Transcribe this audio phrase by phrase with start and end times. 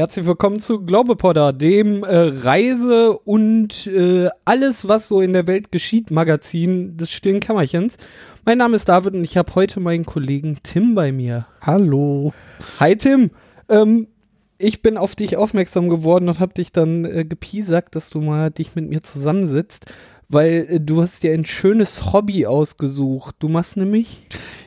[0.00, 5.70] Herzlich willkommen zu Globepotter, dem äh, Reise- und äh, alles, was so in der Welt
[5.72, 7.98] geschieht, Magazin des stillen Kämmerchens.
[8.46, 11.48] Mein Name ist David und ich habe heute meinen Kollegen Tim bei mir.
[11.60, 12.32] Hallo.
[12.78, 13.30] Hi Tim.
[13.68, 14.06] Ähm,
[14.56, 18.50] ich bin auf dich aufmerksam geworden und habe dich dann äh, gepiesackt, dass du mal
[18.50, 19.84] dich mit mir zusammensitzt,
[20.30, 23.34] weil äh, du hast dir ein schönes Hobby ausgesucht.
[23.40, 24.26] Du machst nämlich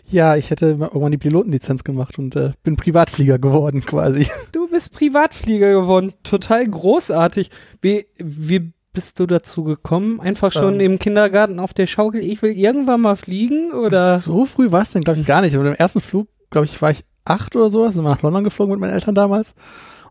[0.09, 4.27] Ja, ich hätte irgendwann die Pilotenlizenz gemacht und äh, bin Privatflieger geworden quasi.
[4.51, 6.13] Du bist Privatflieger geworden.
[6.23, 7.49] Total großartig.
[7.81, 10.19] Wie, wie bist du dazu gekommen?
[10.19, 10.91] Einfach schon Ähm.
[10.91, 13.71] im Kindergarten auf der Schaukel, ich will irgendwann mal fliegen?
[13.71, 14.19] Oder?
[14.19, 15.55] So früh war es denn, glaube ich, gar nicht.
[15.55, 17.95] Aber im ersten Flug, glaube ich, war ich acht oder sowas.
[17.95, 19.55] Sind wir nach London geflogen mit meinen Eltern damals.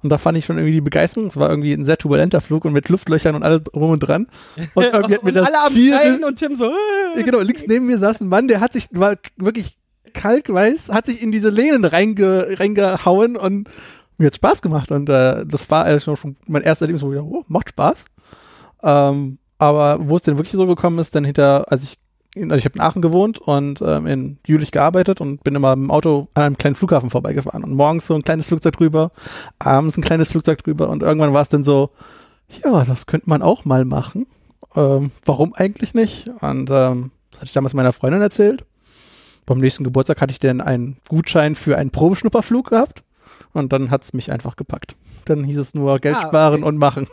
[0.03, 1.29] Und da fand ich schon irgendwie die Begeisterung.
[1.29, 4.27] Es war irgendwie ein sehr turbulenter Flug und mit Luftlöchern und alles drum und dran.
[4.75, 6.67] Und irgendwie hat mir und das alle am Tier, und Tim so.
[6.71, 7.19] äh.
[7.19, 9.79] Ja, genau, links neben mir saß ein Mann, der hat sich, war wirklich
[10.13, 13.69] kalkweiß, hat sich in diese Lehnen reinge, reingehauen und
[14.19, 14.91] mir hat Spaß gemacht.
[14.91, 17.71] Und äh, das war äh, schon, schon mein erstes Erlebnis, wo ich dachte, oh, macht
[17.71, 18.05] Spaß.
[18.83, 21.99] Ähm, aber wo es denn wirklich so gekommen ist, dann hinter, als ich,
[22.37, 25.91] also ich habe in Aachen gewohnt und ähm, in Jülich gearbeitet und bin immer im
[25.91, 27.65] Auto an einem kleinen Flughafen vorbeigefahren.
[27.65, 29.11] Und morgens so ein kleines Flugzeug drüber,
[29.59, 31.91] abends ein kleines Flugzeug drüber und irgendwann war es dann so,
[32.65, 34.27] ja, das könnte man auch mal machen.
[34.75, 36.31] Ähm, warum eigentlich nicht?
[36.41, 38.65] Und ähm, das hatte ich damals meiner Freundin erzählt.
[39.45, 43.03] Beim nächsten Geburtstag hatte ich dann einen Gutschein für einen Probeschnupperflug gehabt.
[43.53, 44.97] Und dann hat es mich einfach gepackt.
[45.27, 46.29] Dann hieß es nur Geld Ah, okay.
[46.29, 47.07] sparen und machen.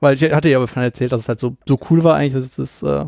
[0.00, 2.34] Weil ich hatte ja aber schon erzählt, dass es halt so, so cool war eigentlich,
[2.34, 3.06] dass es äh,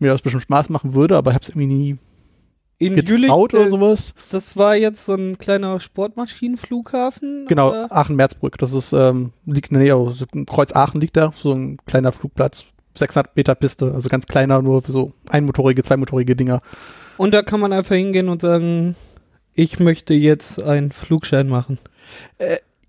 [0.00, 1.96] mir das bestimmt Spaß machen würde, aber ich habe es irgendwie nie
[2.78, 4.14] In getraut Jülich, oder äh, sowas.
[4.30, 7.46] Das war jetzt so ein kleiner Sportmaschinenflughafen?
[7.48, 7.72] Genau?
[7.90, 8.58] Aachen-Merzbrück.
[8.58, 12.12] Das ist, ähm, liegt in der Nähe, also Kreuz Aachen liegt da, so ein kleiner
[12.12, 12.64] Flugplatz.
[12.94, 16.60] 600 Meter Piste, also ganz kleiner, nur für so einmotorige, zweimotorige Dinger.
[17.16, 18.96] Und da kann man einfach hingehen und sagen,
[19.54, 21.78] ich möchte jetzt einen Flugschein machen.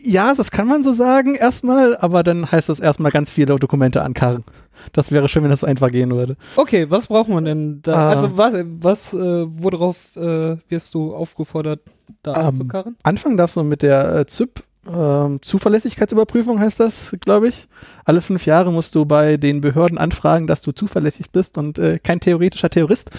[0.02, 4.02] Ja, das kann man so sagen erstmal, aber dann heißt das erstmal ganz viele Dokumente
[4.02, 4.45] ankarren.
[4.94, 6.38] Das wäre schön, wenn das so einfach gehen würde.
[6.56, 7.94] Okay, was braucht man denn da?
[7.94, 8.10] Ah.
[8.12, 11.82] Also was, was äh, worauf äh, wirst du aufgefordert,
[12.23, 12.98] da Ähm, anzukarren?
[13.04, 17.67] Anfangen darfst du mit der äh, ZYP, ähm, Zuverlässigkeitsüberprüfung heißt das, glaube ich.
[18.06, 22.00] Alle fünf Jahre musst du bei den Behörden anfragen, dass du zuverlässig bist und äh,
[22.00, 23.11] kein theoretischer Terrorist.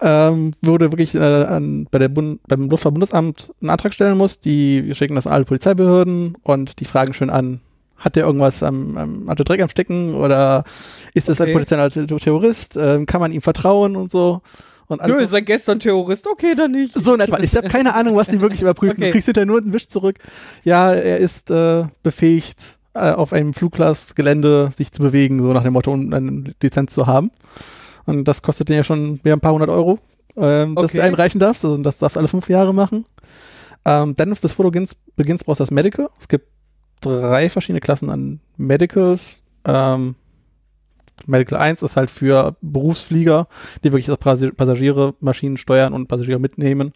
[0.00, 4.44] Ähm, du wirklich äh, an, bei der Bund beim Luftfahrtbundesamt einen Antrag stellen musst.
[4.44, 7.60] Die schicken das an alle Polizeibehörden und die fragen schön an,
[8.00, 10.64] hat der irgendwas am, am hat der Dreck am Stecken oder
[11.14, 11.50] ist das Okay.
[11.50, 12.76] ein potenzieller Terrorist?
[12.76, 14.40] Ähm, kann man ihm vertrauen und so?
[14.88, 16.94] Und Nö, ist seit gestern Terrorist, okay, dann nicht.
[16.94, 17.38] so in etwa.
[17.38, 18.96] Ich habe keine Ahnung, was die wirklich überprüfen.
[18.96, 19.06] Okay.
[19.06, 20.16] Du kriegst hinterher nur einen Wisch zurück.
[20.64, 25.74] Ja, er ist äh, befähigt, äh, auf einem Fluglastgelände sich zu bewegen, so nach dem
[25.74, 27.30] Motto, um eine Lizenz zu haben.
[28.06, 30.00] Und das kostet dir ja schon mehr ein paar hundert Euro,
[30.36, 30.98] ähm, dass Okay.
[30.98, 31.64] du einreichen darfst.
[31.64, 33.04] Also das darfst du alle fünf Jahre machen.
[33.84, 36.08] Ähm, dann, bevor du beginnst, beginnst, brauchst du das Medical.
[36.18, 36.46] Es gibt
[37.00, 39.42] drei verschiedene Klassen an Medicals.
[39.64, 40.14] Ähm,
[41.26, 43.46] Medical 1 ist halt für Berufsflieger,
[43.84, 46.92] die wirklich Passagiere, Maschinen steuern und Passagiere mitnehmen.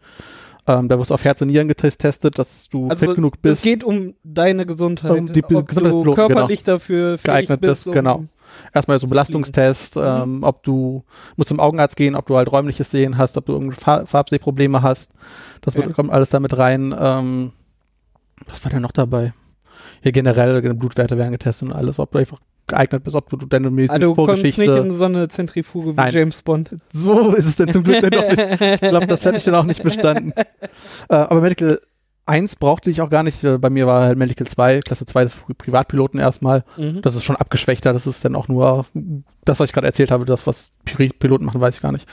[0.66, 3.40] Ähm, da wirst du auf Herz und Nieren getestet, dass du Also fit genug es
[3.42, 5.10] bist, geht um deine Gesundheit.
[5.10, 8.16] Um die ob Gesundheit du Piloten, körperlich dafür fähig Geeignet bist, genau.
[8.16, 8.28] um-
[8.72, 11.04] erstmal so Belastungstest, ähm, ob du
[11.36, 14.80] musst zum Augenarzt gehen, ob du halt räumliches Sehen hast, ob du irgendwie Far Farbsehprobleme
[14.80, 15.12] hast.
[15.60, 15.92] Das wird, Ja.
[15.92, 16.94] kommt alles damit rein.
[16.98, 17.52] Ähm,
[18.46, 19.34] was war denn noch dabei?
[20.04, 23.36] Ja, generell deine Blutwerte werden getestet und alles, ob du einfach geeignet bist, ob du
[23.36, 24.86] deine medizinische Also du kommst nicht Vorgeschichte.
[24.88, 26.14] in so eine Zentrifuge wie Nein.
[26.14, 26.70] James Bond.
[26.92, 28.60] So ist es denn zum Glück dann doch nicht.
[28.60, 30.32] Ich glaube, das hätte ich dann auch nicht bestanden.
[31.08, 31.78] Äh, aber Medical
[32.26, 33.44] 1 brauchte ich auch gar nicht.
[33.44, 36.64] Äh, Bei mir war halt Medical 2, Klasse 2 des Privatpiloten erstmal.
[36.76, 37.02] Mhm.
[37.02, 37.92] Das ist schon abgeschwächter.
[37.92, 38.86] Das ist dann auch nur
[39.44, 40.24] das, was ich gerade erzählt habe.
[40.24, 42.06] Das, was Piloten machen, weiß ich gar nicht.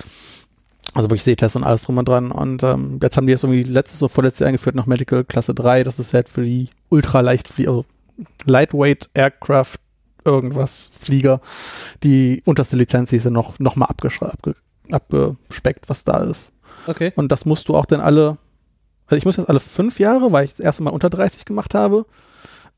[0.93, 2.31] Also wirklich Sehtest und alles drum und dran.
[2.31, 5.53] Und ähm, jetzt haben die jetzt irgendwie letztes oder vorletztes Jahr eingeführt noch Medical Klasse
[5.53, 5.83] 3.
[5.83, 7.85] Das ist halt für die ultraleicht also
[8.45, 9.77] Lightweight Aircraft
[10.25, 11.41] irgendwas Flieger.
[12.03, 14.09] Die unterste Lizenz, die ist dann noch, noch mal abge
[14.91, 16.51] abgespeckt, was da ist.
[16.87, 17.13] Okay.
[17.15, 18.37] Und das musst du auch dann alle,
[19.05, 21.73] also ich muss jetzt alle fünf Jahre, weil ich das erste Mal unter 30 gemacht
[21.73, 22.05] habe,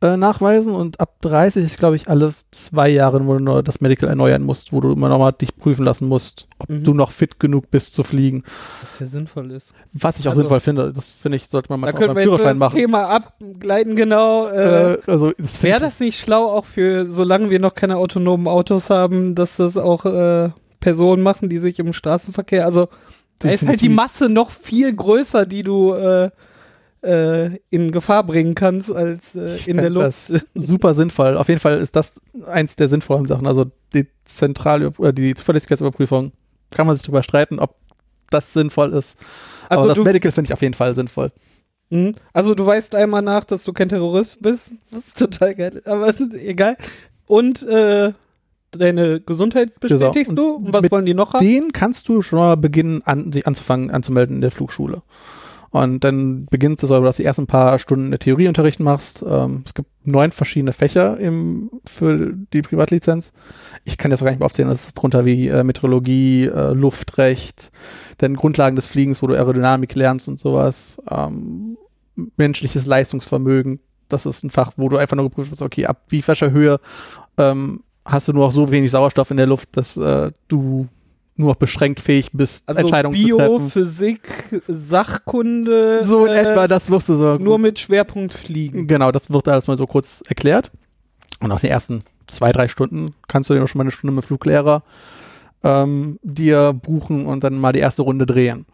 [0.01, 3.79] äh, nachweisen und ab 30 ist, glaube ich, alle zwei Jahre, wo du nur das
[3.79, 6.83] Medical erneuern musst, wo du immer nochmal dich prüfen lassen musst, ob Mhm.
[6.83, 8.43] du noch fit genug bist zu fliegen.
[8.81, 9.73] Was ja sinnvoll ist.
[9.93, 10.91] Was ich auch Also- sinnvoll finde.
[10.91, 12.75] Das finde ich, sollte man Da manchmal können beim wir jetzt Führerschein das machen.
[12.79, 14.47] Thema abgleiten, genau.
[14.47, 15.31] Äh, Äh, also,
[15.61, 19.77] Wäre das nicht schlau, auch für, solange wir noch keine autonomen Autos haben, dass das
[19.77, 20.49] auch äh,
[20.81, 22.89] Personen machen, die sich im Straßenverkehr, also
[23.39, 23.87] da ist halt die.
[23.89, 26.29] Masse noch viel größer, die du äh,
[27.03, 30.29] äh, in Gefahr bringen kannst, als äh, in der Luft.
[30.29, 31.37] Das super sinnvoll.
[31.37, 33.45] Auf jeden Fall ist das eins der sinnvollen Sachen.
[33.45, 36.31] Also die zentrale, äh, die Zuverlässigkeitsüberprüfung
[36.71, 37.75] kann man sich darüber streiten, ob
[38.29, 39.17] das sinnvoll ist.
[39.69, 41.31] Also Aber das du, Medical finde ich auf jeden Fall sinnvoll.
[41.89, 42.15] Mhm.
[42.31, 44.71] Also du weißt einmal nach, dass du kein Terrorist bist.
[44.91, 45.81] Das ist total geil.
[45.85, 46.77] Aber egal.
[47.27, 48.13] Und äh,
[48.71, 50.57] deine Gesundheit bestätigst Genau.
[50.59, 50.65] du?
[50.65, 51.45] Und was Mit wollen die noch haben?
[51.45, 55.03] Den kannst du schon mal beginnen, an, sich anzufangen, anzumelden in der Flugschule.
[55.73, 59.25] Und dann beginnst du so, dass du die ersten paar Stunden Theorieunterricht machst.
[59.27, 63.33] Ähm, es gibt neun verschiedene Fächer im, für die Privatlizenz.
[63.83, 66.73] Ich kann jetzt auch gar nicht mehr aufzählen, das ist drunter wie äh, Meteorologie, äh,
[66.73, 67.71] Luftrecht,
[68.19, 71.01] dann Grundlagen des Fliegens, wo du Aerodynamik lernst und sowas.
[71.09, 71.75] Ähm,
[72.37, 73.79] menschliches Leistungsvermögen,
[74.09, 76.79] das ist ein Fach, wo du einfach nur geprüft hast, okay, ab wie welcher Höhe
[77.39, 80.87] ähm, hast du nur noch so wenig Sauerstoff in der Luft, dass äh, du
[81.35, 83.69] nur noch beschränkt fähig bist, Also Entscheidungen zu Bio, treffen.
[83.69, 86.03] Physik, Sachkunde.
[86.03, 87.35] So in äh, etwa, das wirst du so.
[87.37, 88.87] Nur mit Schwerpunkt Fliegen.
[88.87, 90.71] Genau, das wird alles mal so kurz erklärt.
[91.39, 94.25] Und nach den ersten zwei, drei Stunden kannst du dir schon mal eine Stunde mit
[94.25, 94.83] Fluglehrer
[95.63, 98.65] ähm, dir buchen und dann mal die erste Runde drehen.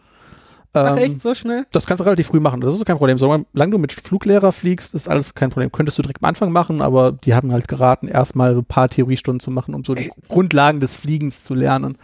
[0.73, 1.65] Ach Ähm, echt, so schnell?
[1.71, 3.17] Das kannst du relativ früh machen, das ist kein Problem.
[3.17, 5.71] Solange du mit Fluglehrer fliegst, ist alles kein Problem.
[5.71, 9.39] Könntest du direkt am Anfang machen, aber die haben halt geraten, erstmal ein paar Theoriestunden
[9.39, 10.11] zu machen, um so die.
[10.27, 11.97] Grundlagen des Fliegens zu lernen,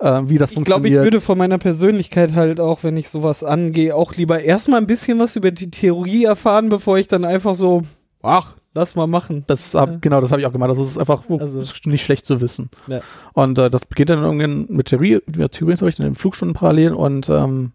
[0.00, 1.04] äh, wie das Ich glaube, ich funktioniert.
[1.04, 5.18] würde von meiner Persönlichkeit halt auch, wenn ich sowas angehe, auch lieber erstmal ein bisschen
[5.18, 7.82] was über die Theorie erfahren, bevor ich dann einfach so,
[8.22, 9.44] ach, lass mal machen.
[9.46, 9.98] Das hab, Ja.
[10.00, 10.70] Genau, das habe ich auch gemacht.
[10.70, 12.70] Das ist einfach oh, Also- ist nicht schlecht zu wissen.
[12.86, 13.00] Ja.
[13.34, 17.28] Und äh, das beginnt dann irgendwann mit Theorie, mit Theorieunterricht in den Flugstunden parallel und
[17.28, 17.72] ähm,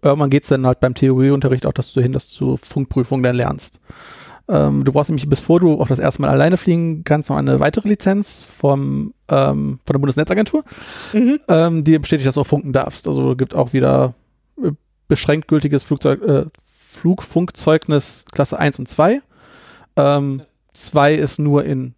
[0.00, 3.80] irgendwann geht es dann halt beim Theorieunterricht auch dazu hin, dass du Funkprüfungen dann lernst.
[4.48, 7.60] Ähm, du brauchst nämlich, bevor du auch das erste Mal alleine fliegen kannst, noch eine
[7.60, 10.64] weitere Lizenz vom, ähm, von der Bundesnetzagentur,
[11.12, 11.38] Mhm.
[11.48, 13.06] ähm, die bestätigt, dass du auch funken darfst.
[13.06, 14.14] Also gibt auch wieder
[14.62, 14.70] äh,
[15.06, 16.46] beschränkt gültiges Flugzeug, äh,
[16.90, 19.20] Flugfunkzeugnis Klasse 1 und 2.
[19.96, 20.42] Ähm,
[20.72, 21.94] 2 ist nur in,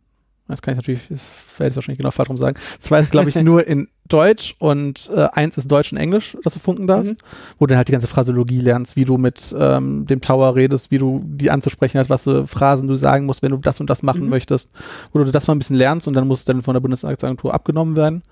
[0.51, 1.23] das kann ich natürlich, das
[1.59, 2.57] werde ich wahrscheinlich genau falsch rum sagen.
[2.81, 6.55] 2 ist, glaube ich, nur in Deutsch und äh, 1 ist Deutsch und Englisch, dass
[6.55, 7.17] du funken darfst, Mhm.
[7.59, 10.91] wo du dann halt die ganze Phrasologie lernst, wie du mit ähm, dem Tower redest,
[10.91, 13.89] wie du die anzusprechen hast, was für Phrasen du sagen musst, wenn du das und
[13.89, 14.29] das machen Mhm.
[14.31, 14.71] möchtest,
[15.13, 17.55] wo du das mal ein bisschen lernst und dann musst du dann von der Bundesagentur
[17.55, 18.23] abgenommen werden.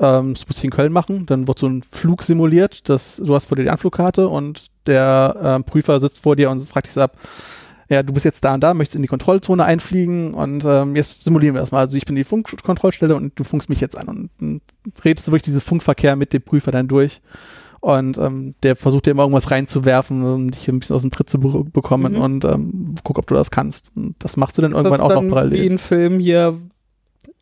[0.00, 1.26] Ähm, das muss ich in Köln machen.
[1.26, 2.88] Dann wird so ein Flug simuliert.
[2.88, 6.60] Das, du hast vor dir die Anflugkarte und der ähm, Prüfer sitzt vor dir und
[6.68, 7.16] fragt dich so ab,
[7.88, 11.22] ja, du bist jetzt da und da, möchtest in die Kontrollzone einfliegen und ähm, jetzt
[11.24, 11.80] simulieren wir das mal.
[11.80, 14.60] Also ich bin die Funkkontrollstelle und du funkst mich jetzt an und dann
[15.04, 17.20] redest du wirklich diesen Funkverkehr mit dem Prüfer dann durch.
[17.80, 21.30] Und ähm, der versucht dir immer irgendwas reinzuwerfen, um dich ein bisschen aus dem Tritt
[21.30, 22.20] zu be bekommen Mhm.
[22.20, 23.92] und ähm, guck, ob du das kannst.
[23.94, 25.62] Und das machst du dann Ist irgendwann auch noch dann parallel.
[25.62, 26.58] Wie ein Film hier,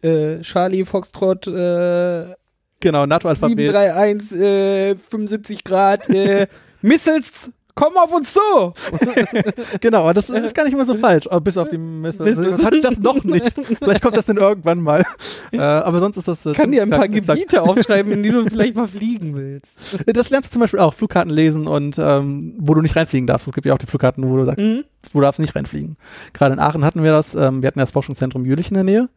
[0.02, 2.34] äh, Charlie Foxtrot, äh,
[2.80, 3.58] genau, NATO-Alphabet.
[3.72, 6.46] 731, äh, 75 Grad, äh,
[6.82, 8.40] Missiles, komm auf uns zu!
[9.80, 12.18] Genau, aber das ist gar nicht mal so falsch, aber bis auf die Mist.
[12.18, 13.54] Hatte ich das noch nicht.
[13.78, 15.04] Vielleicht kommt das dann irgendwann mal.
[15.52, 16.44] Äh, aber sonst ist das.
[16.44, 17.06] Äh, Ich kann dir ein paar.
[17.08, 19.78] Gebiete aufschreiben, in die du vielleicht mal fliegen willst.
[20.06, 23.46] Das lernst du zum Beispiel auch, Flugkarten lesen und ähm, wo du nicht reinfliegen darfst.
[23.46, 24.82] Es gibt ja auch die Flugkarten, wo du sagst, Mhm.
[25.12, 25.96] wo du darfst nicht reinfliegen.
[26.32, 28.82] Gerade in Aachen hatten wir das, ähm, wir hatten ja das Forschungszentrum Jülich in der
[28.84, 29.08] Nähe,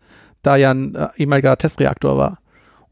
[0.44, 2.38] da ja ein äh, ehemaliger Testreaktor war.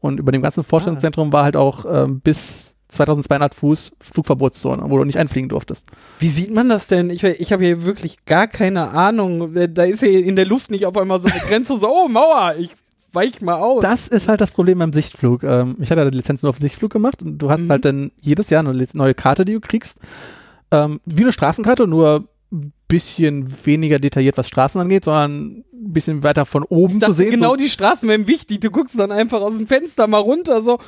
[0.00, 5.04] Und über dem ganzen Forschungszentrum war halt auch ähm, bis 2200 Fuß Flugverbotszone, wo du
[5.04, 5.88] nicht einfliegen durftest.
[6.18, 7.10] Wie sieht man das denn?
[7.10, 9.54] Ich, ich habe hier wirklich gar keine Ahnung.
[9.74, 12.54] Da ist ja in der Luft nicht auf einmal so eine Grenze, so, oh, Mauer,
[12.58, 12.70] ich
[13.12, 13.82] weich mal aus.
[13.82, 15.42] Das ist halt das Problem beim Sichtflug.
[15.42, 17.70] Ähm, ich hatte ja die Lizenz nur auf den Sichtflug gemacht und du hast Mhm.
[17.70, 20.00] halt dann jedes Jahr eine neue Karte, die du kriegst.
[20.70, 26.22] Ähm, wie eine Straßenkarte, nur ein bisschen weniger detailliert, was Straßen angeht, sondern ein bisschen
[26.22, 27.30] weiter von oben ich zu sehen.
[27.30, 28.60] genau so, die Straßen wären wichtig.
[28.60, 30.78] Du guckst dann einfach aus dem Fenster mal runter, so,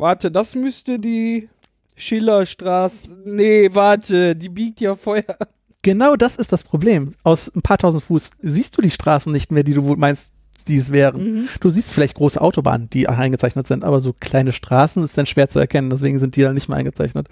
[0.00, 1.48] warte, das müsste die
[1.96, 3.14] Schillerstraße.
[3.24, 5.36] Nee, warte, die biegt ja vorher.
[5.82, 7.14] genau das ist das Problem.
[7.22, 10.32] Aus ein paar tausend Fuß siehst du die Straßen nicht mehr, die du meinst,
[10.66, 11.22] die es wären.
[11.22, 11.48] Mhm.
[11.60, 15.48] Du siehst vielleicht große Autobahnen, die eingezeichnet sind, aber so kleine Straßen ist dann schwer
[15.48, 17.28] zu erkennen, deswegen sind die dann nicht mehr eingezeichnet.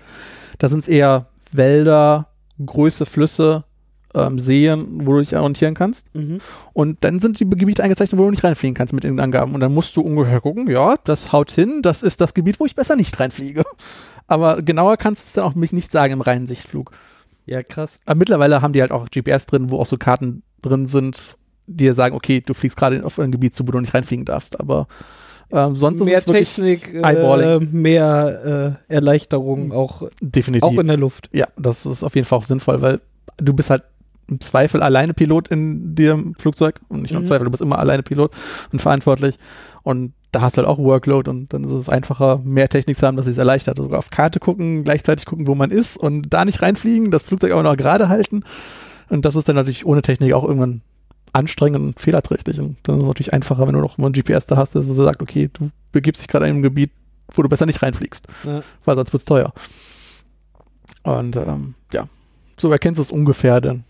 [0.58, 2.28] Da sind es eher Wälder,
[2.64, 3.64] große Flüsse,
[4.18, 6.14] ähm, Seen, wo du dich orientieren kannst.
[6.14, 6.40] Mhm.
[6.72, 9.54] Und dann sind die Gebiete eingezeichnet, wo du nicht reinfliegen kannst mit den Angaben.
[9.54, 12.66] Und dann musst du ungefähr gucken, ja, das haut hin, das ist das Gebiet, wo
[12.66, 13.64] ich besser nicht reinfliege.
[14.26, 16.92] Aber genauer kannst du es dann auch mich nicht sagen im reinen Sichtflug.
[17.46, 18.00] Ja, krass.
[18.04, 21.84] Aber mittlerweile haben die halt auch GPS drin, wo auch so Karten drin sind, die
[21.84, 24.60] dir sagen, okay, du fliegst gerade auf ein Gebiet zu, wo du nicht reinfliegen darfst.
[24.60, 24.86] Aber
[25.50, 27.72] ähm, sonst mehr ist es Technik, äh, Eyeballing.
[27.72, 30.64] mehr äh, Erleichterung, auch, definitiv.
[30.64, 31.30] auch in der Luft.
[31.32, 33.00] ja, das ist auf jeden Fall auch sinnvoll, weil
[33.38, 33.84] du bist halt
[34.28, 37.28] im Zweifel alleine Pilot in dem Flugzeug und nicht nur im Mhm.
[37.28, 38.32] Zweifel, du bist immer alleine Pilot
[38.72, 39.38] und verantwortlich
[39.82, 43.06] und da hast du halt auch Workload und dann ist es einfacher, mehr Technik zu
[43.06, 43.78] haben, dass es erleichtert.
[43.78, 47.52] Sogar auf Karte gucken, gleichzeitig gucken, wo man ist und da nicht reinfliegen, das Flugzeug
[47.52, 48.42] auch noch gerade halten
[49.08, 50.82] und das ist dann natürlich ohne Technik auch irgendwann
[51.32, 54.46] anstrengend und fehlerträchtig und dann ist es natürlich einfacher, wenn du noch mal ein GPS
[54.46, 56.90] da hast, dass es sagt, okay, du begibst dich gerade in einem Gebiet,
[57.34, 58.62] wo du besser nicht reinfliegst Ja.
[58.84, 59.52] weil sonst wird es teuer.
[61.02, 62.08] Und ähm, ja,
[62.58, 63.84] So erkennst du es ungefähr dann.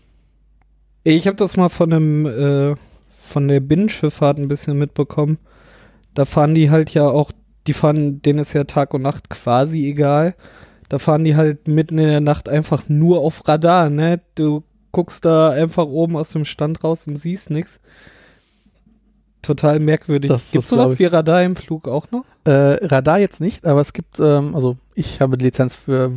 [1.15, 2.75] Ich habe das mal von einem äh,
[3.11, 5.37] von der Binnenschifffahrt ein bisschen mitbekommen.
[6.13, 7.31] Da fahren die halt ja auch,
[7.67, 10.35] die fahren, denen ist ja Tag und Nacht quasi egal.
[10.87, 14.21] Da fahren die halt mitten in der Nacht einfach nur auf Radar, ne?
[14.35, 17.79] Du guckst da einfach oben aus dem Stand raus und siehst nichts.
[19.41, 20.29] Total merkwürdig.
[20.29, 20.99] Das- Gibt's das glaub sowas ich.
[20.99, 22.25] wie Radar im Flug auch noch?
[22.45, 26.11] Äh, Radar jetzt nicht, aber es gibt, ähm, also ich habe die Lizenz für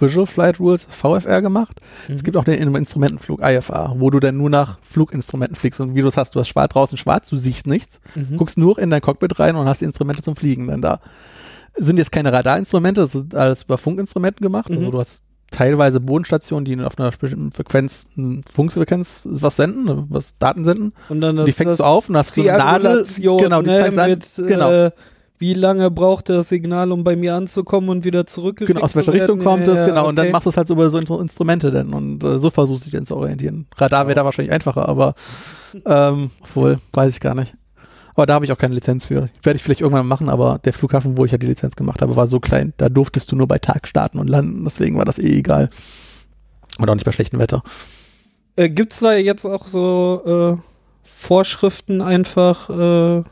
[0.00, 1.80] Visual Flight Rules VFR gemacht.
[2.08, 2.24] Es Mhm.
[2.24, 6.02] gibt auch den In- Instrumentenflug IFR, wo du dann nur nach Fluginstrumenten fliegst und wie
[6.02, 8.36] du es hast, du hast schwarz draußen schwarz, du siehst nichts, Mhm.
[8.36, 11.00] guckst nur in dein Cockpit rein und hast die Instrumente zum Fliegen dann da.
[11.76, 14.70] Sind jetzt keine Radarinstrumente, das ist alles über Funkinstrumenten gemacht.
[14.70, 14.90] Also Mhm.
[14.92, 20.64] du hast teilweise Bodenstationen, die auf einer bestimmten Frequenz, eine Funkfrequenz was senden, was Daten
[20.64, 20.92] senden.
[21.08, 23.06] Und dann die fängst du auf und hast so eine Nadel.
[23.18, 24.10] Genau, die ne, zeigst an.
[24.10, 24.70] mit, genau.
[24.70, 24.90] äh,
[25.38, 29.12] wie lange braucht das Signal, um bei mir anzukommen und wieder zurückgeschickt Genau, aus welcher
[29.12, 30.08] Richtung kommt Ja, es, genau.
[30.08, 30.32] Und dann okay.
[30.32, 32.90] machst du es halt so über so Instru- Instrumente dann und äh, so versuchst du
[32.90, 33.66] dich dann zu orientieren.
[33.76, 35.14] Radar wäre da wahrscheinlich einfacher, aber
[35.86, 37.54] ähm, obwohl, weiß ich gar nicht.
[38.14, 39.28] Aber da habe ich auch keine Lizenz für.
[39.44, 42.16] Werde ich vielleicht irgendwann machen, aber der Flughafen, wo ich ja die Lizenz gemacht habe,
[42.16, 45.20] war so klein, da durftest du nur bei Tag starten und landen, deswegen war das
[45.20, 45.70] eh egal.
[46.78, 47.62] Und auch nicht bei schlechtem Wetter.
[48.56, 50.60] Äh, Gibt es da jetzt auch so äh,
[51.04, 53.22] Vorschriften einfach äh,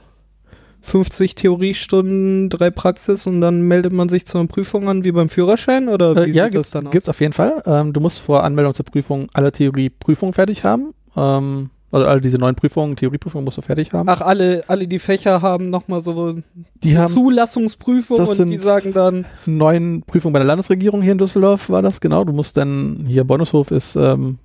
[0.86, 5.88] 50 Theoriestunden, drei Praxis und dann meldet man sich zur Prüfung an wie beim Führerschein
[5.88, 6.92] oder Äh, wie ja, sieht das dann aus?
[6.92, 7.62] gibt's auf jeden Fall.
[7.66, 10.94] Ähm, du musst vor Anmeldung zur Prüfung alle Theorieprüfungen fertig haben.
[11.16, 14.08] Ähm, also alle diese neuen Prüfungen, Theorieprüfungen musst du fertig haben.
[14.08, 16.34] Ach, alle, alle die Fächer haben nochmal so
[16.82, 21.18] die eine haben Zulassungsprüfung und die sagen dann, neuen Prüfung bei der Landesregierung hier in
[21.18, 22.24] Düsseldorf war das, genau.
[22.24, 24.38] Du musst dann, hier Bonushof ist ähm,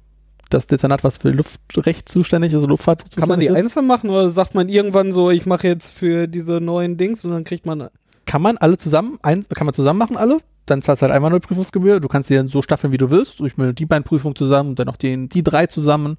[0.53, 3.77] das Dezernat, was für Luftrecht zuständig ist, also Luftfahrt kann man die zuständig ist.
[3.77, 7.31] einzeln machen oder sagt man irgendwann so, ich mache jetzt für diese neuen Dings und
[7.31, 7.89] dann kriegt man
[8.25, 10.39] Kann man alle zusammen, ein, kann man zusammen machen, alle.
[10.67, 11.99] Dann zahlst du halt einmal eine Prüfungsgebühr.
[11.99, 13.41] Du kannst sie dann so staffeln, wie du willst.
[13.41, 16.17] Ich will die beiden Prüfungen zusammen, dann noch die, die drei zusammen.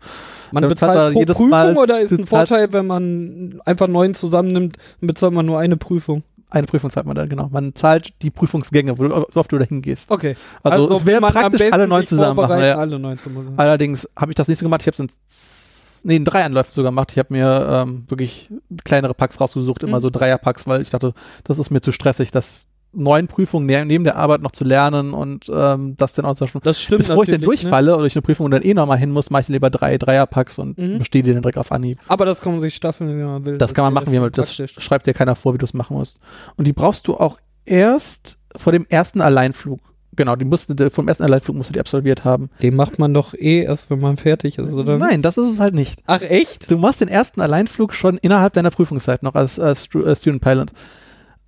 [0.51, 3.61] Man Dann bezahlt zahlt er pro jedes Prüfung Mal- oder ist ein Vorteil, wenn man
[3.65, 6.25] einfach neun zusammennimmt, dann bezahlt man nur eine Prüfung?
[6.53, 7.49] Eine Prüfung zahlt man dann, genau.
[7.51, 10.11] Man zahlt die Prüfungsgänge, wo du, so oft du da hingehst.
[10.11, 10.37] Okay.
[10.63, 12.61] Also, es will wäre praktisch alle neun zusammen machen.
[12.61, 12.77] Ja.
[12.77, 13.55] Alle neun zusammen.
[13.57, 14.83] Allerdings habe ich das nicht so gemacht.
[14.83, 17.11] Ich habe es in, nee, in drei Anläufen sogar gemacht.
[17.13, 18.51] Ich habe mir ähm, wirklich
[18.85, 20.03] kleinere Packs rausgesucht, immer Mhm.
[20.03, 24.05] so Dreierpacks, weil ich dachte, das ist mir zu stressig, das neun Prüfungen ne neben
[24.05, 26.61] der Arbeit noch zu lernen und ähm, das dann auszuschaffen.
[26.65, 27.47] Das stimmt Bevor ich dann ne?
[27.47, 30.59] durchfalle oder ich eine Prüfung dann eh nochmal hin muss, mache ich lieber drei Dreierpacks
[30.59, 30.99] und Mhm.
[30.99, 31.99] bestehe die dann direkt auf Anhieb.
[32.09, 33.59] Aber das kann man sich staffeln, wie man will.
[33.59, 34.31] Das kann man machen, wie man will.
[34.31, 36.19] Das schreibt dir keiner vor, wie du es machen musst.
[36.57, 39.81] Und die brauchst du auch erst vor dem ersten Alleinflug.
[40.15, 42.51] Genau, die musst du, vom ersten Alleinflug musst du die absolviert haben.
[42.61, 44.99] Den macht man doch eh erst, wenn man fertig ist, oder?
[44.99, 46.03] Nein, das ist es halt nicht.
[46.07, 46.71] Ach, echt?
[46.71, 50.73] Du machst den ersten Alleinflug schon innerhalb deiner Prüfungszeit noch als, als äh, Student Pilot.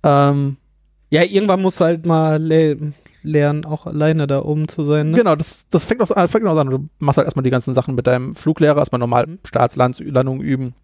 [0.01, 0.57] Ähm,
[1.15, 2.93] Ja, irgendwann musst du halt mal le
[3.23, 5.17] lernen, auch alleine da oben zu sein, ne?
[5.17, 6.69] Genau, das, das fängt auch fängt auch an.
[6.69, 9.39] Du machst halt erstmal die ganzen Sachen mit deinem Fluglehrer, erstmal normal Mhm.
[9.45, 10.75] Startslandungen üben,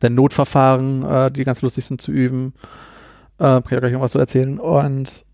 [0.00, 2.52] dann Notverfahren, äh, die ganz lustig sind zu üben.
[3.38, 4.58] Äh, kann ich ja gleich irgendwas so erzählen.
[4.58, 5.24] Und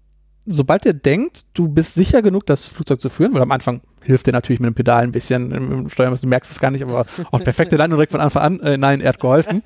[0.46, 4.26] sobald ihr denkt, du bist sicher genug, das Flugzeug zu führen, weil am Anfang hilft
[4.26, 6.84] dir natürlich mit dem Pedal ein bisschen im, im Steuern, du merkst es gar nicht,
[6.84, 8.60] aber auch perfekte Landung direkt von Anfang an.
[8.60, 9.62] Äh, nein, er hat geholfen.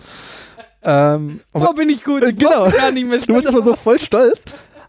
[0.82, 2.22] Ähm, Oh, bin ich gut.
[2.22, 2.66] Äh, Ich genau.
[2.66, 4.44] wusste Gar nicht mehr Du bist erstmal so voll stolz,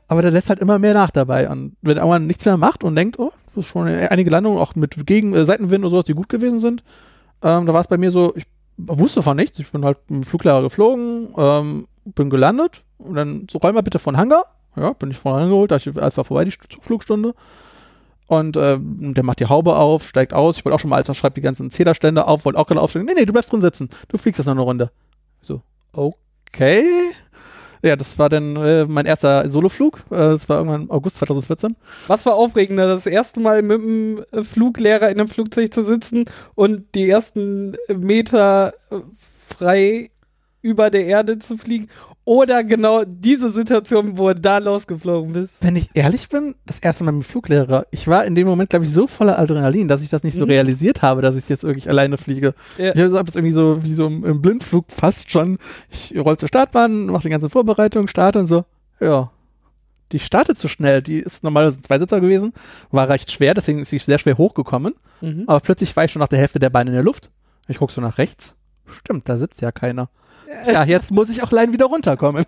[0.08, 1.50] aber der lässt halt immer mehr nach dabei.
[1.50, 4.76] Und wenn irgendwann nichts mehr macht und denkt, oh, das ist schon einige Landungen, auch
[4.76, 6.84] mit Gegen äh, Seitenwind und sowas, die gut gewesen sind,
[7.42, 8.46] ähm, da war es bei mir so, ich
[8.78, 9.60] wusste von nichts.
[9.60, 13.82] Ich bin halt mit dem Fluglehrer geflogen, ähm, bin gelandet und dann so, räum mal
[13.82, 14.46] bitte von Hangar.
[14.76, 17.34] Ja, bin ich vorne angeholt, als als war vorbei die St- Flugstunde.
[18.28, 20.56] Und ähm, der macht die Haube auf, steigt aus.
[20.58, 22.80] Ich wollte auch schon mal, als er schreibt, die ganzen Zählerstände auf, wollte auch gerade
[22.80, 23.08] aufsteigen.
[23.08, 23.90] Nee, nee, du bleibst drin sitzen.
[24.08, 24.92] Du fliegst jetzt noch eine Runde.
[25.42, 25.62] So,
[25.94, 26.84] okay.
[27.82, 30.00] Ja, das war dann äh, mein erster Soloflug.
[30.10, 31.76] Äh, das war irgendwann August 2014.
[32.08, 36.26] Was war aufregender, das erste Mal mit dem äh, Fluglehrer in einem Flugzeug zu sitzen
[36.56, 39.00] und die ersten Meter äh,
[39.48, 40.12] frei
[40.62, 41.88] über der Erde zu fliegen
[42.30, 45.58] oder genau diese Situation, wo du da losgeflogen bist?
[45.62, 48.70] Wenn ich ehrlich bin, das erste Mal mit dem Fluglehrer, ich war in dem Moment,
[48.70, 50.52] glaube ich, so voller Adrenalin, dass ich das nicht so Mhm.
[50.52, 52.54] realisiert habe, dass ich jetzt wirklich alleine fliege.
[52.78, 52.94] Ja.
[52.94, 55.58] Ich habe das irgendwie so, wie so im, Blindflug fast schon.
[55.90, 58.64] Ich roll zur Startbahn, mache die ganze Vorbereitung, starte und so.
[59.00, 59.32] Ja.
[60.12, 61.02] Die startet zu schnell.
[61.02, 62.54] Die ist normalerweise ein Zweisitzer gewesen,
[62.92, 64.94] war recht schwer, deswegen ist sie sehr schwer hochgekommen.
[65.22, 65.46] Mhm.
[65.48, 67.32] Aber plötzlich war ich schon nach der Hälfte der Bahn in der Luft.
[67.68, 68.54] Ich gucke so nach rechts.
[68.92, 70.10] Stimmt, da sitzt ja keiner.
[70.66, 72.46] Ja, jetzt muss ich auch allein wieder runterkommen.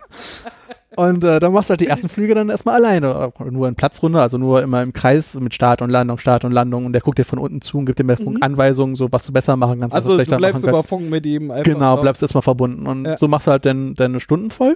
[0.97, 3.31] Und äh, dann machst du halt die ersten Flüge dann erstmal alleine.
[3.49, 6.85] Nur in Platzrunde, also nur immer im Kreis mit Start und Landung, Start und Landung.
[6.85, 8.39] Und der guckt dir von unten zu und gibt dir mehr Mhm.
[8.41, 9.95] Anweisungen, so was du besser machen kannst.
[9.95, 10.83] Also du bleibst über.
[10.83, 11.63] Funk mit ihm einfach.
[11.71, 12.01] Genau, drauf.
[12.01, 12.87] bleibst erstmal verbunden.
[12.87, 13.17] Und Ja.
[13.17, 14.75] so machst du halt dann deine Stunden voll.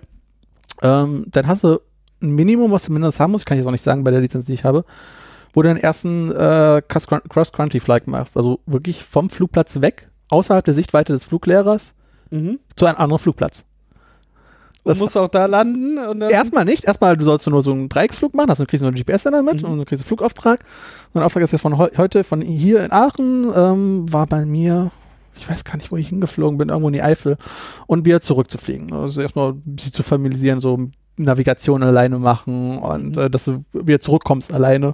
[0.82, 1.80] Ähm, dann hast du
[2.22, 4.22] ein Minimum, was du mindestens haben musst, kann ich jetzt auch nicht sagen bei der
[4.22, 4.86] Lizenz, die ich habe,
[5.54, 8.38] wo du den ersten äh, Cross-Country-Flight machst.
[8.38, 11.94] Also wirklich vom Flugplatz weg, außerhalb der Sichtweite des Fluglehrers,
[12.32, 12.60] Mhm.
[12.76, 13.66] zu einem anderen Flugplatz.
[14.84, 16.30] Das- musst auch da landen und dann.
[16.30, 16.84] Erstmal nicht.
[16.84, 19.64] Erstmal, du sollst nur so einen Dreiecksflug machen, hast du kriegst du einen GPS-Sender mit
[19.64, 19.70] Mhm.
[19.70, 20.60] und du kriegst einen Flugauftrag.
[21.08, 24.46] Und der Auftrag ist jetzt von heu heute, von hier in Aachen, ähm, war bei
[24.46, 24.92] mir,
[25.36, 27.38] ich weiß gar nicht, wo ich hingeflogen bin, irgendwo in die Eifel
[27.88, 28.94] und wieder zurückzufliegen.
[28.94, 30.78] Also erstmal sich zu familiarisieren, so
[31.18, 33.22] Navigation alleine machen und Mhm.
[33.24, 34.88] äh, dass du wieder zurückkommst alleine,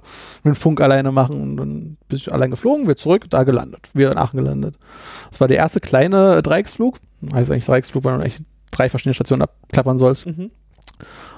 [0.44, 3.88] mit dem Funk alleine machen und dann bist du allein geflogen, wieder zurück, da gelandet,
[3.94, 4.76] wieder in Aachen gelandet.
[5.30, 6.98] Das war der erste kleine äh, Dreiecksflug.
[7.34, 10.26] Heißt eigentlich Dreiecksflug, weil du echt drei verschiedene Stationen abklappern sollst.
[10.26, 10.50] Mhm.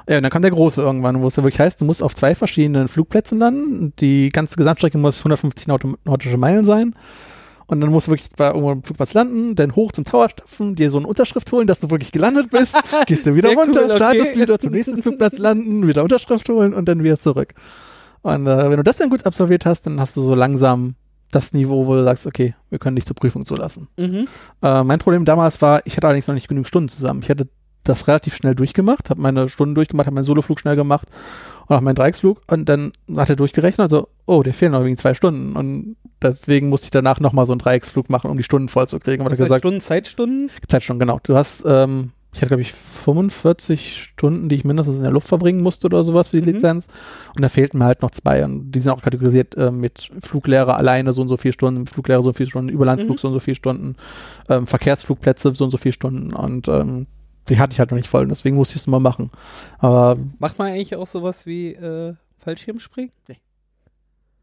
[0.08, 2.14] Ja, und dann kam der große irgendwann, wo es ja wirklich heißt, du musst auf
[2.14, 3.94] zwei verschiedenen Flugplätzen landen.
[4.00, 6.94] Die ganze Gesamtstrecke muss 150 Naut- nautische Meilen sein.
[7.66, 10.74] Und dann musst du wirklich bei irgendwo am Flugplatz landen, dann hoch zum Tower stapfen,
[10.74, 13.80] dir so eine Unterschrift holen, dass du wirklich gelandet bist, gehst du wieder Sehr runter,
[13.80, 13.96] cool, okay.
[13.96, 17.54] startest wieder zum nächsten Flugplatz landen, wieder Unterschrift holen und dann wieder zurück.
[18.22, 20.94] Und äh, wenn du das dann gut absolviert hast, dann hast du so langsam
[21.30, 23.88] das Niveau, wo du sagst, okay, wir können dich zur Prüfung zulassen.
[23.96, 24.28] Mhm.
[24.62, 27.20] Äh, mein Problem damals war, ich hatte allerdings noch nicht genügend Stunden zusammen.
[27.22, 27.48] Ich hatte
[27.82, 31.08] das relativ schnell durchgemacht, habe meine Stunden durchgemacht, habe meinen Soloflug schnell gemacht
[31.66, 34.96] und auch meinen Dreiecksflug und dann hat er durchgerechnet, also, oh, der fehlen noch wegen
[34.96, 38.68] zwei Stunden und deswegen musste ich danach nochmal so einen Dreiecksflug machen, um die Stunden
[38.68, 39.22] voll zu kriegen.
[39.24, 40.50] Er heißt gesagt, Stunden, Zeitstunden?
[40.68, 41.20] Zeitstunden, genau.
[41.22, 45.28] Du hast, ähm, ich hatte glaube ich 45 Stunden, die ich mindestens in der Luft
[45.28, 46.54] verbringen musste oder sowas für die Mhm.
[46.54, 46.88] Lizenz
[47.36, 50.76] und da fehlten mir halt noch zwei und die sind auch kategorisiert äh, mit Fluglehrer
[50.76, 53.20] alleine so und so viele Stunden, Fluglehrer so und so viele Stunden, Überlandflug Mhm.
[53.20, 53.96] so und so viele Stunden,
[54.48, 57.06] ähm, Verkehrsflugplätze so und so viele Stunden und ähm,
[57.48, 59.30] die hatte ich halt noch nicht voll und deswegen musste ich es mal machen.
[59.78, 63.12] Aber Macht man eigentlich auch sowas wie äh, Fallschirmspringen?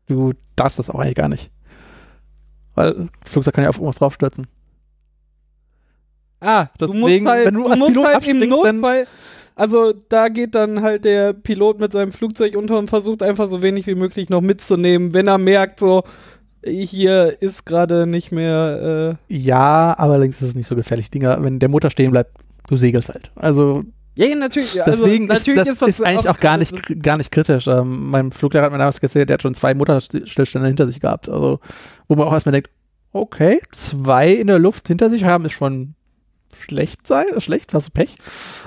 [0.08, 1.52] du darfst das auch eigentlich gar nicht.
[2.76, 4.48] Weil das Flugzeug kann ja auf irgendwas draufstürzen.
[6.40, 9.08] Ah, du Deswegen, musst halt, wenn du du musst Pilot halt im Notfall,
[9.56, 13.62] also da geht dann halt der Pilot mit seinem Flugzeug unter und versucht einfach so
[13.62, 16.04] wenig wie möglich noch mitzunehmen, wenn er merkt, so
[16.64, 21.10] hier ist gerade nicht mehr, Ja, aber allerdings ist es nicht so gefährlich.
[21.12, 22.38] Dinger, wenn der Motor stehen bleibt,
[22.72, 23.32] du segelst halt.
[23.36, 23.84] Also
[24.16, 24.84] ja, ja, natürlich.
[24.84, 27.68] Also, deswegen natürlich ist, das ist, eigentlich auch gar nicht, das ist- gar nicht kritisch.
[27.68, 31.30] Ähm, mein Fluglehrer hat mir damals erzählt, der hat schon zwei Motorstillstände hinter sich gehabt.
[31.30, 31.60] Also,
[32.10, 32.70] wo man auch erstmal denkt,
[33.14, 35.96] okay, zwei in der Luft hinter sich haben, ist schon
[36.58, 38.16] schlecht sein, schlecht, du Pech.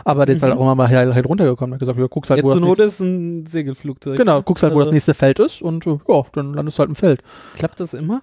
[0.04, 0.58] Aber der ist halt Mhm.
[0.58, 1.72] auch immer mal halt, halt runtergekommen.
[1.72, 4.16] Er hat gesagt, ja, guckst halt, Ja, wo zur das Not ist ein Segelflugzeug.
[4.18, 6.80] genau, guckst halt, wo das Also, nächste Feld ist und äh, ja, dann landest du
[6.80, 7.22] halt im Feld.
[7.56, 8.22] Klappt das immer?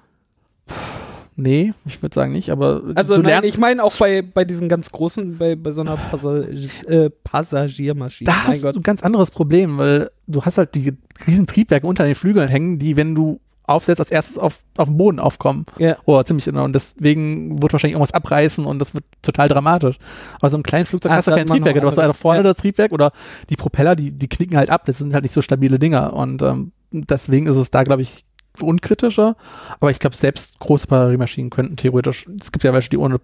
[1.41, 4.69] Nee, ich würde sagen nicht, aber Also nein, lernst, ich meine auch bei, bei diesen
[4.69, 6.47] ganz großen, bei, bei so einer Passag
[6.87, 8.29] äh, Passagiermaschine.
[8.29, 8.75] da mein hast Gott.
[8.75, 10.93] du ein ganz anderes Problem, weil du hast halt die
[11.25, 14.97] riesen Triebwerke unter den Flügeln hängen, die, wenn du aufsetzt, als erstes auf, auf dem
[14.97, 15.65] Boden aufkommen.
[15.79, 15.97] Ja.
[16.05, 16.65] Oh, ziemlich genau.
[16.65, 19.97] Und deswegen wird wahrscheinlich irgendwas abreißen und das wird total dramatisch.
[20.39, 21.81] Aber so ein kleines Flugzeug Ah, hast du da kein hat man noch Triebwerk.
[21.81, 22.43] Du hast einfach vorne ja.
[22.43, 23.11] das Triebwerk oder
[23.49, 24.83] die Propeller, die, die knicken halt ab.
[24.85, 26.13] Das sind halt nicht so stabile Dinger.
[26.13, 28.25] Und ähm, deswegen ist es da, glaube ich,
[28.63, 29.35] unkritischer.
[29.79, 33.19] Aber ich glaube, selbst große Batteriemaschinen könnten theoretisch, es gibt ja welche, die ohne,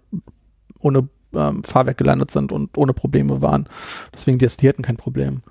[0.79, 3.67] ohne ähm, Fahrwerk gelandet sind und ohne Probleme waren.
[4.13, 5.41] Deswegen, die, die hätten kein Problem.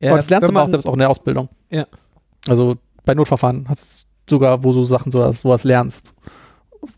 [0.00, 1.48] Ja, aber das lernst du aber auch selbst auch in der Ausbildung.
[1.70, 1.86] Ja.
[2.48, 6.14] Also bei Notverfahren hast du sogar, wo du Sachen sowas, sowas lernst.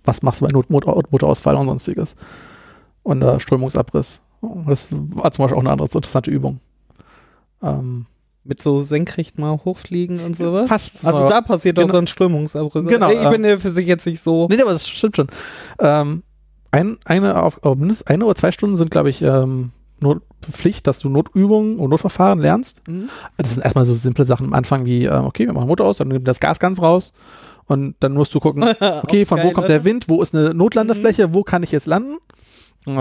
[0.04, 2.14] Was machst du bei Not, Motor, Motorausfall und sonstiges?
[3.02, 4.20] Und äh, Strömungsabriss.
[4.66, 6.60] Das war zum Beispiel auch eine andere interessante Übung.
[7.62, 8.06] Ähm,
[8.44, 10.68] Mit so senkrecht mal hochfliegen und sowas.
[10.68, 11.06] fast.
[11.06, 11.92] Also so- da passiert auch Genau.
[11.94, 12.86] dann Strömungsabriss.
[12.86, 14.48] Genau, Ich äh, bin ja für sich jetzt nicht so.
[14.50, 15.28] Nee, aber das stimmt schon.
[15.78, 16.22] Ähm,
[16.72, 20.88] ein, eine, auf, auf mindestens eine oder zwei Stunden sind, glaube ich, ähm, Not, Pflicht,
[20.88, 22.82] dass du Notübungen und Notverfahren lernst.
[22.88, 23.08] Mhm.
[23.36, 25.98] Das sind erstmal so simple Sachen am Anfang wie, ähm, okay, wir machen Motor aus,
[25.98, 27.12] dann nimmt das Gas ganz raus
[27.66, 28.64] und dann musst du gucken,
[29.04, 29.74] okay, von wo geil, kommt oder?
[29.74, 32.16] der Wind, wo ist eine Notlandefläche, wo kann ich jetzt landen?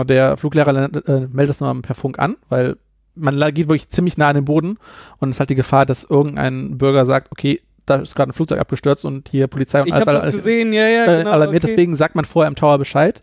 [0.06, 0.70] Der Fluglehrer
[1.08, 2.76] äh, meldet das nochmal per Funk an, weil
[3.14, 4.78] man geht wirklich ziemlich nah an den Boden
[5.18, 8.34] und es ist halt die Gefahr, dass irgendein Bürger sagt, okay, da ist gerade ein
[8.34, 11.30] Flugzeug abgestürzt und hier Polizei und Ich habe das alles gesehen, ja, ja, äh, genau.
[11.32, 11.64] alarmiert.
[11.64, 11.72] okay.
[11.74, 13.22] Deswegen sagt man vorher im Tower Bescheid,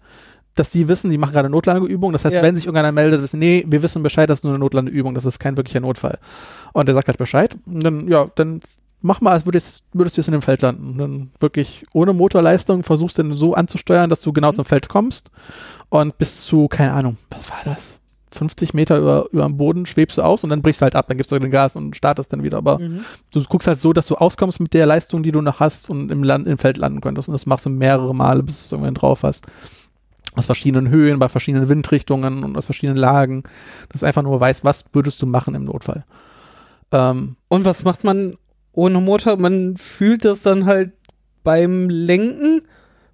[0.55, 2.11] dass die wissen, die machen gerade Notlandeübung.
[2.11, 2.41] Das heißt, Ja.
[2.41, 5.23] wenn sich irgendeiner meldet, ist, nee, wir wissen Bescheid, das ist nur eine Notlandeübung, das
[5.25, 6.17] ist kein wirklicher Notfall.
[6.73, 7.55] Und der sagt halt Bescheid.
[7.65, 8.59] Und dann, ja, dann
[9.01, 10.89] mach mal, als würdest, würdest du jetzt in dem Feld landen.
[10.91, 14.55] Und dann wirklich ohne Motorleistung versuchst du den so anzusteuern, dass du genau Mhm.
[14.55, 15.31] zum Feld kommst.
[15.87, 17.97] Und bis zu, keine Ahnung, was war das?
[18.31, 21.07] 50 Meter über, über dem Boden schwebst du aus und dann brichst du halt ab,
[21.07, 22.57] dann gibst du den Gas und startest dann wieder.
[22.57, 23.01] Aber Mhm.
[23.31, 26.11] du guckst halt so, dass du auskommst mit der Leistung, die du noch hast und
[26.11, 27.27] im, Land, im Feld landen könntest.
[27.27, 29.45] Und das machst du mehrere Male, bis du es irgendwann drauf hast.
[30.35, 33.43] Aus verschiedenen Höhen, bei verschiedenen Windrichtungen und aus verschiedenen Lagen.
[33.89, 36.05] Dass du einfach nur weißt, was würdest du machen im Notfall.
[36.91, 38.35] Ähm, Und was macht man
[38.71, 39.37] ohne Motor?
[39.37, 40.91] Man fühlt das dann halt
[41.43, 42.61] beim Lenken.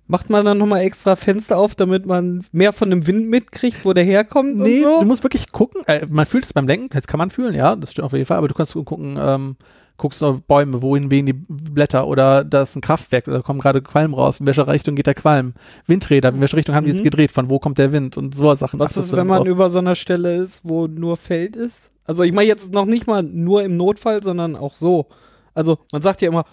[0.07, 3.93] Macht man dann nochmal extra Fenster auf, damit man mehr von dem Wind mitkriegt, wo
[3.93, 4.99] der herkommt nee, so?
[4.99, 5.81] du musst wirklich gucken.
[5.87, 8.25] Äh, man fühlt es beim Lenken, jetzt kann man fühlen, ja, das stimmt auf jeden
[8.25, 9.55] Fall, aber du kannst gucken, ähm,
[9.97, 13.59] guckst du auf Bäume, wohin wehen die Blätter oder da ist ein Kraftwerk oder kommen
[13.59, 15.53] gerade Qualm raus, in welche Richtung geht der Qualm?
[15.87, 16.97] Windräder, in welche Richtung haben die Mhm.
[16.97, 18.79] jetzt gedreht, von wo kommt der Wind und so Sachen.
[18.79, 19.47] Was ist, wenn man drauf.
[19.47, 21.91] über so einer Stelle ist, wo nur Feld ist?
[22.05, 25.07] Also ich meine jetzt noch nicht mal nur im Notfall, sondern auch so.
[25.53, 26.45] Also man sagt ja immer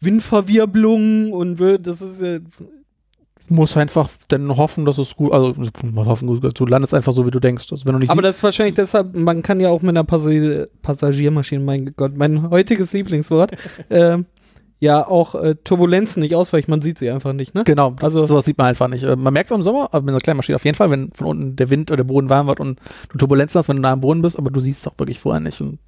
[0.00, 2.38] Windverwirbelung und das ist ja
[3.50, 5.54] musst einfach dann hoffen, dass es gut, also
[5.96, 7.66] hoffen, du landest einfach so, wie du denkst.
[7.70, 10.04] Also, wenn du nicht Aber das ist wahrscheinlich deshalb, man kann ja auch mit einer
[10.04, 13.52] Passi Passagiermaschine, mein Gott, mein heutiges Lieblingswort,
[13.90, 14.26] ähm,
[14.80, 17.64] ja auch äh, Turbulenzen nicht ausweichen, man sieht sie einfach nicht, ne?
[17.64, 19.02] genau, also- sowas sieht man einfach nicht.
[19.02, 21.10] Äh, Man merkt es im Sommer, aber mit einer kleinen Maschine auf jeden Fall, wenn
[21.12, 22.78] von unten der Wind oder der Boden warm wird und
[23.10, 25.18] du Turbulenzen hast, wenn du nah am Boden bist, aber du siehst es auch wirklich
[25.18, 25.78] vorher nicht und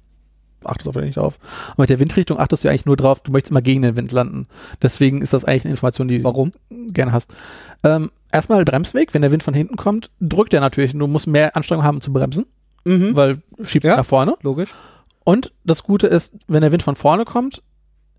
[0.63, 1.37] achtest auf nicht drauf.
[1.71, 4.11] Und mit der Windrichtung achtest du eigentlich nur drauf, du möchtest immer gegen den Wind
[4.11, 4.47] landen.
[4.81, 6.51] Deswegen ist das eigentlich eine Information, die Warum?
[6.69, 7.33] du gerne hast.
[7.83, 10.91] Ähm, erstmal Bremsweg, wenn der Wind von hinten kommt, drückt er natürlich.
[10.93, 12.45] Du musst mehr Anstrengung haben zu bremsen,
[12.85, 13.15] Mhm.
[13.15, 13.97] weil schiebt Ja.
[13.97, 14.35] nach vorne.
[14.41, 14.69] Logisch.
[15.23, 17.61] Und das Gute ist, wenn der Wind von vorne kommt,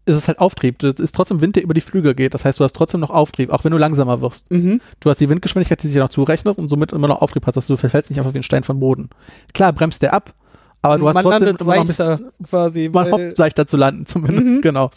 [0.05, 0.81] ist es halt Auftrieb.
[0.81, 2.35] Das ist trotzdem Wind, der über die Flügel geht.
[2.35, 4.51] Das heißt, du hast trotzdem noch Auftrieb, auch wenn du langsamer wirst.
[4.51, 4.81] Mhm.
[4.99, 7.55] Du hast die Windgeschwindigkeit, die sich ja noch zurechnet und somit immer noch Auftrieb hast,
[7.57, 9.11] dass du verfällst nicht einfach wie ein Stein vom Boden.
[9.55, 10.35] Klar, bremst der ab,
[10.83, 12.91] aber du hast man trotzdem immer noch ein bisschen, seichter quasi.
[12.93, 14.61] man hofft, seichter zu landen zumindest, Mhm.
[14.61, 14.91] genau.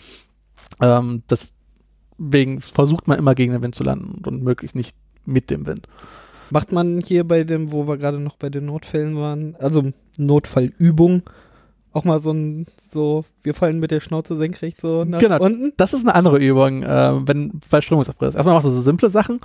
[0.82, 4.96] Ähm, deswegen versucht man immer gegen den Wind zu landen und möglichst nicht
[5.26, 5.88] mit dem Wind.
[6.50, 11.24] Macht man hier bei dem, wo wir gerade noch bei den Notfällen waren, also Notfallübung,
[11.96, 15.40] auch mal so ein, so, wir fallen mit der Schnauze senkrecht so nach Genau.
[15.42, 15.74] unten?
[15.78, 18.36] Das ist eine andere Übung, äh, wenn bei Strömungsabriss.
[18.36, 19.40] Erstmal machst du so simple Sachen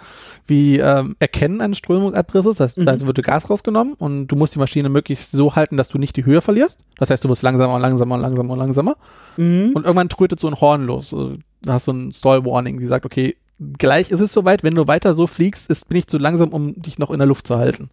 [0.46, 2.56] wie ähm, Erkennen eines Strömungsabrisses.
[2.56, 2.86] Das heißt, Mhm.
[2.86, 6.16] da wird Gas rausgenommen und du musst die Maschine möglichst so halten, dass du nicht
[6.16, 6.80] die Höhe verlierst.
[6.98, 8.96] Das heißt, du wirst langsamer und langsamer und langsamer und langsamer.
[9.36, 9.72] Mhm.
[9.74, 11.14] Und irgendwann trötet so ein Horn los.
[11.14, 13.36] Also, Da hast du ein Stall-Warning, die sagt, okay,
[13.78, 16.80] gleich ist es soweit, wenn du weiter so fliegst, ist, bin ich zu langsam, um
[16.80, 17.90] dich noch in der Luft zu halten.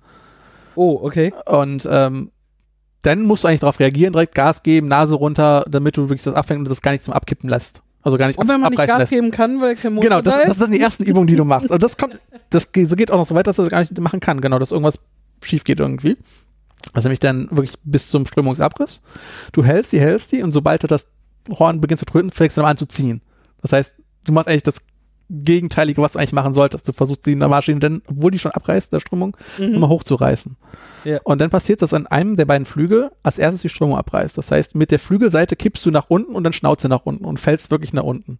[0.75, 1.33] oh, okay.
[1.45, 2.31] Und ähm,
[3.07, 6.33] dann musst du eigentlich darauf reagieren, direkt Gas geben, Nase runter, damit du wirklich das
[6.33, 7.81] abfängst und das gar nicht zum Abkippen lässt.
[8.01, 9.11] Also gar nicht Und wenn man nicht Gas lässt.
[9.11, 11.45] geben kann, weil kein Motor Genau, das, da das sind die ersten Übungen, die du
[11.45, 11.69] machst.
[11.71, 13.79] Und das kommt, das geht, so geht auch noch so weit, dass er das gar
[13.79, 14.41] nicht machen kann.
[14.41, 14.99] Genau, dass irgendwas
[15.41, 16.17] schief geht irgendwie.
[16.95, 19.01] Ist nämlich dann wirklich bis zum Strömungsabriss.
[19.53, 21.07] Du hältst die, hältst die und sobald du das
[21.57, 23.21] Horn beginnt zu tröten, fängst du dann an zu ziehen.
[23.61, 24.75] Das heißt, du machst eigentlich das
[25.29, 26.87] Gegenteilige, was du eigentlich machen solltest.
[26.87, 29.73] Du versuchst die Maschine dann, obwohl die schon abreißt, der Strömung, Mhm.
[29.75, 30.55] immer hochzureißen.
[31.03, 31.19] Ja.
[31.23, 34.37] Und dann passiert das an einem der beiden Flügel, als erstes die Strömung abreißt.
[34.37, 37.39] Das heißt, mit der Flügelseite kippst du nach unten und dann Schnauze nach unten und
[37.39, 38.37] fällst wirklich nach unten.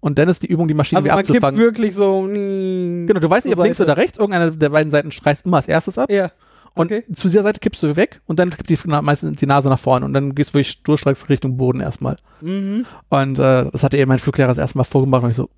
[0.00, 1.58] Und dann ist die Übung, die Maschine Also wieder man kippt abzufangen.
[1.60, 2.22] wirklich so.
[2.22, 3.90] mm, Genau, du weißt nicht, ob links Seite.
[3.92, 6.10] oder rechts, irgendeine der beiden Seiten reißt immer als erstes ab.
[6.12, 6.30] Ja.
[6.76, 7.04] Und okay.
[7.14, 10.04] zu dieser Seite kippst du weg und dann kippt die meistens die Nase nach vorne
[10.04, 12.16] und dann gehst du wirklich durchstreckst Richtung Boden erstmal.
[12.40, 12.84] Mhm.
[13.10, 15.48] Und äh, das hatte eben mein Fluglehrer das erste Mal vorgemacht und ich so,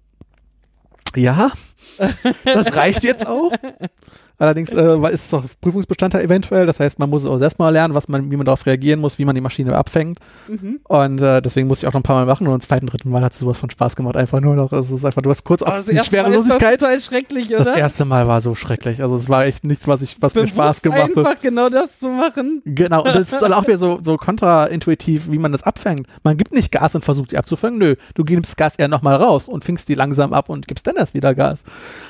[1.16, 1.50] ja,
[2.44, 3.52] das reicht jetzt auch.
[4.38, 6.66] Allerdings äh, ist es auch Prüfungsbestandteil eventuell.
[6.66, 9.00] Das heißt, man muss es auch selbst mal lernen, was man, wie man darauf reagieren
[9.00, 10.18] muss, wie man die Maschine abfängt.
[10.48, 10.80] Mhm.
[10.84, 12.46] Und äh, deswegen musste ich auch noch ein paar Mal machen.
[12.46, 14.16] Und beim zweiten, dritten Mal hat es sowas von Spaß gemacht.
[14.16, 16.80] Einfach nur noch, es ist einfach, du hast kurz auch das die Schwerelosigkeit.
[16.80, 17.76] total schrecklich, Das oder?
[17.76, 19.02] erste Mal war so schrecklich.
[19.02, 21.16] Also es war echt nichts, was ich, was mir Bewusst Spaß gemacht hat.
[21.16, 22.62] einfach genau das zu machen.
[22.64, 26.06] Genau, und das ist dann auch wieder so, so kontraintuitiv, wie man das abfängt.
[26.22, 27.78] Man gibt nicht Gas und versucht sie abzufangen.
[27.78, 30.96] Nö, du gibst Gas eher nochmal raus und fängst die langsam ab und gibst dann
[30.96, 31.64] erst wieder Gas.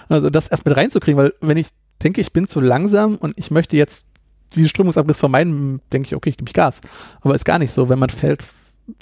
[0.08, 1.68] Also das erst mit reinzukriegen, weil wenn ich
[2.02, 4.06] denke, ich bin zu langsam und ich möchte jetzt
[4.54, 6.80] diesen Strömungsabriss vermeiden, denke ich, okay, ich gebe ich Gas.
[7.20, 7.88] Aber ist gar nicht so.
[7.88, 8.44] Wenn man fällt,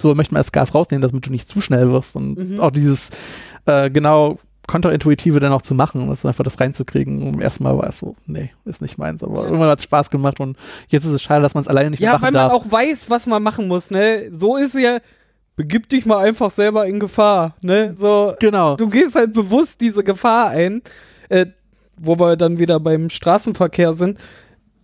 [0.01, 2.17] so möchte man erst Gas rausnehmen, damit du nicht zu schnell wirst.
[2.17, 2.61] Und Mhm.
[2.61, 3.11] auch dieses
[3.67, 7.23] äh, genau kontraintuitive dann auch zu machen, das einfach das reinzukriegen.
[7.23, 9.23] Und erstmal war es so, nee, ist nicht meins.
[9.23, 9.45] Aber Ja.
[9.45, 10.57] irgendwann hat es Spaß gemacht und
[10.89, 12.53] jetzt ist es schade, dass man es alleine nicht Ja, machen weil man darf.
[12.55, 14.31] auch weiß, was man machen muss, ne?
[14.33, 14.99] So ist ja,
[15.57, 17.95] begib dich mal einfach selber in Gefahr, ne?
[17.99, 18.77] So, Genau.
[18.77, 20.81] du gehst halt bewusst diese Gefahr ein,
[21.29, 21.45] äh,
[21.97, 24.19] wo wir dann wieder beim Straßenverkehr sind.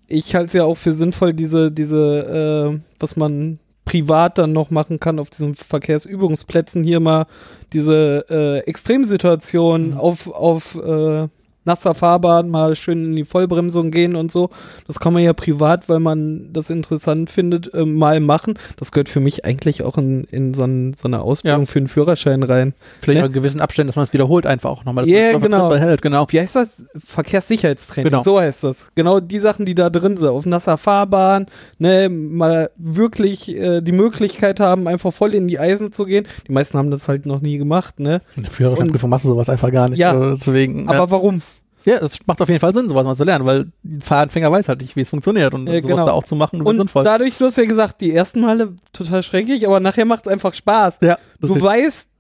[0.07, 4.71] Ich halte es ja auch für sinnvoll, diese, diese, äh, was man privat dann noch
[4.71, 7.27] machen kann auf diesen Verkehrsübungsplätzen, hier mal
[7.73, 9.97] diese äh, Extremsituation Mhm.
[9.99, 11.29] auf, auf äh,
[11.65, 14.51] nasser Fahrbahn mal schön in die Vollbremsung gehen und so.
[14.87, 18.55] Das kann man ja privat, weil man das interessant findet, äh, mal machen.
[18.79, 21.67] Das gehört für mich eigentlich auch in, in so, ein, so eine Ausbildung Ja.
[21.67, 22.75] für einen Führerschein rein.
[23.01, 23.27] Vielleicht Ne?
[23.27, 25.07] in gewissen Abständen, dass man es wiederholt einfach auch nochmal.
[25.09, 25.69] Ja, es genau.
[25.69, 26.27] Behält, genau.
[26.31, 26.85] Wie heißt das?
[26.97, 28.11] Verkehrssicherheitstraining.
[28.11, 28.23] Genau.
[28.23, 28.87] So heißt das.
[28.95, 30.29] Genau die Sachen, die da drin sind.
[30.29, 31.47] Auf nasser Fahrbahn,
[31.79, 36.27] ne, mal wirklich äh, die Möglichkeit haben, einfach voll in die Eisen zu gehen.
[36.49, 38.21] Die meisten haben das halt noch nie gemacht, ne?
[38.37, 39.99] In der Führerscheinprüfung machst du sowas einfach gar nicht.
[39.99, 40.19] Ja.
[40.31, 40.89] Deswegen.
[40.89, 41.11] Aber ja.
[41.11, 41.43] warum?
[41.85, 44.69] Ja, es macht auf jeden Fall Sinn, sowas mal zu lernen, weil ein Fahranfänger weiß
[44.69, 46.07] halt nicht, wie es funktioniert und Ja, sowas genau.
[46.07, 47.05] da auch zu machen, Und sinnvoll.
[47.05, 50.55] dadurch, du hast ja gesagt, die ersten Male total schrecklich, aber nachher macht es einfach
[50.55, 50.99] Spaß.
[51.03, 52.11] ja, das Du ist- weißt,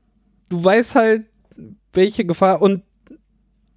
[0.48, 1.26] du weißt halt,
[1.92, 2.82] welche Gefahr und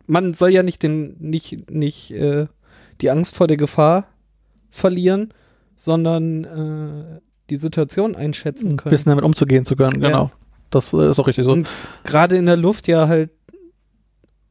[0.05, 2.47] man soll ja nicht den, nicht, nicht äh,
[3.01, 4.05] die Angst vor der Gefahr
[4.69, 5.29] verlieren,
[5.75, 7.19] sondern äh,
[7.49, 8.91] die Situation einschätzen können.
[8.93, 10.07] Wissen damit umzugehen zu können, Ja.
[10.09, 10.31] genau.
[10.69, 11.51] Das äh, ist auch richtig so.
[11.51, 11.67] Und
[12.03, 13.29] gerade in der Luft ja halt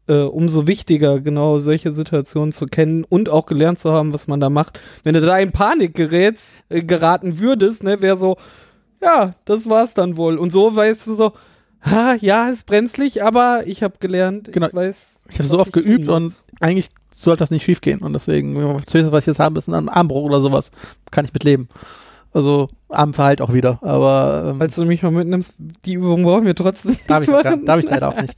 [0.08, 4.40] äh, umso wichtiger, genau solche Situationen zu kennen und auch gelernt zu haben, was man
[4.40, 4.80] da macht.
[5.04, 8.36] Wenn du da in Panik gerätst, äh, geraten würdest, ne, wäre so,
[9.00, 10.38] ja, das war's dann wohl.
[10.38, 11.32] Und so weißt du so,
[11.84, 14.68] ha, ja, ist brenzlig, aber ich habe gelernt, Genau.
[14.68, 15.20] ich weiß.
[15.30, 17.98] Ich habe so oft geübt und eigentlich sollte das nicht schief gehen.
[18.00, 20.70] Und deswegen, das Höchste, was ich jetzt habe, ist ein Armbruch oder sowas.
[21.10, 21.68] Kann ich mit leben.
[22.34, 23.78] Also Armverhalt auch wieder.
[23.82, 26.96] Aber ähm, Falls du mich mal mitnimmst, die Übung brauchen wir trotzdem.
[27.06, 27.28] darf, ich,
[27.64, 28.34] darf ich leider auch nicht.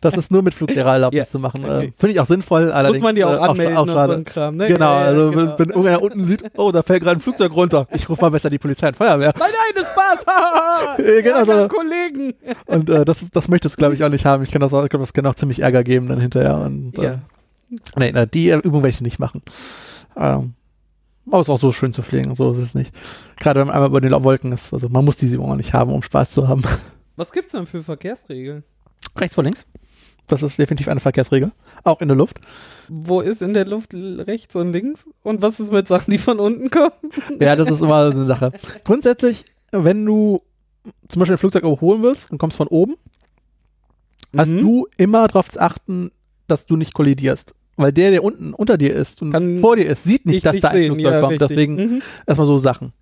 [0.00, 1.64] Das ist nur mit Fluglehrererlaubnis Ja, zu machen.
[1.64, 1.86] okay.
[1.88, 2.72] Äh, Finde ich auch sinnvoll.
[2.72, 4.68] Allerdings, Muss man die auch äh, anmelden auch, und so Kram, ne?
[4.68, 5.42] Genau, Ja, ja, also genau.
[5.42, 7.86] wenn, wenn irgendwer unten sieht, oh, da fällt gerade ein Flugzeug runter.
[7.92, 9.34] Ich rufe mal besser die Polizei und Feuerwehr.
[9.38, 10.24] Nein, nein, das Spaß.
[10.98, 11.68] Ja, genau, so.
[11.68, 12.32] Kollegen.
[12.66, 14.42] Und äh, das, das möchtest du, glaube ich, auch nicht haben.
[14.44, 16.56] Ich kann das auch, ich glaube, das kann auch ziemlich Ärger geben dann hinterher.
[16.58, 17.18] Und, äh, Ja.
[17.96, 19.42] Nee, na, die äh, Übung werde ich nicht machen.
[20.16, 20.54] Ähm,
[21.26, 22.94] aber es ist auch so schön zu fliegen, so ist es nicht.
[23.38, 24.72] Gerade wenn man einmal über den Wolken ist.
[24.72, 26.62] Also man muss diese Übung auch nicht haben, um Spaß zu haben.
[27.16, 28.62] Was gibt's denn für Verkehrsregeln?
[29.16, 29.64] Rechts vor links.
[30.28, 31.52] Das ist definitiv eine Verkehrsregel.
[31.84, 32.40] Auch in der Luft.
[32.88, 35.08] Wo ist in der Luft rechts und links?
[35.22, 36.90] Und was ist mit Sachen, die von unten kommen?
[37.40, 38.52] Ja, das ist immer so eine Sache.
[38.84, 40.42] Grundsätzlich, wenn du
[41.08, 42.96] zum Beispiel ein Flugzeug überholen willst und kommst von oben,
[44.36, 44.60] hast Mhm.
[44.60, 46.10] du immer darauf zu achten,
[46.48, 47.54] dass du nicht kollidierst.
[47.76, 50.58] Weil der, der unten unter dir ist und Kann vor dir ist, sieht nicht, dass
[50.60, 51.32] da ein Flugzeug ja, kommt.
[51.32, 51.48] richtig.
[51.48, 52.02] Deswegen Mhm.
[52.26, 52.92] erstmal so Sachen.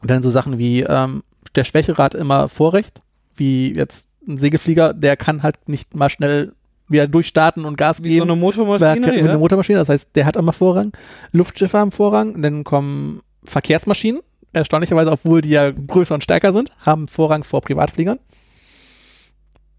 [0.00, 1.22] Und dann so Sachen wie ähm,
[1.56, 3.00] der Schwächerad immer Vorrecht,
[3.34, 6.52] wie jetzt ein Segelflieger, der kann halt nicht mal schnell
[6.88, 8.26] wieder durchstarten und Gas Wie geben.
[8.26, 9.38] so eine Motormaschine, eine ja.
[9.38, 10.92] Motormaschine, das heißt, der hat immer Vorrang.
[11.32, 14.20] Luftschiffe haben Vorrang, dann kommen Verkehrsmaschinen,
[14.52, 18.18] erstaunlicherweise, obwohl die ja größer und stärker sind, haben Vorrang vor Privatfliegern.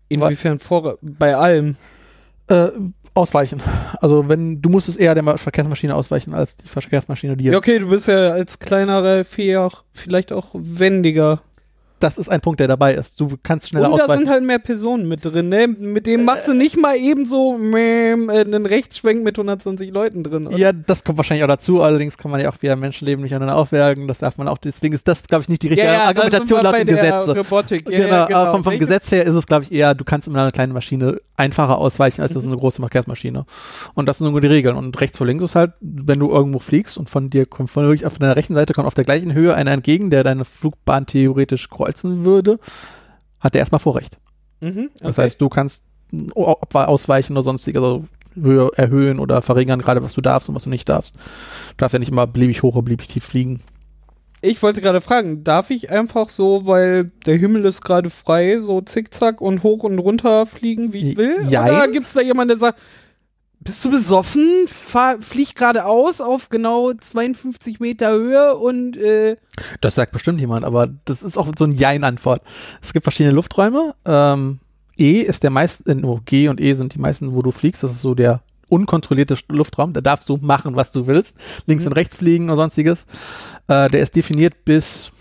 [0.10, 1.76] Inwiefern vor, bei allem.
[2.48, 2.68] Äh,
[3.14, 3.62] ausweichen.
[4.04, 7.54] Also wenn du musstest eher der Verkehrsmaschine ausweichen als die Verkehrsmaschine dir.
[7.54, 11.42] Ja, okay, du bist ja als kleinerer Vieh auch vielleicht auch wendiger.
[12.02, 13.18] Das ist ein Punkt, der dabei ist.
[13.22, 14.24] Du kannst schneller Und da ausweichen.
[14.24, 15.68] sind halt mehr Personen mit drin, ne?
[15.70, 20.22] Mit dem machst du nicht mal eben so mäm, äh, einen Rechtsschwenk mit 120 Leuten
[20.22, 20.48] drin.
[20.48, 20.58] oder?
[20.58, 21.82] Ja, das kommt wahrscheinlich auch dazu.
[21.82, 24.10] Allerdings kann man ja auch via Menschenleben nicht aneinander aufwerken.
[24.10, 24.58] Das darf man auch.
[24.58, 27.38] Deswegen ist das, glaube ich, nicht die richtige da Argumentation sind wir laut dem Gesetz.
[27.50, 27.90] Robotik.
[27.90, 28.38] Ja, genau, ja, genau.
[28.40, 30.52] aber vom, vom Welche- Gesetz her ist es, glaube ich, eher, du kannst mit einer
[30.52, 32.50] kleinen Maschine einfacher ausweichen als das Mhm.
[32.50, 33.46] eine große Verkehrsmaschine.
[33.94, 34.76] Und das sind nur die Regeln.
[34.76, 37.86] Und rechts vor links ist halt, wenn du irgendwo fliegst und von dir kommt von
[38.06, 41.70] auf deiner rechten Seite kommt auf der gleichen Höhe einer entgegen, der deine Flugbahn theoretisch
[41.70, 42.60] kreuzen würde,
[43.40, 44.18] hat der erstmal Vorrecht.
[44.62, 45.26] Mhm, Das okay.
[45.26, 45.86] heißt, du kannst
[46.36, 50.70] ausweichen oder sonstige, also Höhe erhöhen oder verringern, gerade was du darfst und was du
[50.70, 51.16] nicht darfst.
[51.16, 53.62] Du darfst ja nicht immer beliebig hoch oder beliebig tief fliegen.
[54.46, 58.82] Ich wollte gerade fragen, darf ich einfach so, weil der Himmel ist gerade frei, so
[58.82, 61.48] zickzack und hoch und runter fliegen, wie ich will?
[61.48, 61.70] Jein.
[61.70, 62.80] Oder gibt es da jemanden, der sagt,
[63.62, 64.46] bist du besoffen?
[64.68, 69.38] Fahr, flieg geradeaus auf genau 52 Meter Höhe und äh,
[69.80, 72.42] Das sagt bestimmt jemand, aber das ist auch so ein Jein-Antwort.
[72.82, 73.96] Es gibt verschiedene Lufträume.
[74.04, 74.60] Ähm,
[74.98, 77.82] E ist der meiste, äh, oh, G und E sind die meisten, wo du fliegst.
[77.82, 79.94] Das ist so der unkontrollierte Luftraum.
[79.94, 81.38] Da darfst du machen, was du willst.
[81.66, 81.92] Links Mhm.
[81.92, 83.06] und rechts fliegen und sonstiges.
[83.68, 85.12] Äh, der ist definiert bis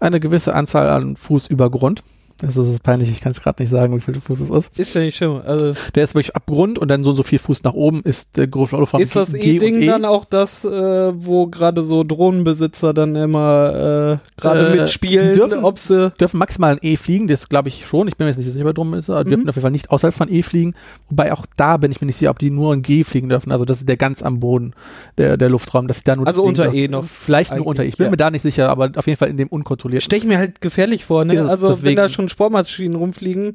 [0.00, 2.02] eine gewisse Anzahl an Fuß über Grund.
[2.44, 4.78] Das ist peinlich, ich kann es gerade nicht sagen, wie viel Fuß es ist.
[4.78, 5.40] ist ja nicht schlimm.
[5.46, 8.02] Also Der ist wirklich ab Grund und dann so und so viel Fuß nach oben
[8.02, 9.86] ist der große Luftraum ist das E-Ding E.
[9.86, 10.68] dann auch das, äh,
[11.14, 16.38] wo gerade so Drohnenbesitzer dann immer äh, gerade Äh, die mitspielen, dürfen- ob sie dürfen
[16.38, 18.94] maximal ein E fliegen, das glaube ich schon, ich bin mir jetzt nicht sicher drum,
[18.94, 19.28] ist, aber Mhm.
[19.28, 20.74] dürfen auf jeden Fall nicht außerhalb von E fliegen,
[21.08, 23.52] wobei auch da bin ich mir nicht sicher, ob die nur ein G fliegen dürfen,
[23.52, 24.72] also das ist der ganz am Boden,
[25.18, 26.78] der, der Luftraum, dass sie da nur Also fliegen unter dürfen.
[26.78, 28.10] E noch Vielleicht nur unter E, ich bin ja.
[28.10, 30.04] mir da nicht sicher, aber auf jeden Fall in dem unkontrollierten.
[30.04, 31.34] Stelle ich mir halt gefährlich vor, ne?
[31.34, 33.54] Ja, also wenn deswegen- da schon Sportmaschinen rumfliegen,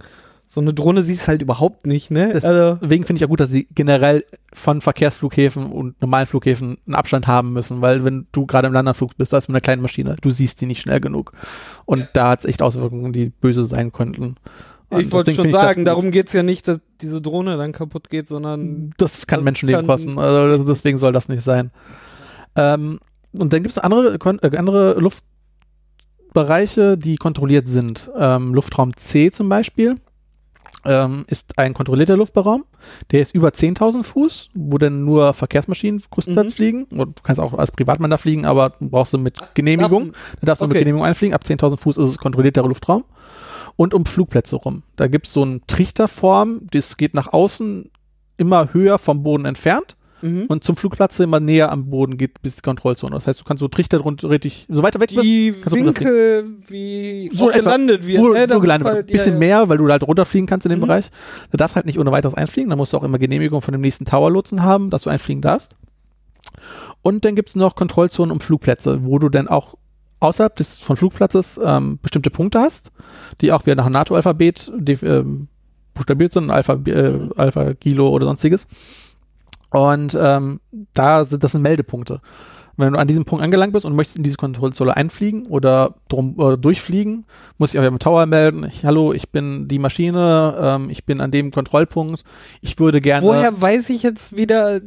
[0.49, 2.31] so eine Drohne siehst du halt überhaupt nicht, ne?
[2.33, 6.95] Also Deswegen finde ich ja gut, dass sie generell von Verkehrsflughäfen und normalen Flughäfen einen
[6.95, 9.81] Abstand haben müssen, weil wenn du gerade im Landerflug bist, da ist mit einer kleinen
[9.81, 11.33] Maschine, du siehst sie nicht schnell genug.
[11.83, 14.35] Und da hat es echt Auswirkungen, die böse sein könnten.
[14.89, 18.29] Und ich wollte schon sagen, darum geht's ja nicht, dass diese Drohne dann kaputt geht,
[18.29, 20.17] sondern Das kann Das Menschenleben kann- kosten.
[20.17, 21.71] Also deswegen soll das nicht sein.
[22.55, 22.99] Ähm,
[23.37, 24.99] und dann gibt es andere, äh,
[26.27, 28.11] Luftbereiche, die kontrolliert sind.
[28.17, 29.95] Ähm, Luftraum C zum Beispiel
[30.85, 32.65] ähm, ist ein kontrollierter Luftraum.
[33.11, 36.55] Der ist über 10.000 Fuß, wo dann nur Verkehrsmaschinen größtenteils Mhm.
[36.55, 36.83] fliegen.
[36.85, 40.13] Und du kannst auch als Privatmann da fliegen, aber brauchst du mit Genehmigung.
[40.41, 40.79] Da darfst du mit okay.
[40.83, 41.33] Genehmigung einfliegen.
[41.33, 43.03] Ab 10.000 Fuß ist es kontrollierter Luftraum.
[43.75, 44.83] Und um Flugplätze rum.
[44.95, 47.89] Da gibt es so eine Trichterform, das geht nach außen
[48.37, 50.45] immer höher vom Boden entfernt Mhm.
[50.47, 53.13] und zum Flugplatz immer näher am Boden geht bis die Kontrollzone.
[53.13, 57.47] Das heißt, du kannst so Trichter drunter richtig, so weiter weg die Winkel, wie So
[57.47, 58.47] gelandet wird, wo, ne?
[58.47, 60.85] damit gelandet halt- bisschen ja, mehr, weil du halt runterfliegen kannst in dem Mhm.
[60.85, 61.09] Bereich.
[61.51, 62.69] Da darfst halt nicht ohne weiteres einfliegen.
[62.69, 65.75] Da musst du auch immer Genehmigung von dem nächsten Tower-Lotsen haben, dass du einfliegen darfst.
[67.01, 69.75] Und dann gibt es noch Kontrollzonen um Flugplätze, wo du dann auch
[70.19, 72.91] außerhalb des von Flugplatzes ähm, bestimmte Punkte hast,
[73.41, 74.71] die auch wieder nach NATO-Alphabet
[75.03, 75.47] ähm,
[75.93, 78.65] buchstabiert sind, Alpha, äh, Alpha, Kilo oder sonstiges.
[79.69, 80.59] Und ähm,
[80.93, 82.21] da sind das sind Meldepunkte.
[82.79, 86.37] Wenn du an diesem Punkt angelangt bist und möchtest in diese Kontrollzone einfliegen oder drum
[86.37, 87.25] oder durchfliegen,
[87.57, 88.65] muss ich auch im Tower melden.
[88.65, 92.23] Ich, hallo, ich bin die Maschine, ähm, ich bin an dem Kontrollpunkt.
[92.61, 93.25] Ich würde gerne.
[93.25, 94.79] Woher weiß ich jetzt wieder,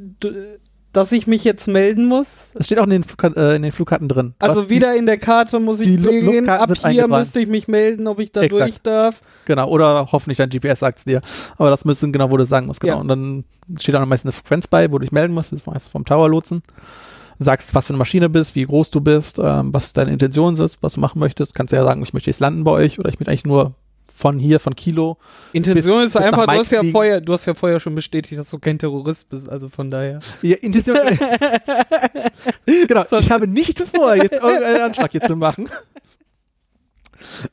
[0.92, 2.46] dass ich mich jetzt melden muss?
[2.54, 4.34] Es steht auch in den, Flug, äh, in den Flugkarten drin.
[4.38, 8.08] Also wieder in der Karte muss ich die sehen, ab hier müsste ich mich melden,
[8.08, 8.62] ob ich da Exakt.
[8.62, 9.20] durch darf.
[9.44, 11.20] Genau, oder hoffentlich dein GPS sagt es dir.
[11.56, 12.94] Aber das müssen genau, wo du sagen musst, genau.
[12.94, 13.00] Ja.
[13.00, 13.44] Und dann
[13.78, 16.04] steht da meistens eine Frequenz bei, wo du dich melden musst, das ist meistens vom
[16.04, 16.62] Tower-Lotsen.
[17.38, 20.82] Sagst, was für eine Maschine bist, wie groß du bist, ähm, was deine Intention ist,
[20.82, 21.54] was du machen möchtest.
[21.54, 23.74] Kannst du ja sagen, ich möchte jetzt landen bei euch oder ich möchte eigentlich nur
[24.20, 25.16] von hier, von Kilo.
[25.52, 28.38] Intention Bis- ist bis einfach, du hast ja vorher, du hast ja vorher schon bestätigt,
[28.38, 30.18] dass du kein Terrorist bist, also von daher.
[30.42, 30.96] Ja, Intention.
[32.88, 35.68] genau, ich habe nicht vor, jetzt irgendeinen Anschlag hier zu machen.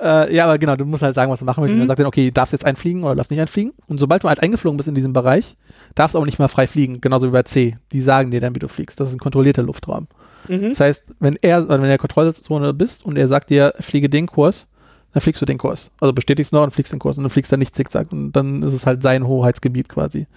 [0.02, 1.74] Äh, ja, aber genau, du musst halt sagen, was du machen möchtest.
[1.76, 1.88] Und Mhm.
[1.88, 3.74] dann sagt er, okay, darfst jetzt einfliegen oder darfst nicht einfliegen.
[3.88, 5.58] Und sobald du halt eingeflogen bist in diesem Bereich,
[5.94, 7.78] darfst du aber nicht mehr frei fliegen, genauso wie bei C.
[7.92, 8.98] Die sagen dir dann, wie du fliegst.
[9.00, 10.08] Das ist ein kontrollierter Luftraum.
[10.48, 10.70] Mhm.
[10.70, 14.10] Das heißt, wenn er, wenn du in der Kontrollzone bist und er sagt dir, fliege
[14.10, 14.68] den Kurs,
[15.18, 15.92] dann fliegst du den Kurs.
[16.00, 18.12] Also bestätigst noch und fliegst den Kurs und du fliegst dann nicht zickzack.
[18.12, 20.28] Und dann ist es halt sein Hoheitsgebiet quasi.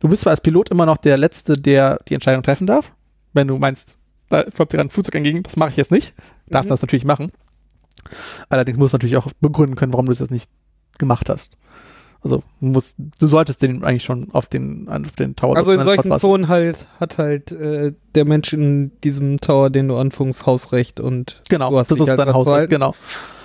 [0.00, 2.92] Du bist zwar als Pilot immer noch der Letzte, der die Entscheidung treffen darf.
[3.34, 3.98] Wenn du meinst,
[4.30, 6.14] da kommt dir ein Flugzeug entgegen, das mache ich jetzt nicht.
[6.48, 6.72] Darfst Mhm.
[6.72, 7.30] das natürlich machen.
[8.48, 10.50] Allerdings musst du natürlich auch begründen können, warum du es jetzt nicht
[10.98, 11.56] gemacht hast.
[12.24, 15.82] Also du musst, du solltest den eigentlich schon auf den, auf den Tower Also in
[15.84, 21.00] solchen Zonen halt hat halt äh, der Mensch in diesem Tower, den du anfängst, Hausrecht
[21.00, 22.46] und Genau, du hast das ist halt dein dran zu Haus.
[22.46, 22.70] halten.
[22.70, 22.94] Genau.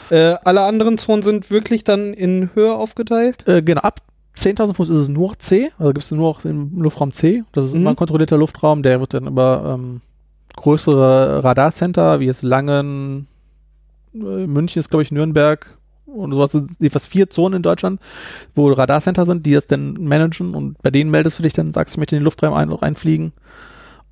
[0.10, 3.48] Äh, alle anderen Zonen sind wirklich dann in Höhe aufgeteilt.
[3.48, 4.02] Äh, genau, ab
[4.38, 7.44] 10.000 Fuß ist es nur C, also gibt es nur noch den Luftraum C.
[7.54, 7.82] Das ist Mhm.
[7.82, 10.02] immer ein kontrollierter Luftraum, der wird dann über ähm,
[10.56, 13.28] größere Radarcenter, wie jetzt Langen,
[14.14, 14.18] äh,
[14.48, 16.58] München ist glaube ich Nürnberg und sowas,
[16.92, 18.00] fast vier Zonen in Deutschland,
[18.56, 21.94] wo Radarcenter sind, die das dann managen und bei denen meldest du dich dann, sagst
[21.94, 23.34] du, ich möchte in den Luftraum ein, reinfliegen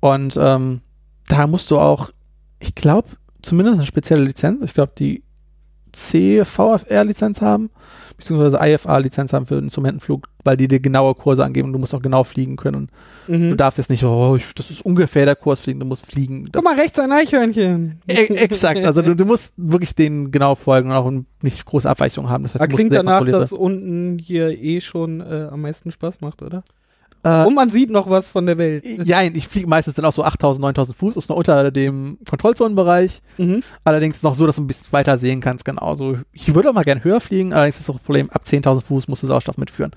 [0.00, 0.80] und ähm,
[1.28, 2.10] da musst du auch,
[2.60, 3.08] ich glaube,
[3.42, 5.22] zumindest eine spezielle Lizenz, ich glaube die
[5.96, 7.70] C-VFR-Lizenz haben,
[8.16, 12.02] beziehungsweise IFA-Lizenz haben für Instrumentenflug, weil die dir genaue Kurse angeben und du musst auch
[12.02, 12.88] genau fliegen können.
[13.26, 13.56] Du Mhm.
[13.56, 16.48] darfst jetzt nicht, oh, ich, das ist ungefähr der Kurs fliegen, du musst fliegen.
[16.52, 18.00] Guck mal, rechts ein Eichhörnchen.
[18.06, 21.10] e exakt, also du, du musst wirklich denen genau folgen und auch
[21.42, 22.44] nicht große Abweichungen haben.
[22.44, 26.20] Das heißt, du musst klingt danach, dass unten hier eh schon äh, am meisten Spaß
[26.20, 26.62] macht, oder?
[27.26, 27.46] Sein.
[27.46, 28.84] Und man sieht noch was von der Welt.
[28.84, 32.18] äh, ja, ich fliege meistens dann auch so 8000, 9000 Fuß, ist noch unter dem
[32.28, 33.22] Kontrollzonenbereich.
[33.38, 33.62] Mhm.
[33.84, 35.88] Allerdings noch so, dass du ein bisschen weiter sehen kannst, genau.
[35.88, 39.08] Also ich würde auch mal gern höher fliegen, allerdings ist das Problem, ab 10.000 Fuß
[39.08, 39.92] musst du Sauerstoff mitführen.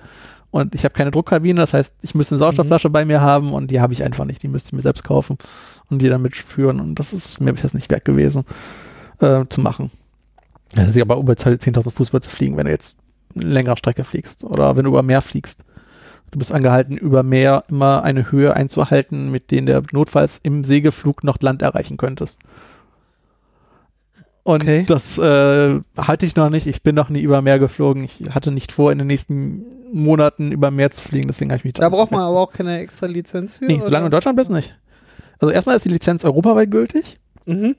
[0.51, 3.69] Und ich habe keine Druckkabine, das heißt, ich müsste eine Sauerstoffflasche bei mir haben und
[3.69, 4.41] die habe ich einfach nicht.
[4.41, 5.37] Die müsste ich mir selbst kaufen
[5.89, 6.79] und die dann mitführen.
[6.79, 8.45] Und das ist mir bis jetzt nicht wert gewesen,
[9.19, 9.91] äh, zu machen.
[10.73, 12.97] Das ist ja aber über 10.000 Fuß du fliegen, wenn du jetzt
[13.35, 15.63] eine längere Strecke fliegst oder wenn du über Meer fliegst.
[16.31, 21.23] Du bist angehalten, über Meer immer eine Höhe einzuhalten, mit denen der notfalls im Segelflug
[21.23, 22.39] noch Land erreichen könntest.
[24.43, 24.83] Und Okay.
[24.87, 26.65] das äh, hatte ich noch nicht.
[26.65, 28.03] Ich bin noch nie über Meer geflogen.
[28.03, 31.27] Ich hatte nicht vor, in den nächsten Monaten über Meer zu fliegen.
[31.27, 33.65] Deswegen habe ich mich Da braucht man aber auch keine extra Lizenz für.
[33.65, 34.09] Nee, solange du in oder?
[34.09, 34.75] Deutschland bist, nicht.
[35.39, 37.19] Also erstmal ist die Lizenz europaweit gültig.
[37.45, 37.75] Mhm.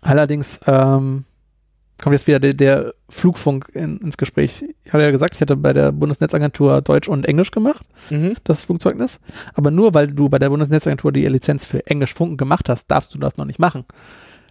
[0.00, 1.24] Allerdings ähm,
[2.02, 4.64] kommt jetzt wieder der, der Flugfunk in, ins Gespräch.
[4.84, 8.34] Ich hatte ja gesagt, ich hatte bei der Bundesnetzagentur Deutsch und Englisch gemacht, Mhm.
[8.44, 9.20] das Flugzeugnis.
[9.54, 13.14] Aber nur weil du bei der Bundesnetzagentur die Lizenz für Englisch Funken gemacht hast, darfst
[13.14, 13.84] du das noch nicht machen.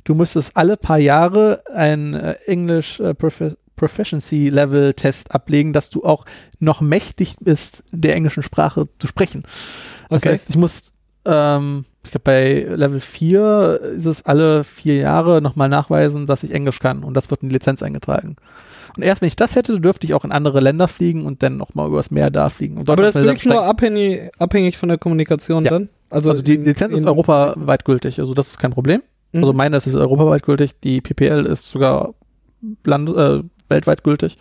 [0.03, 5.89] Du müsstest alle paar Jahre ein äh, Englisch äh, Profe Proficiency Level Test ablegen, dass
[5.89, 6.23] du auch
[6.59, 9.43] noch mächtig bist, der englischen Sprache zu sprechen.
[10.09, 10.29] Das Okay.
[10.29, 10.93] heißt, ich muss,
[11.25, 16.51] ähm, ich glaube, bei Level 4 ist es alle vier Jahre nochmal nachweisen, dass ich
[16.53, 18.35] Englisch kann und das wird in die Lizenz eingetragen.
[18.95, 21.57] Und erst wenn ich das hätte, dürfte ich auch in andere Länder fliegen und dann
[21.57, 22.77] nochmal übers Meer da fliegen.
[22.79, 25.71] Aber das ist wirklich nur abhängig, abhängig von der Kommunikation Ja.
[25.71, 25.83] dann?
[25.83, 25.89] steigen.
[26.11, 29.01] Also die in- Lizenz ist europaweit gültig, also das ist kein Problem.
[29.33, 29.39] Mhm.
[29.41, 32.13] Also meine ist europaweit gültig, die PPL ist sogar
[32.85, 34.37] Land, äh, weltweit gültig.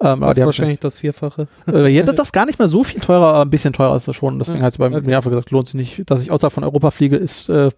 [0.00, 1.48] Ähm, das ist wahrscheinlich das Vierfache.
[1.66, 4.08] Äh, jetzt ist das gar nicht mehr so viel teurer, aber ein bisschen teurer ist
[4.08, 4.38] das schon.
[4.38, 5.00] Deswegen Ja, hat es bei okay.
[5.02, 6.02] mir einfach gesagt, lohnt sich nicht.
[6.10, 7.70] Dass ich außerhalb von Europa fliege, ist äh,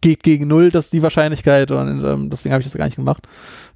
[0.00, 1.70] geht gegen null, das ist die Wahrscheinlichkeit.
[1.70, 3.26] Und ähm, deswegen habe ich das gar nicht gemacht.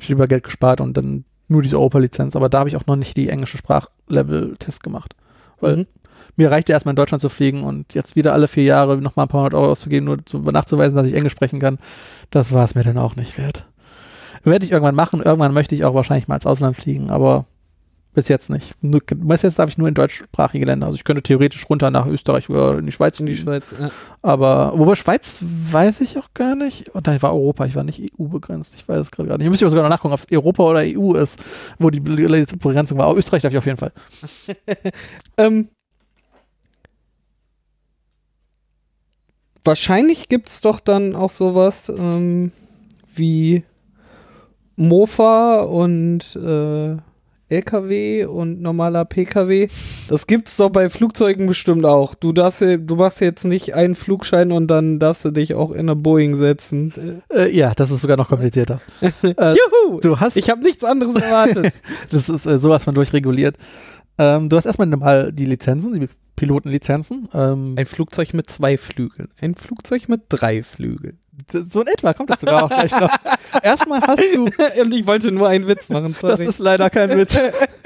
[0.00, 2.34] Ich lieber Geld gespart und dann nur diese Europa-Lizenz.
[2.34, 5.14] Aber da habe ich auch noch nicht die englische Sprachlevel-Test gemacht.
[5.60, 5.86] Weil Mhm.
[6.36, 9.26] mir reicht ja erstmal in Deutschland zu fliegen und jetzt wieder alle vier Jahre nochmal
[9.26, 11.78] ein paar hundert Euro auszugeben, nur zu, nachzuweisen, dass ich Englisch sprechen kann,
[12.30, 13.64] das war es mir dann auch nicht wert.
[14.46, 15.20] Werde ich irgendwann machen.
[15.20, 17.46] Irgendwann möchte ich auch wahrscheinlich mal ins Ausland fliegen, aber
[18.16, 18.72] Bis jetzt nicht.
[18.80, 20.86] Nur, bis jetzt darf ich nur in deutschsprachige Länder.
[20.86, 23.20] Also ich könnte theoretisch runter nach Österreich oder in die Schweiz.
[23.20, 23.90] In die Schweiz, ja.
[24.22, 26.88] Aber, wobei Schweiz weiß ich auch gar nicht.
[26.94, 28.74] Und dann war Europa, ich war nicht EU begrenzt.
[28.74, 29.44] Ich weiß es gerade gar nicht.
[29.44, 31.44] Ich müsste sogar noch nachgucken, ob es Europa oder EU ist,
[31.78, 33.08] wo die Begrenzung war.
[33.08, 33.92] Aber Österreich darf ich auf jeden Fall.
[35.36, 35.68] Ähm,
[39.62, 42.50] wahrscheinlich gibt es doch dann auch sowas ähm,
[43.14, 43.62] wie
[44.76, 46.96] Mofa und äh,
[47.48, 49.68] LKW und normaler PKW.
[50.08, 52.14] Das gibt's doch bei Flugzeugen bestimmt auch.
[52.14, 55.70] Du darfst ja, du machst jetzt nicht einen Flugschein und dann darfst du dich auch
[55.70, 57.22] in eine Boeing setzen.
[57.32, 58.80] Äh, ja, das ist sogar noch komplizierter.
[59.00, 60.00] äh, Juhu!
[60.00, 61.80] du hast, Ich habe nichts anderes erwartet.
[62.10, 63.56] das ist äh, sowas von durchreguliert.
[64.18, 67.28] Ähm, du hast erstmal mal die Lizenzen, die Pilotenlizenzen.
[67.32, 69.28] Ähm, Ein Flugzeug mit zwei Flügeln.
[69.40, 71.18] Ein Flugzeug mit drei Flügeln.
[71.52, 73.08] So in etwa kommt das sogar auch gleich noch.
[73.62, 74.44] Erstmal hast du
[74.80, 76.46] Und ich wollte nur einen Witz machen, Das sorry.
[76.46, 77.38] ist leider kein Witz.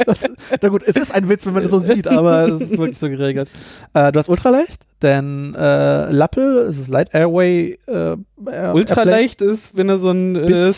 [0.07, 0.21] Das,
[0.63, 2.99] na gut, es ist ein Witz, wenn man das so sieht, aber es ist wirklich
[2.99, 3.49] so geregelt.
[3.95, 7.79] Äh, du hast Ultraleicht, denn äh, Lappel, es ist Light Airway.
[7.87, 10.73] Äh, Air- Ultraleicht ist, wenn du so ein äh,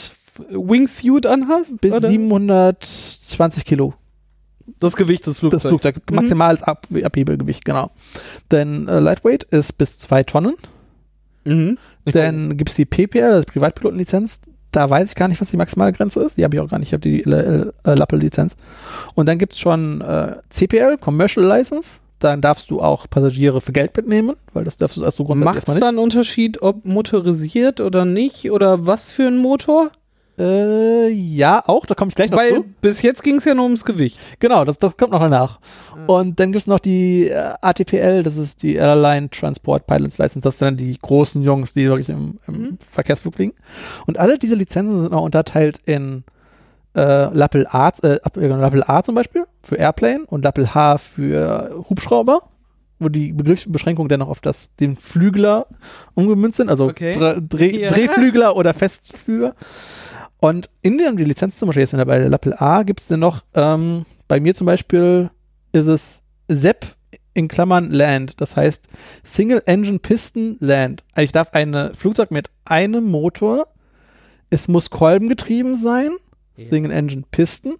[0.50, 1.80] Wingsuit anhast.
[1.80, 2.08] Bis oder?
[2.08, 3.94] 720 Kilo.
[4.78, 5.62] Das Gewicht des Flugzeugs.
[5.62, 6.16] Das Flugzeug, Mhm.
[6.16, 7.90] maximales Ab Abhebegewicht, genau.
[8.50, 10.54] Denn äh, Lightweight ist bis 2 Tonnen.
[11.44, 11.78] Mhm.
[12.12, 14.40] Dann gibt es die PPL, also Privatpilotenlizenz.
[14.72, 16.38] Da weiß ich gar nicht, was die maximale Grenze ist.
[16.38, 16.88] Die habe ich auch gar nicht.
[16.88, 18.56] Ich habe die äh, äh, Lappel-Lizenz.
[19.14, 22.00] Und dann gibt es schon äh, CPL, Commercial License.
[22.18, 25.44] Dann darfst du auch Passagiere für Geld mitnehmen, weil das darfst du als so grundsätzlich
[25.44, 28.50] Macht es erstmal da einen Unterschied, ob motorisiert oder nicht?
[28.50, 29.90] Oder was für ein Motor?
[30.38, 31.84] Äh, ja, auch.
[31.86, 32.64] Da komme ich gleich noch Weil zu.
[32.80, 34.18] bis jetzt ging es ja nur ums Gewicht.
[34.38, 35.60] Genau, das, das kommt noch danach.
[35.96, 36.04] Ja.
[36.06, 40.40] Und dann gibt es noch die äh, ATPL, das ist die Airline Transport Pilots License.
[40.40, 42.78] Das sind dann die großen Jungs, die wirklich im, im Mhm.
[42.90, 43.52] Verkehrsflug fliegen.
[44.06, 46.24] Und alle diese Lizenzen sind auch unterteilt in
[46.96, 51.84] äh, Lappel A, äh, äh, Lappel A zum Beispiel für Airplane und Lappel H für
[51.88, 52.40] Hubschrauber,
[52.98, 55.66] wo die Begriffsbeschränkungen dann noch auf das, den Flügler
[56.14, 57.12] umgemünzt sind, also Okay.
[57.12, 57.88] Dre Dreh Ja.
[57.90, 59.54] Drehflügler oder Festflüger.
[60.42, 63.20] Und in der die Lizenz zum Beispiel jetzt bei der Lappel A gibt es dann
[63.20, 65.30] noch, ähm, bei mir zum Beispiel
[65.70, 66.84] ist es SEP
[67.32, 68.88] in Klammern Land, das heißt
[69.22, 71.04] Single Engine Piston Land.
[71.14, 73.68] Also ich darf ein Flugzeug mit einem Motor,
[74.50, 76.10] es muss kolbengetrieben sein,
[76.56, 76.66] Ja.
[76.66, 77.76] Single Engine Piston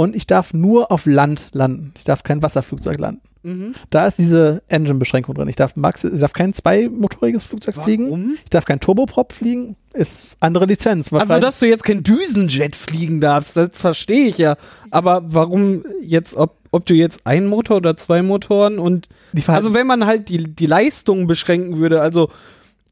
[0.00, 1.92] und ich darf nur auf Land landen.
[1.94, 3.20] Ich darf kein Wasserflugzeug landen.
[3.42, 3.74] Mhm.
[3.90, 5.46] Da ist diese Engine-Beschränkung drin.
[5.46, 8.06] Ich darf, max ich darf kein zweimotoriges Flugzeug fliegen.
[8.06, 8.38] Warum?
[8.42, 9.76] Ich darf kein Turboprop fliegen.
[9.92, 11.12] Ist andere Lizenz.
[11.12, 14.56] Also, dass du jetzt kein Düsenjet fliegen darfst, das verstehe ich ja.
[14.90, 19.06] Aber warum jetzt, ob, ob du jetzt einen Motor oder zwei Motoren und
[19.48, 22.30] Also wenn man halt die, die Leistung beschränken würde, also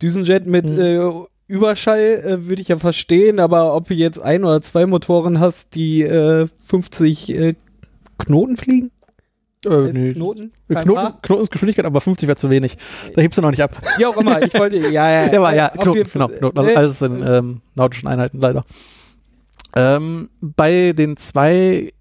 [0.03, 0.79] Düsenjet mit Mhm.
[0.79, 1.11] äh,
[1.49, 5.75] Überschall äh, würde ich ja verstehen, aber ob du jetzt ein oder zwei Motoren hast,
[5.75, 7.55] die äh, 50 äh,
[8.19, 8.91] Knoten fliegen?
[9.67, 10.13] äh, nee.
[10.13, 10.53] Knoten?
[10.69, 11.03] Knoten, kmh?
[11.05, 12.77] ist, Knoten ist Geschwindigkeit, aber 50 wäre zu wenig.
[13.15, 13.81] Da hebst du noch nicht ab.
[13.97, 15.33] Wie auch immer, ich wollte, ja, ja.
[15.33, 16.29] Ja, aber ja, Knoten, genau.
[16.29, 18.65] Knoten, also Äh, alles in ähm, nautischen Einheiten leider.
[19.75, 21.93] Ähm, bei den zwei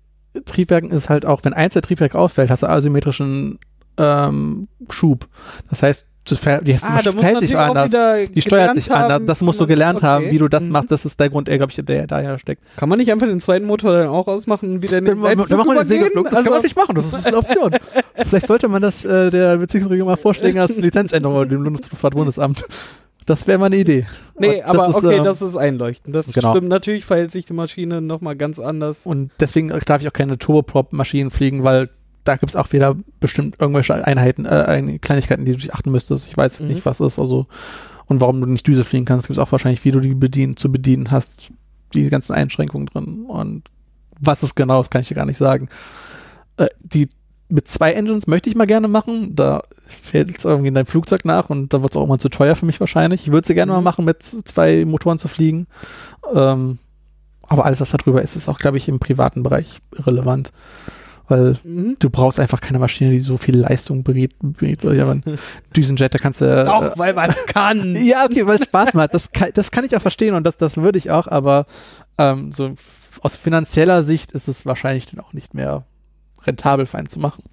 [0.45, 3.59] Triebwerken ist halt auch, wenn eins der Triebwerke ausfällt, hast du asymmetrischen
[3.97, 5.27] ähm, Schub.
[5.69, 7.91] Das heißt, die ah, verhält sich anders.
[8.33, 9.11] Die steuert sich anders.
[9.13, 10.33] haben, Das musst du gelernt haben, okay.
[10.33, 10.71] wie du das Mhm.
[10.71, 10.91] machst.
[10.91, 12.61] Das ist der Grund, glaube ich, der daher steckt.
[12.77, 15.37] Kann man nicht einfach den zweiten Motor dann auch ausmachen und wieder in den Dann,
[15.47, 15.87] dann machen wir den?
[15.87, 16.25] Segelflug.
[16.25, 16.95] Das kann Also- man natürlich machen.
[16.95, 17.71] Das ist eine Option.
[18.29, 22.65] Vielleicht sollte man das äh, der Beziehungsregierung mal vorschlagen als Lizenzänderung oder dem Bundesluftfahrtbundesamt.
[23.25, 24.05] Das wäre mal eine Idee.
[24.39, 26.15] Nee, das aber ist, okay, ähm, das ist einleuchtend.
[26.15, 26.53] Das genau.
[26.55, 26.69] stimmt.
[26.69, 29.05] Natürlich verhält sich die Maschine nochmal ganz anders.
[29.05, 31.89] Und deswegen darf ich auch keine Turboprop-Maschinen fliegen, weil
[32.27, 35.91] da gibt es auch wieder bestimmt irgendwelche Einheiten, äh, ein- Kleinigkeiten, die du dich achten
[35.91, 36.27] müsstest.
[36.27, 36.67] Ich weiß Mhm.
[36.67, 37.19] nicht, was ist.
[37.19, 37.47] Also
[38.05, 40.55] und warum du nicht Düse fliegen kannst, gibt es auch wahrscheinlich, wie du die bedienen,
[40.57, 41.51] zu bedienen hast.
[41.93, 43.25] Die ganzen Einschränkungen drin.
[43.27, 43.63] Und
[44.19, 45.69] was es genau ist, kann ich dir gar nicht sagen.
[46.57, 47.09] Äh, die
[47.49, 49.35] mit zwei Engines möchte ich mal gerne machen.
[49.35, 52.27] Da fällt es irgendwie in dein Flugzeug nach und da wird es auch immer zu
[52.29, 53.21] teuer für mich wahrscheinlich.
[53.27, 53.77] Ich würde sie gerne Mhm.
[53.77, 55.67] mal machen, mit zwei Motoren zu fliegen.
[56.33, 56.77] Ähm,
[57.47, 60.51] aber alles, was da drüber ist, ist auch, glaube ich, im privaten Bereich relevant.
[61.29, 61.97] Weil Mhm.
[61.99, 65.23] du brauchst einfach keine Maschine, die so viel Leistung ein
[65.75, 66.65] Düsenjet, da kannst du.
[66.65, 67.95] Doch, weil man kann.
[67.95, 69.13] Äh, ja, okay, weil es Spaß macht.
[69.13, 71.65] Das kann, das kann ich auch verstehen und das, das würde ich auch, aber
[72.17, 72.71] ähm, so
[73.21, 75.83] aus finanzieller Sicht ist es wahrscheinlich dann auch nicht mehr
[76.45, 77.43] rentabel für einen zu machen.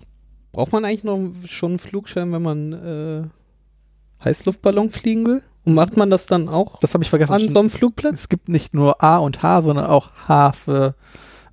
[0.53, 1.19] Braucht man eigentlich noch
[1.49, 5.43] schon einen Flugschein, wenn man äh, Heißluftballon fliegen will?
[5.65, 7.33] Und macht man das dann auch Das habe ich vergessen.
[7.33, 8.15] an so einem Flugplatz?
[8.21, 10.95] es gibt nicht nur A und H, sondern auch H für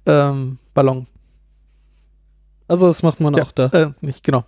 [0.05, 1.07] ähm, Ballon.
[2.71, 3.65] Also das macht man Ja, auch da.
[3.67, 4.45] Äh, nicht, genau.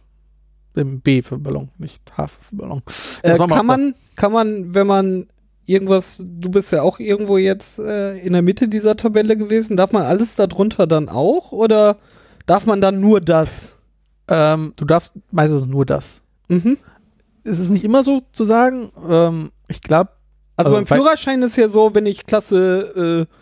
[0.76, 2.82] Im B für Ballon, nicht H für Ballon.
[3.22, 3.64] Äh, kann da.
[3.64, 5.28] man, kann man, wenn man
[5.66, 9.92] irgendwas, du bist ja auch irgendwo jetzt äh, in der Mitte dieser Tabelle gewesen, darf
[9.92, 11.52] man alles darunter dann auch?
[11.52, 11.98] Oder
[12.46, 13.76] darf man dann nur das?
[14.28, 16.22] Ähm, du darfst meistens nur das.
[16.48, 16.78] Mhm.
[17.44, 18.90] Es ist nicht immer so zu sagen.
[19.08, 20.12] Ähm, ich glaube,
[20.56, 23.34] Also, Also beim bei- Führerschein ist ja so, wenn ich Klasse äh,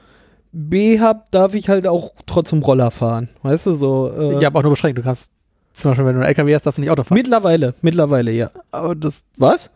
[0.52, 3.30] B habe, darf ich halt auch trotzdem Roller fahren.
[3.42, 4.12] Weißt du, so.
[4.12, 4.98] Äh, ja, aber auch nur beschränkt.
[4.98, 5.32] Du kannst
[5.74, 7.18] zum Beispiel, wenn du einen LKW hast, darfst du nicht Auto fahren.
[7.18, 8.52] Mittlerweile, mittlerweile, ja.
[8.72, 9.72] aber das Was?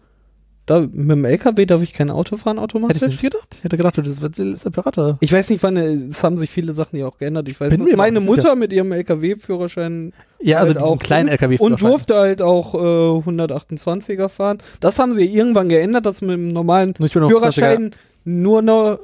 [0.65, 3.07] Da, mit dem LKW darf ich kein Auto fahren hätte ich automatisch?
[3.07, 3.55] nicht gedacht.
[3.57, 5.17] Ich hätte gedacht, das wird Pirate.
[5.21, 7.47] Ich weiß nicht, wann, äh, es haben sich viele Sachen ja auch geändert.
[7.49, 8.35] Ich weiß, Bin aber meine nicht sicher.
[8.35, 10.11] Mutter mit ihrem LKW-Führerschein
[10.41, 11.59] Ja, also halt diesen auch kleinen LKW.
[11.59, 14.57] und durfte halt auch äh, 128er fahren.
[14.79, 17.91] Das haben sie irgendwann geändert, dass mit dem normalen ich Führerschein
[18.23, 18.99] nur noch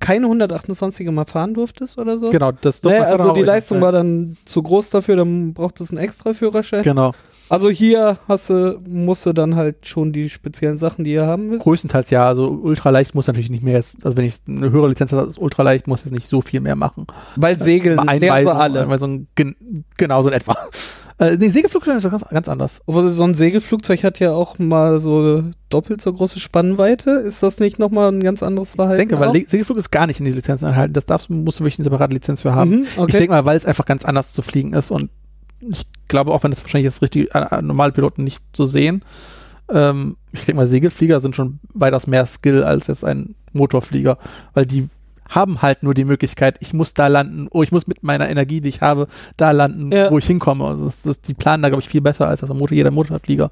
[0.00, 2.30] keine 128er mal fahren durftest oder so.
[2.30, 3.42] Genau, das Nee, man also die.
[3.42, 6.82] Leistung war dann zu groß dafür, dann braucht es einen extra Führerschein.
[6.82, 7.12] Genau.
[7.48, 11.50] Also hier hast du, musst du dann halt schon die speziellen Sachen, die ihr haben
[11.50, 11.62] willst.
[11.62, 12.26] Größtenteils ja.
[12.26, 15.38] Also ultraleicht muss natürlich nicht mehr jetzt, also wenn ich eine höhere Lizenz habe, als
[15.38, 17.06] ultraleicht muss ich nicht so viel mehr machen.
[17.36, 18.82] Weil Segeln lernen sie Einweisung, alle.
[18.82, 19.54] Einweisung, gen,
[19.96, 20.56] genau so in etwa.
[21.18, 22.82] Äh, nee, Segelflugschein ist doch ganz, ganz anders.
[22.84, 27.10] Obwohl so ein Segelflugzeug hat ja auch mal so doppelt so große Spannweite.
[27.12, 28.98] Ist das nicht nochmal ein ganz anderes Ich Verhalten?
[28.98, 29.34] denke, weil auch?
[29.34, 30.92] Le- Segelflug ist gar nicht in die Lizenz enthalten.
[30.92, 32.70] Das darfst, musst du wirklich eine separate Lizenz für haben.
[32.70, 33.06] Mhm, okay.
[33.12, 35.10] Ich denke mal, weil es einfach ganz anders zu fliegen ist und
[35.60, 39.02] ich glaube, auch wenn das wahrscheinlich jetzt richtig äh, äh, normale Piloten nicht so sehen,
[39.72, 44.18] ähm, ich denke mal, Segelflieger sind schon weitaus mehr Skill als jetzt ein Motorflieger,
[44.52, 44.88] weil die
[45.28, 48.60] haben halt nur die Möglichkeit, ich muss da landen, oh, ich muss mit meiner Energie,
[48.60, 50.10] die ich habe, da landen, Ja.
[50.10, 50.64] wo ich hinkomme.
[50.64, 52.90] Also das, das, die planen da, glaube ich, viel besser als das am Motor, jeder
[52.90, 53.50] Motorflieger.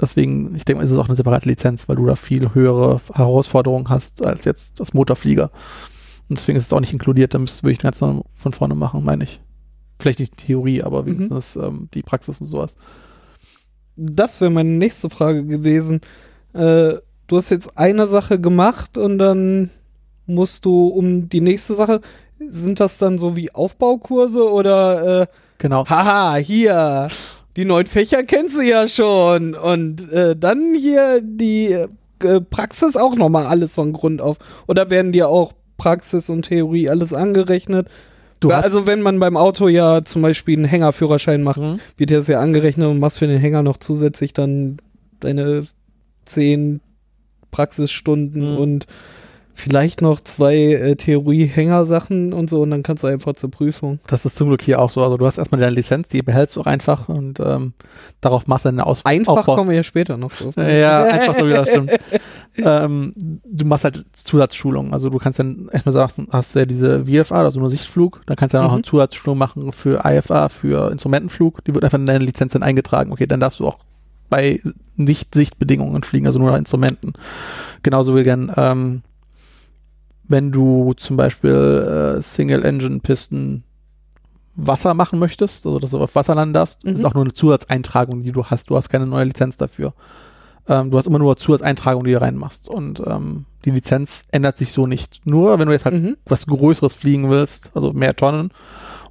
[0.00, 3.00] Deswegen, ich denke mal, ist es auch eine separate Lizenz, weil du da viel höhere
[3.12, 5.50] Herausforderungen hast als jetzt das Motorflieger.
[6.28, 9.24] Und deswegen ist es auch nicht inkludiert, da müsste ich ganz von vorne machen, meine
[9.24, 9.40] ich.
[9.98, 12.76] Vielleicht nicht die Theorie, aber wenigstens ähm, die Praxis und sowas.
[13.96, 16.00] das wäre meine nächste Frage gewesen.
[16.52, 16.94] Äh,
[17.26, 19.70] du hast jetzt eine Sache gemacht und dann
[20.34, 22.00] musst du um die nächste Sache.
[22.48, 25.26] Sind das dann so wie Aufbaukurse oder äh,
[25.58, 25.84] Genau.
[25.86, 27.08] haha, hier,
[27.56, 31.72] die neuen Fächer kennst du ja schon und äh, dann hier die
[32.22, 34.36] äh, Praxis auch nochmal alles von Grund auf.
[34.66, 37.88] Oder werden dir auch Praxis und Theorie alles angerechnet?
[38.40, 41.78] Du also wenn man beim Auto ja zum Beispiel einen Hängerführerschein macht, Mhm.
[41.98, 44.78] wird dir das ja angerechnet und machst für den Hänger noch zusätzlich dann
[45.20, 45.66] deine
[46.24, 46.80] zehn
[47.50, 48.58] Praxisstunden Mhm.
[48.58, 48.86] und
[49.60, 54.00] vielleicht noch zwei äh, Theorie-Hänger-Sachen und so und dann kannst du einfach zur Prüfung.
[54.06, 55.02] das ist zum Glück hier auch so.
[55.02, 57.72] Also du hast erstmal deine Lizenz, die behältst du auch einfach und ähm,
[58.20, 59.54] darauf machst du eine Aus Einfach Aufbau.
[59.56, 60.54] kommen wir ja später noch drauf.
[60.56, 61.92] Ja, einfach so wieder, stimmt.
[62.56, 63.12] ähm,
[63.44, 64.92] du machst halt Zusatzschulungen.
[64.92, 68.36] Also du kannst dann erstmal sagen, hast du ja diese VFA, also nur Sichtflug, dann
[68.36, 68.76] kannst du dann auch Mhm.
[68.76, 71.64] eine Zusatzschulung machen für IFA, für Instrumentenflug.
[71.64, 73.12] Die wird einfach in deine Lizenz dann eingetragen.
[73.12, 73.78] Okay, dann darfst du auch
[74.28, 74.60] bei
[74.96, 77.12] Nicht-Sichtbedingungen fliegen, also nur Instrumenten.
[77.82, 79.02] Genauso wie gern, ähm,
[80.30, 83.64] wenn du zum Beispiel äh, Single-Engine-Pisten
[84.56, 86.92] Wasser machen möchtest, also dass du auf Wasser landen darfst, Mhm.
[86.92, 88.68] ist auch nur eine Zusatzeintragung, die du hast.
[88.70, 89.94] Du hast keine neue Lizenz dafür.
[90.68, 92.68] Ähm, du hast immer nur Zusatzeintragung, die du reinmachst.
[92.68, 95.20] Und ähm, die Lizenz ändert sich so nicht.
[95.24, 96.16] Nur wenn du jetzt halt Mhm.
[96.26, 98.50] was Größeres fliegen willst, also mehr Tonnen,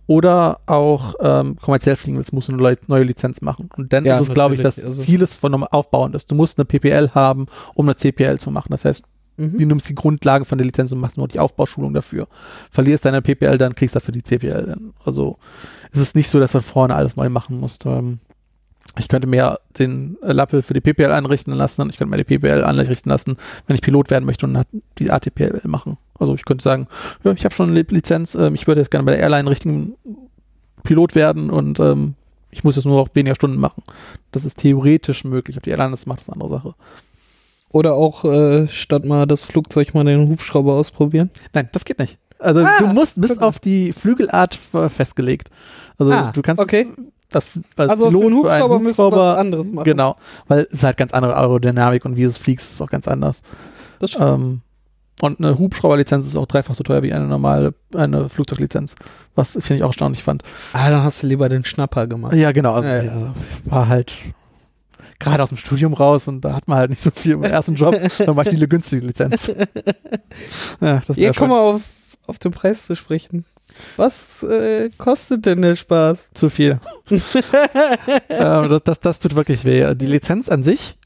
[0.07, 3.69] oder auch ähm, kommerziell fliegen willst, musst du eine neue Lizenz machen.
[3.77, 6.29] Und dann Ja, ist es, glaube ich, dass also- vieles von einem aufbauend ist.
[6.31, 7.45] Du musst eine PPL haben,
[7.75, 8.69] um eine CPL zu machen.
[8.71, 9.03] Das heißt,
[9.39, 9.67] du Mhm.
[9.67, 12.27] nimmst die Grundlagen von der Lizenz und machst nur die Aufbauschulung dafür.
[12.71, 14.65] Verlierst deine PPL, dann kriegst du dafür die CPL.
[14.65, 14.93] Dann.
[15.05, 15.37] Also
[15.91, 17.79] es ist nicht so, dass man vorne alles neu machen muss.
[17.85, 18.19] Ähm,
[18.97, 22.23] ich könnte mir den äh, Lappel für die PPL einrichten lassen, ich könnte mir die
[22.37, 23.37] PPL einrichten lassen,
[23.67, 24.65] wenn ich Pilot werden möchte und
[24.97, 25.97] die ATPL machen.
[26.17, 26.87] Also ich könnte sagen,
[27.23, 29.93] ja, ich habe schon eine Lizenz, ähm, ich würde jetzt gerne bei der Airline richtigen
[30.83, 32.15] Pilot werden und ähm,
[32.51, 33.83] ich muss jetzt nur noch weniger Stunden machen.
[34.31, 35.55] Das ist theoretisch möglich.
[35.57, 36.75] Ob die Airline das macht, ist eine andere Sache.
[37.71, 41.29] Oder auch äh, statt mal das Flugzeug mal den Hubschrauber ausprobieren.
[41.53, 42.17] Nein, das geht nicht.
[42.39, 43.43] Also Ah, du musst, bist okay.
[43.45, 44.57] auf die Flügelart
[44.87, 45.49] festgelegt.
[45.97, 46.87] Also Ah, du kannst okay.
[47.29, 49.83] das als Also für einen Pilot Hubschrauber ihr was anderes machen.
[49.85, 50.15] Genau,
[50.47, 53.07] weil es ist halt ganz andere Aerodynamik und wie du es fliegst, ist auch ganz
[53.07, 53.41] anders.
[53.99, 54.25] Das stimmt.
[54.25, 54.61] Ähm,
[55.21, 58.95] und eine Hubschrauberlizenz ist auch dreifach so teuer wie eine normale eine Flugzeuglizenz,
[59.35, 60.43] was finde ich auch erstaunlich fand.
[60.71, 62.33] Ah, dann hast du lieber den Schnapper gemacht.
[62.35, 62.73] Ja, genau.
[62.75, 63.11] Also, Ja, ja.
[63.11, 63.29] also
[63.65, 64.15] war halt
[65.19, 67.75] gerade aus dem Studium raus und da hat man halt nicht so viel im ersten
[67.75, 67.95] Job.
[68.17, 69.47] Dann mache ich die günstige Lizenz.
[70.81, 71.81] ja, das Hier kommen wir auf,
[72.27, 73.45] auf den Preis zu sprechen.
[73.97, 76.25] Was äh, kostet denn der Spaß?
[76.33, 76.79] zu viel.
[77.09, 79.93] ähm, das, das, das tut wirklich weh.
[79.95, 80.97] Die Lizenz an sich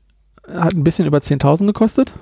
[0.48, 2.14] hat ein bisschen über 10.000 gekostet.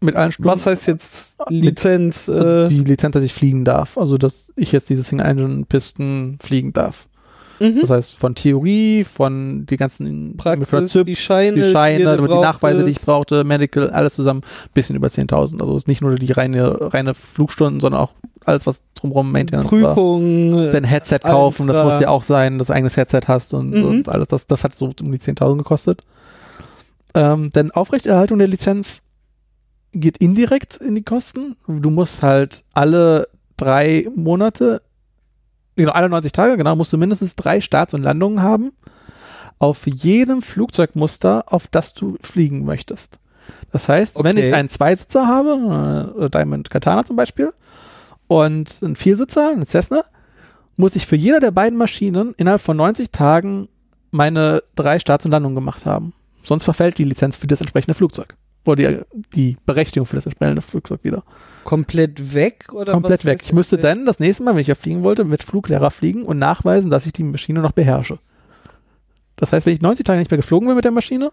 [0.00, 0.50] Mit allen Stunden.
[0.50, 2.28] Was heißt jetzt Lizenz?
[2.28, 3.96] Also Äh, die Lizenz, dass ich fliegen darf.
[3.96, 7.08] Also, dass ich jetzt diese Single-Engine-Pisten fliegen darf.
[7.58, 7.80] Mhm.
[7.80, 12.34] Das heißt, von Theorie, von die ganzen Praxis, ZIP, die Scheine, die, Scheine, du die,
[12.34, 14.42] Nachweise, die ich brauchte, Medical, alles zusammen,
[14.74, 15.60] bisschen über 10.000.
[15.60, 18.12] Also es ist nicht nur die reine, reine Flugstunden, sondern auch
[18.44, 19.94] alles, was drumherum Maintenance war.
[19.94, 20.70] Prüfung.
[20.70, 21.92] Dein Headset allem kaufen, das Kram.
[21.92, 23.84] muss ja auch sein, dass du ein eigenes Headset hast und, Mhm.
[23.84, 24.28] und alles.
[24.28, 26.02] Das, das hat so um die 10.000 gekostet.
[27.14, 29.02] Ähm, denn Aufrechterhaltung der Lizenz
[29.92, 31.56] geht indirekt in die Kosten.
[31.66, 34.82] Du musst halt alle drei Monate,
[35.76, 38.72] genau, alle 90 Tage, genau, musst du mindestens drei Starts und Landungen haben
[39.58, 43.18] auf jedem Flugzeugmuster, auf das du fliegen möchtest.
[43.72, 44.48] Das heißt, wenn Okay.
[44.48, 47.52] ich einen Zweisitzer habe, äh, Diamond Katana zum Beispiel,
[48.26, 50.02] und einen Viersitzer, einen Cessna,
[50.76, 53.68] muss ich für jede der beiden Maschinen innerhalb von 90 Tagen
[54.10, 56.12] meine drei Starts und Landungen gemacht haben.
[56.42, 58.34] Sonst verfällt die Lizenz für das entsprechende Flugzeug.
[58.66, 59.00] Oder die,
[59.34, 61.22] die Berechtigung für das entsprechende Flugzeug wieder.
[61.64, 63.40] komplett weg oder Komplett weg.
[63.44, 66.38] Ich müsste dann das nächste Mal, wenn ich ja fliegen wollte, mit Fluglehrer fliegen und
[66.38, 68.18] nachweisen, dass ich die Maschine noch beherrsche.
[69.36, 71.30] Das heißt, wenn ich 90 Tage nicht mehr geflogen bin mit der Maschine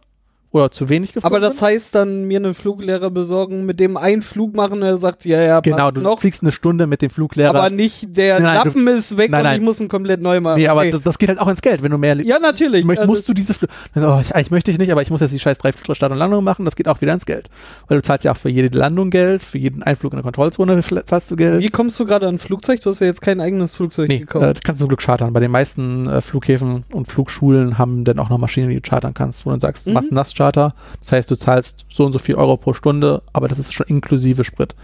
[0.54, 3.98] oder zu wenig geflogen Aber das bin, heißt dann mir einen Fluglehrer besorgen, mit dem
[3.98, 7.10] einen Flug machen, der sagt, ja, ja, genau, du noch, fliegst eine Stunde mit dem
[7.10, 7.50] Fluglehrer.
[7.50, 9.58] aber nicht der Nein, nein, du- Lappen ist weg nein, und nein.
[9.60, 10.60] ich muss ihn komplett neu machen.
[10.60, 10.92] nee, aber Okay.
[10.92, 12.86] das, das geht halt auch ins Geld, wenn du mehr ja, natürlich.
[12.86, 15.22] Möcht, Also, musst du diese Fl oh, ich, eigentlich möchte ich nicht, aber ich muss
[15.22, 17.50] jetzt die scheiß drei Start und Landung machen, das geht auch wieder ins Geld.
[17.88, 20.80] Weil du zahlst ja auch für jede Landung Geld, für jeden Einflug in der Kontrollzone
[21.06, 21.62] zahlst du Geld.
[21.62, 22.80] Wie kommst du gerade an ein Flugzeug?
[22.82, 24.46] Du hast ja jetzt kein eigenes Flugzeug Nee, gekauft.
[24.46, 25.34] äh, kannst du zum Glück chartern.
[25.34, 29.14] Bei den meisten äh, Flughäfen und Flugschulen haben dann auch noch Maschinen, die du chartern
[29.16, 29.94] kannst, wo du dann sagst, du Mhm.
[29.96, 30.74] machst einen Nasscharter.
[31.00, 33.88] Das heißt, du zahlst so und so viel Euro pro Stunde, aber das ist schon
[33.88, 34.76] inklusive Sprit.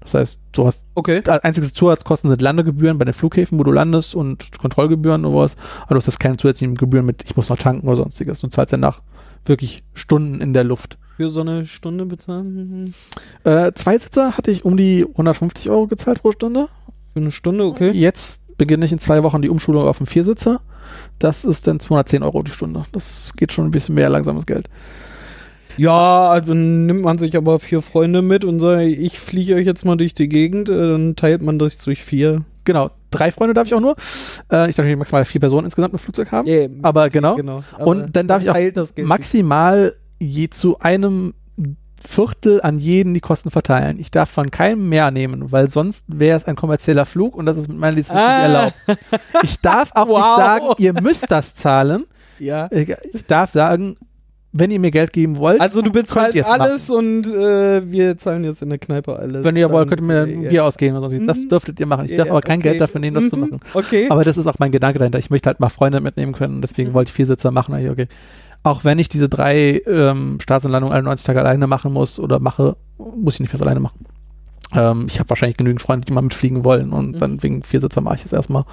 [0.00, 1.22] Das heißt, du hast okay.
[1.26, 5.56] einziges Zusatzkosten sind Landegebühren bei den Flughäfen, wo du landest und Kontrollgebühren und was.
[5.82, 8.40] Aber du hast jetzt keine zusätzlichen Gebühren mit, ich muss noch tanken oder sonstiges.
[8.40, 9.02] Du zahlst dann nach
[9.44, 10.98] wirklich Stunden in der Luft.
[11.16, 12.94] Für so eine Stunde bezahlen?
[13.42, 16.68] Äh, Zweisitzer hatte ich um die 150 Euro gezahlt pro Stunde.
[17.12, 17.90] Für eine Stunde, okay.
[17.90, 20.60] Jetzt beginne ich in zwei Wochen die Umschulung auf einen Viersitzer.
[21.18, 22.84] Das ist dann 210 Euro die Stunde.
[22.92, 24.68] Das geht schon ein bisschen mehr langsames Geld.
[25.76, 29.84] Ja, dann nimmt man sich aber vier Freunde mit und sagt, ich fliege euch jetzt
[29.84, 32.44] mal durch die Gegend, äh, dann teilt man das durch vier.
[32.64, 33.94] Genau, drei Freunde darf ich auch nur.
[34.52, 36.48] Äh, ich darf natürlich maximal vier Personen insgesamt im Flugzeug haben.
[36.48, 37.36] Yeah, Aber genau.
[37.36, 37.62] genau.
[37.78, 41.34] Und dann darf ich auch maximal je zu einem
[42.10, 43.98] Viertel an jeden die Kosten verteilen.
[44.00, 47.56] Ich darf von keinem mehr nehmen, weil sonst wäre es ein kommerzieller Flug und das
[47.58, 48.38] ist mit meiner Lizenz Ah.
[48.38, 48.74] nicht erlaubt.
[49.42, 50.16] Ich darf auch Wow.
[50.16, 52.04] nicht sagen, ihr müsst das zahlen.
[52.38, 52.68] Ja.
[52.70, 53.96] Ich darf sagen,
[54.52, 58.62] wenn ihr mir Geld geben wollt, Also du bezahlst alles und äh, wir zahlen jetzt
[58.62, 59.44] in der Kneipe alles.
[59.44, 60.48] wenn ihr wollt, könnt ihr mir ein ja.
[60.50, 60.92] Bier ausgeben.
[60.96, 61.26] Oder sonstiges.
[61.26, 61.48] Das Mhm.
[61.50, 62.06] dürftet ihr machen.
[62.06, 62.70] Ich Ja, darf aber kein okay.
[62.70, 63.42] Geld dafür nehmen, das zu Mhm.
[63.42, 63.60] machen.
[63.74, 64.06] Okay.
[64.08, 65.18] Aber das ist auch mein Gedanke dahinter.
[65.18, 66.56] Ich möchte halt mal Freunde mitnehmen können.
[66.56, 66.94] und Deswegen Mhm.
[66.94, 67.74] wollte ich Viersitzer machen.
[67.74, 68.08] Okay.
[68.62, 72.18] Auch wenn ich diese drei ähm, Starts und Landungen alle 90 Tage alleine machen muss
[72.18, 74.04] oder mache, muss ich nicht was alleine machen.
[74.74, 77.18] Ähm, ich habe wahrscheinlich genügend Freunde, die mal mitfliegen wollen und Mhm.
[77.18, 78.64] dann wegen Viersitzer mache ich es erstmal.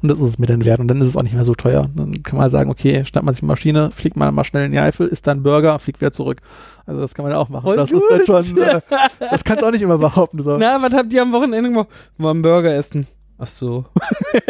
[0.00, 0.78] Und das ist es mir dann wert.
[0.80, 1.88] Und dann ist es auch nicht mehr so teuer.
[1.96, 4.66] Dann kann man halt sagen, okay, schnappt man sich eine Maschine, fliegt man mal schnell
[4.66, 6.40] in die Eifel, isst dann Burger, fliegt wieder zurück.
[6.86, 7.62] Also das kann man ja auch machen.
[7.64, 8.80] Voll das ist dann schon, äh,
[9.30, 10.42] das kannst du auch nicht immer behaupten.
[10.42, 10.56] So.
[10.58, 11.88] Na, was habt ihr am Wochenende gemacht?
[12.18, 13.06] Mal einen Burger essen.
[13.38, 13.84] Ach so.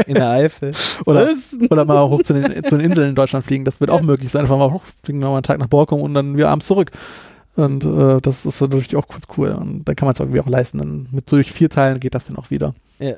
[0.07, 0.73] In der Eifel.
[1.07, 1.57] Oder- Was?
[1.71, 3.65] Oder mal hoch zu den, zu den Inseln in Deutschland fliegen.
[3.65, 4.43] Das wird auch möglich sein.
[4.43, 6.91] Einfach mal hochfliegen, mal einen Tag nach Borkum und dann wieder abends zurück.
[7.57, 9.51] Und äh, das ist natürlich auch kurz cool.
[9.51, 10.79] Und dann kann man es irgendwie auch leisten.
[10.79, 12.75] Dann mit so durch vier Teilen geht das dann auch wieder.
[12.99, 13.15] Ja.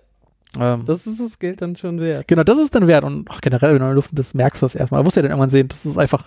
[0.58, 2.28] Ähm, Das ist das Geld dann schon wert.
[2.28, 3.02] genau, das ist dann wert.
[3.04, 5.00] Und auch generell, wenn du in der Luft bist, merkst du das erstmal.
[5.00, 6.24] Du musst ja dann irgendwann sehen, dass es einfach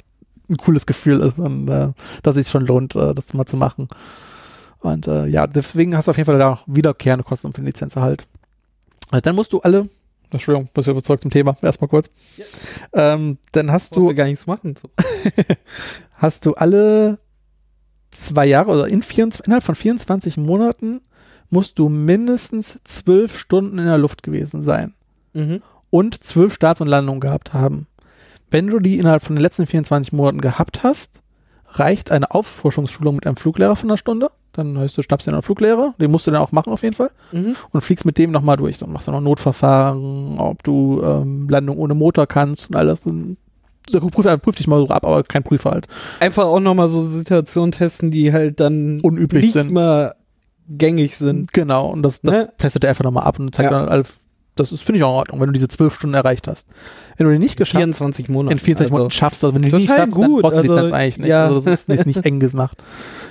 [0.50, 1.90] ein cooles Gefühl ist und äh,
[2.24, 3.88] dass es sich schon lohnt, äh, das mal zu machen.
[4.80, 7.66] Und äh, ja, deswegen hast du auf jeden Fall da auch wiederkehrende Kosten für den
[7.66, 8.22] Lizenzerhalt.
[8.22, 8.26] Äh,
[9.12, 9.90] dann musst du alle,
[10.32, 12.10] Entschuldigung, muss ich zurück zum Thema, erstmal kurz.
[12.38, 12.46] Ja.
[12.94, 14.76] Ähm, dann hast Du du gar nichts machen.
[14.76, 14.90] So.
[16.14, 17.20] hast du alle
[18.12, 21.02] zwei Jahre oder in 24, innerhalb von 24 Monaten
[21.50, 24.94] musst du mindestens zwölf Stunden in der Luft gewesen sein
[25.34, 25.62] Mhm.
[25.92, 27.88] und zwölf Starts und Landungen gehabt haben.
[28.50, 31.22] Wenn du die innerhalb von den letzten 24 Monaten gehabt hast,
[31.68, 34.32] reicht eine Auffrischungsschulung mit einem Fluglehrer von einer Stunde.
[34.58, 36.96] Dann heißt du, schnappst dir einen Fluglehrer, den musst du dann auch machen auf jeden
[36.96, 37.56] Fall Mhm.
[37.72, 38.78] und fliegst mit dem nochmal durch.
[38.80, 43.06] Dann machst du noch Notverfahren, ob du ähm, Landung ohne Motor kannst und alles.
[43.06, 43.38] Und
[43.94, 45.88] der Prüfer prüft dich mal so ab, aber kein Prüfer halt.
[46.20, 49.72] Einfach auch nochmal so Situationen testen, die halt dann Unüblich nicht sind.
[49.72, 50.16] mehr
[50.68, 51.54] gängig sind.
[51.54, 52.50] Genau, und das, das Ne?
[52.58, 53.80] testet er einfach nochmal ab und zeigt Ja.
[53.80, 54.04] dann, alle-
[54.60, 56.68] das ist, finde ich auch in Ordnung, wenn du diese zwölf Stunden erreicht hast.
[57.18, 58.54] Wenn du die nicht geschafft 24 Monate.
[58.54, 60.62] in 24 Monaten schaffst, also wenn du die nicht total schaffst, dann gut, brauchst du
[60.62, 61.28] die also, Lizenz eigentlich nicht.
[61.28, 61.44] ja.
[61.46, 62.78] Also das ist nicht, nicht eng gemacht.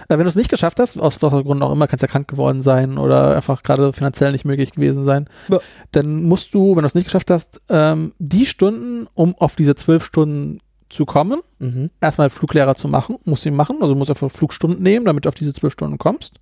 [0.08, 2.28] Äh, wenn du es nicht geschafft hast, aus welchen Gründen auch immer, kannst ja krank
[2.28, 5.58] geworden sein oder einfach gerade finanziell nicht möglich gewesen sein, Ja.
[5.92, 9.74] dann musst du, wenn du es nicht geschafft hast, ähm, die Stunden, um auf diese
[9.74, 11.90] zwölf Stunden zu kommen, Mhm.
[12.00, 15.24] erstmal Fluglehrer zu machen, musst du ihn machen, also du musst einfach Flugstunden nehmen, damit
[15.24, 16.34] du auf diese zwölf Stunden kommst.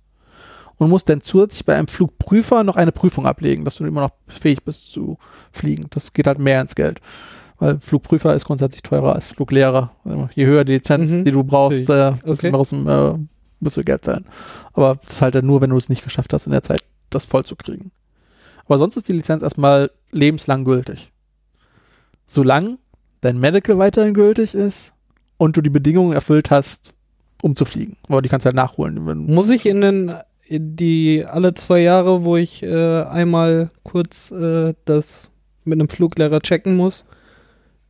[0.77, 4.11] Und musst dann zusätzlich bei einem Flugprüfer noch eine Prüfung ablegen, dass du immer noch
[4.27, 5.17] fähig bist zu
[5.51, 5.87] fliegen.
[5.91, 6.99] Das geht halt mehr ins Geld.
[7.59, 9.91] Weil Flugprüfer ist grundsätzlich teurer als Fluglehrer.
[10.03, 11.23] Also je höher die Lizenz, Mhm.
[11.23, 12.51] die du brauchst, äh, Okay.
[12.51, 13.13] aus dem, äh,
[13.61, 14.25] musst du Geld zahlen.
[14.73, 16.83] Aber das ist halt dann nur, wenn du es nicht geschafft hast, in der Zeit
[17.09, 17.91] das voll zu kriegen.
[18.65, 21.11] Aber sonst ist die Lizenz erstmal lebenslang gültig.
[22.25, 22.77] Solange
[23.21, 24.91] dein Medical weiterhin gültig ist
[25.37, 26.93] und du die Bedingungen erfüllt hast,
[27.41, 27.95] um zu fliegen.
[28.09, 28.95] Aber die kannst du halt nachholen.
[29.27, 30.13] Muss ich in den
[30.49, 35.31] die alle zwei Jahre, wo ich äh, einmal kurz äh, das
[35.63, 37.05] mit einem Fluglehrer checken muss,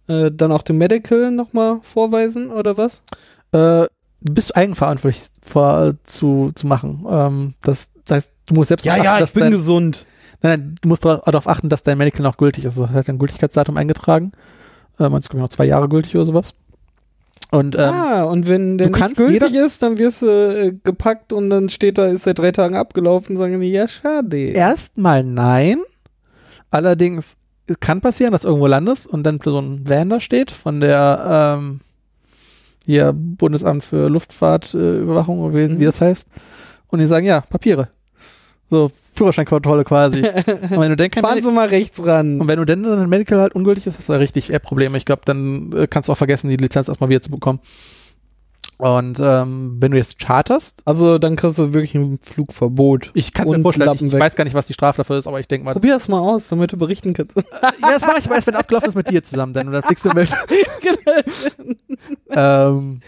[0.07, 3.03] äh, dann auch den Medical nochmal vorweisen oder was?
[3.51, 3.87] äh,
[4.21, 7.05] du bist eigenverantwortlich vor, zu, zu machen.
[7.09, 10.05] Ähm, das, das heißt, du musst selbst darauf achten, dass dein, gesund.
[10.41, 12.79] nein, nein, du musst dara- darauf achten, dass dein Medical noch gültig ist.
[12.79, 14.31] Also hat ein Gültigkeitsdatum eingetragen.
[14.99, 16.53] Äh, man ist, glaube ich, noch zwei Jahre gültig oder sowas.
[17.51, 21.49] Und ähm, ah, und wenn der nicht gültig ist, dann wirst du äh, gepackt und
[21.49, 24.37] dann steht da, ist seit drei Tagen abgelaufen, sagen die, ja, schade.
[24.37, 25.77] erstmal nein.
[26.71, 30.51] Allerdings es kann passieren, dass du irgendwo landest und dann so ein Van da steht
[30.51, 31.79] von der ähm,
[32.85, 35.79] hier Bundesamt für Luftfahrtüberwachung, oder wie, Mhm.
[35.79, 36.27] wie das heißt.
[36.87, 37.87] Und die sagen, ja, Papiere.
[38.69, 40.19] So, Führerscheinkontrolle quasi.
[40.27, 42.39] und wenn du dann kein Fahren Medi- Sie mal rechts ran.
[42.41, 44.97] und wenn du dann dein Medical halt ungültig ist, hast du ja richtig eher Probleme.
[44.97, 47.59] Ich glaube, dann äh, kannst du auch vergessen, die Lizenz erstmal wieder zu bekommen.
[48.77, 53.11] Und ähm, wenn du jetzt charterst, Also dann kriegst du wirklich ein Flugverbot.
[53.13, 55.39] ich kann mir vorstellen, ich, ich weiß gar nicht, was die Strafe dafür ist, aber
[55.39, 57.37] ich denke mal, Probier das mal aus, damit du berichten kannst.
[57.37, 57.43] Ja,
[57.81, 60.03] das mache ich aber erst, wenn abgelaufen ist mit dir zusammen, dann, und dann fliegst
[60.03, 60.27] du mit.
[62.31, 62.99] ähm,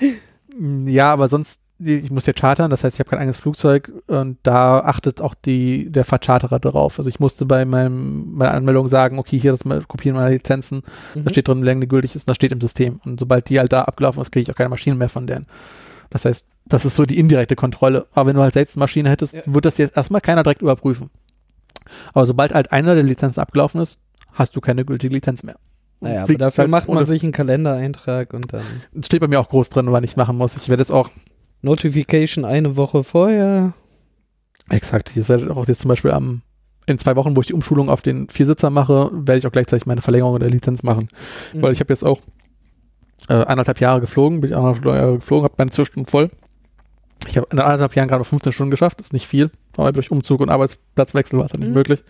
[0.87, 4.37] ja, aber sonst, ich muss ja chartern, das heißt, ich habe kein eigenes Flugzeug und
[4.43, 6.97] da achtet auch die, der Fahrcharterer darauf.
[6.97, 10.81] Also ich musste bei meinem, meiner Anmeldung sagen, okay, hier das mal Kopieren meiner Lizenzen,
[11.13, 11.29] da Mhm.
[11.29, 12.99] steht drin, wie lange die gültig ist und das steht im System.
[13.05, 15.45] Und sobald die halt da abgelaufen ist, kriege ich auch keine Maschinen mehr von denen.
[16.09, 18.07] Das heißt, das ist so die indirekte Kontrolle.
[18.13, 19.41] Aber wenn du halt selbst eine Maschine hättest, Ja.
[19.45, 21.09] wird das jetzt erstmal keiner direkt überprüfen.
[22.13, 23.99] Aber sobald halt einer der Lizenzen abgelaufen ist,
[24.33, 25.55] hast du keine gültige Lizenz mehr.
[25.99, 28.61] Naja, aber dafür halt macht man sich einen Kalendereintrag und dann
[29.03, 30.55] Steht bei mir auch groß drin, wann ich machen muss.
[30.55, 31.09] Ich werde jetzt auch,
[31.61, 33.73] Notification eine Woche vorher.
[34.69, 36.41] exakt, ich werde auch jetzt zum Beispiel am,
[36.85, 39.85] in zwei Wochen, wo ich die Umschulung auf den Viersitzer mache, werde ich auch gleichzeitig
[39.85, 41.09] meine Verlängerung der Lizenz machen.
[41.53, 41.61] Mhm.
[41.61, 42.21] Weil ich habe jetzt auch
[43.29, 46.29] äh, anderthalb Jahre geflogen, bin ich anderthalb Jahre geflogen, habe meine zwölf Stunden voll.
[47.27, 50.39] Ich habe in anderthalb Jahren gerade 15 Stunden geschafft, ist nicht viel, aber durch Umzug
[50.39, 51.75] und Arbeitsplatzwechsel war es dann nicht Mhm.
[51.75, 52.03] möglich.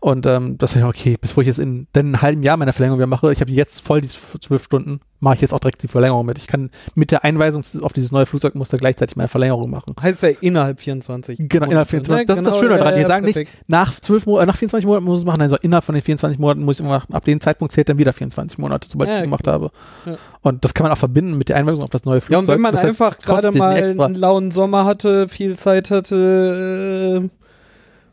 [0.00, 2.72] Und ähm, das war ja okay, bevor ich jetzt in dann einem halben Jahr meine
[2.72, 5.82] Verlängerung wieder mache, ich habe jetzt voll diese zwölf Stunden, mache ich jetzt auch direkt
[5.82, 6.38] die Verlängerung mit.
[6.38, 9.94] Ich kann mit der Einweisung auf dieses neue Flugzeugmuster gleichzeitig meine Verlängerung machen.
[10.00, 11.38] Heißt ja innerhalb 24.
[11.50, 12.26] Genau, innerhalb 24.
[12.26, 12.96] Das ist das Schöne daran.
[12.96, 15.84] Die sagen nicht, Nach zwölf Monaten, nach 24 Monaten muss ich es machen, also innerhalb
[15.84, 17.12] von den 24 Monaten muss ich immer machen.
[17.12, 19.24] Ab dem Zeitpunkt zählt dann wieder 24 Monate, sobald Ja, ich okay.
[19.24, 19.70] es gemacht habe.
[20.06, 20.16] Ja.
[20.40, 22.40] Und das kann man auch verbinden mit der Einweisung auf das neue Ja, Flugzeug.
[22.40, 27.20] und wenn man Das heißt, einfach gerade mal einen lauen Sommer hatte, viel Zeit hatte,
[27.22, 27.39] äh,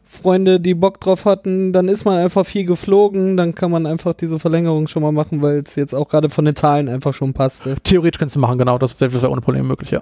[0.10, 4.14] Freunde, die Bock drauf hatten, dann ist man einfach viel geflogen, dann kann man einfach
[4.14, 7.34] diese Verlängerung schon mal machen, weil es jetzt auch gerade von den Zahlen einfach schon
[7.34, 7.76] passte.
[7.84, 8.78] Theoretisch kannst du machen, genau.
[8.78, 10.01] Das wäre wär ohne Probleme möglich, ja.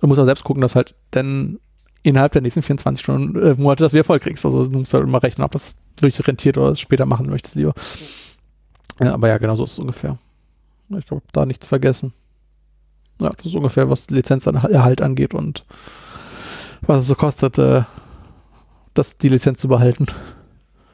[0.00, 1.58] Du musst auch selbst gucken, dass halt dann
[2.02, 4.44] innerhalb der nächsten 24 Stunden, äh, Monate das wieder voll kriegst.
[4.44, 7.54] Also du musst halt immer rechnen, ob das wirklich rentiert oder es später machen möchtest
[7.54, 7.72] lieber.
[9.00, 10.18] Ja, aber ja, genau so ist es ungefähr.
[10.98, 12.12] Ich glaube, da nichts vergessen.
[13.20, 15.64] Ja, das ist ungefähr, was Lizenzerhalt angeht und
[16.82, 17.82] was es so kostet, äh,
[18.98, 20.06] das, die Lizenz zu behalten.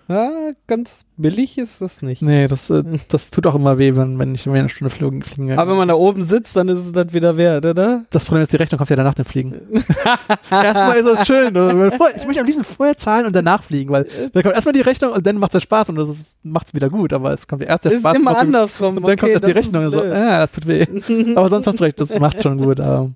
[0.07, 2.21] Ja, ganz billig ist das nicht.
[2.21, 5.59] Nee, das, äh, das tut auch immer weh, wenn, wenn ich eine Stunde fliegen, fliegen
[5.59, 8.05] Aber wenn man da oben sitzt, dann ist es das wieder wert, oder?
[8.11, 9.55] Das Problem ist, die Rechnung kommt ja danach dem Fliegen.
[10.51, 11.55] erstmal ist das schön.
[11.55, 11.91] ne?
[12.17, 15.13] Ich möchte am liebsten vorher zahlen und danach fliegen, weil dann kommt erstmal die Rechnung
[15.13, 17.15] und dann macht es Spaß und das macht es wieder gut.
[17.15, 18.17] Aber es kommt ja erst der Ist Spaß.
[18.17, 18.99] immer andersrum.
[18.99, 20.87] Und dann kommt okay, erst die Rechnung und so, ah, das tut weh.
[21.35, 22.79] Aber sonst hast du recht, das macht schon gut.
[22.79, 23.15] Ähm,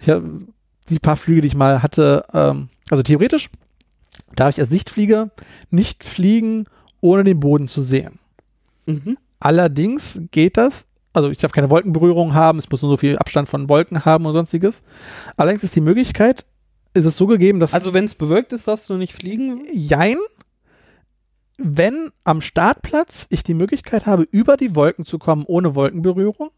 [0.00, 0.22] ich hab,
[0.90, 3.48] die paar Flüge, die ich mal hatte, ähm, also theoretisch
[4.38, 5.30] darf ich als Sichtflieger
[5.70, 6.66] nicht fliegen,
[7.00, 8.18] ohne den Boden zu sehen.
[8.86, 9.18] Mhm.
[9.40, 13.48] Allerdings geht das, also ich darf keine Wolkenberührung haben, es muss nur so viel Abstand
[13.48, 14.82] von Wolken haben und sonstiges.
[15.36, 16.46] Allerdings ist die Möglichkeit,
[16.94, 19.66] ist es so gegeben, dass Also wenn es bewölkt ist, darfst du nicht fliegen?
[19.72, 20.16] Jein,
[21.56, 26.50] wenn am Startplatz ich die Möglichkeit habe, über die Wolken zu kommen ohne Wolkenberührung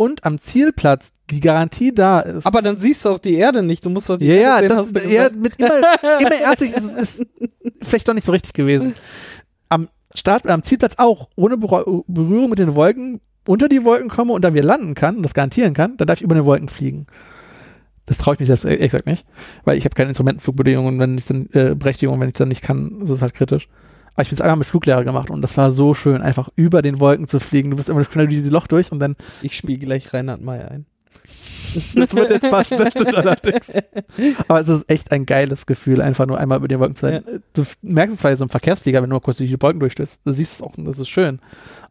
[0.00, 2.46] und am Zielplatz die Garantie da ist.
[2.46, 3.84] Aber dann siehst du auch die Erde nicht.
[3.84, 5.78] Du musst doch die ja, ja, Erde sehen, das ja, mit immer,
[6.20, 7.26] immer erzig ist es ist
[7.82, 8.94] vielleicht doch nicht so richtig gewesen.
[9.68, 14.32] Am Start, am Zielplatz auch, ohne Berü- Berührung mit den Wolken, unter die Wolken komme
[14.32, 16.70] und dann wieder landen kann und das garantieren kann, dann darf ich über den Wolken
[16.70, 17.06] fliegen.
[18.06, 19.26] Das traue ich mich selbst ehrlich gesagt nicht,
[19.64, 23.02] weil ich habe keine Instrumentenflugbedingungen, wenn ich dann äh, Berechtigung, wenn ich dann nicht kann,
[23.02, 23.68] ist es halt kritisch.
[24.20, 26.82] Aber ich bin es einmal mit Fluglehrer gemacht und das war so schön, einfach über
[26.82, 27.70] den Wolken zu fliegen.
[27.70, 30.60] Du bist immer schnell durch dieses Loch durch und dann Ich spiele gleich Reinhard May
[30.60, 30.84] ein.
[31.94, 33.70] Das wird jetzt passen, das stimmt allerdings.
[34.48, 37.22] Aber es ist echt ein geiles Gefühl, einfach nur einmal über die Wolken zu sein.
[37.26, 37.38] Ja.
[37.54, 40.20] Du merkst es zwar so im Verkehrsflieger, wenn du mal kurz durch die Wolken durchstößt,
[40.24, 41.38] da siehst du es auch und das ist schön.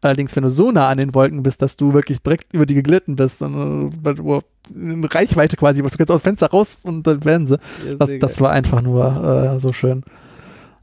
[0.02, 2.74] Allerdings, wenn du so nah an den Wolken bist, dass du wirklich direkt über die
[2.74, 7.24] geglitten bist, und, wo- in Reichweite quasi, du kannst aus dem Fenster raus und dann
[7.24, 7.58] werden sie.
[7.88, 10.04] Ja, Das, das war einfach nur äh, so schön.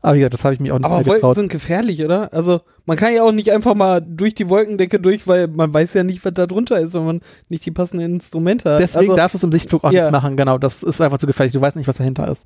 [0.01, 1.35] Aber wie gesagt, das habe ich mich auch nicht Aber Wolken getraut.
[1.35, 2.31] sind gefährlich, oder?
[2.31, 5.93] Also man kann ja auch nicht einfach mal durch die Wolkendecke durch, weil man weiß
[5.95, 8.79] ja nicht, was da drunter ist, wenn man nicht die passenden Instrumente hat.
[8.79, 10.03] Deswegen also, darfst du es im Sichtflug auch ja.
[10.03, 10.57] nicht machen, genau.
[10.57, 11.53] Das ist einfach zu gefährlich.
[11.53, 12.45] Du weißt nicht, was dahinter ist.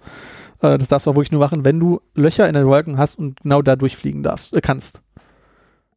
[0.61, 3.19] Äh, das darfst du auch wirklich nur machen, wenn du Löcher in den Wolken hast
[3.19, 5.01] und genau da durchfliegen darfst, äh, kannst.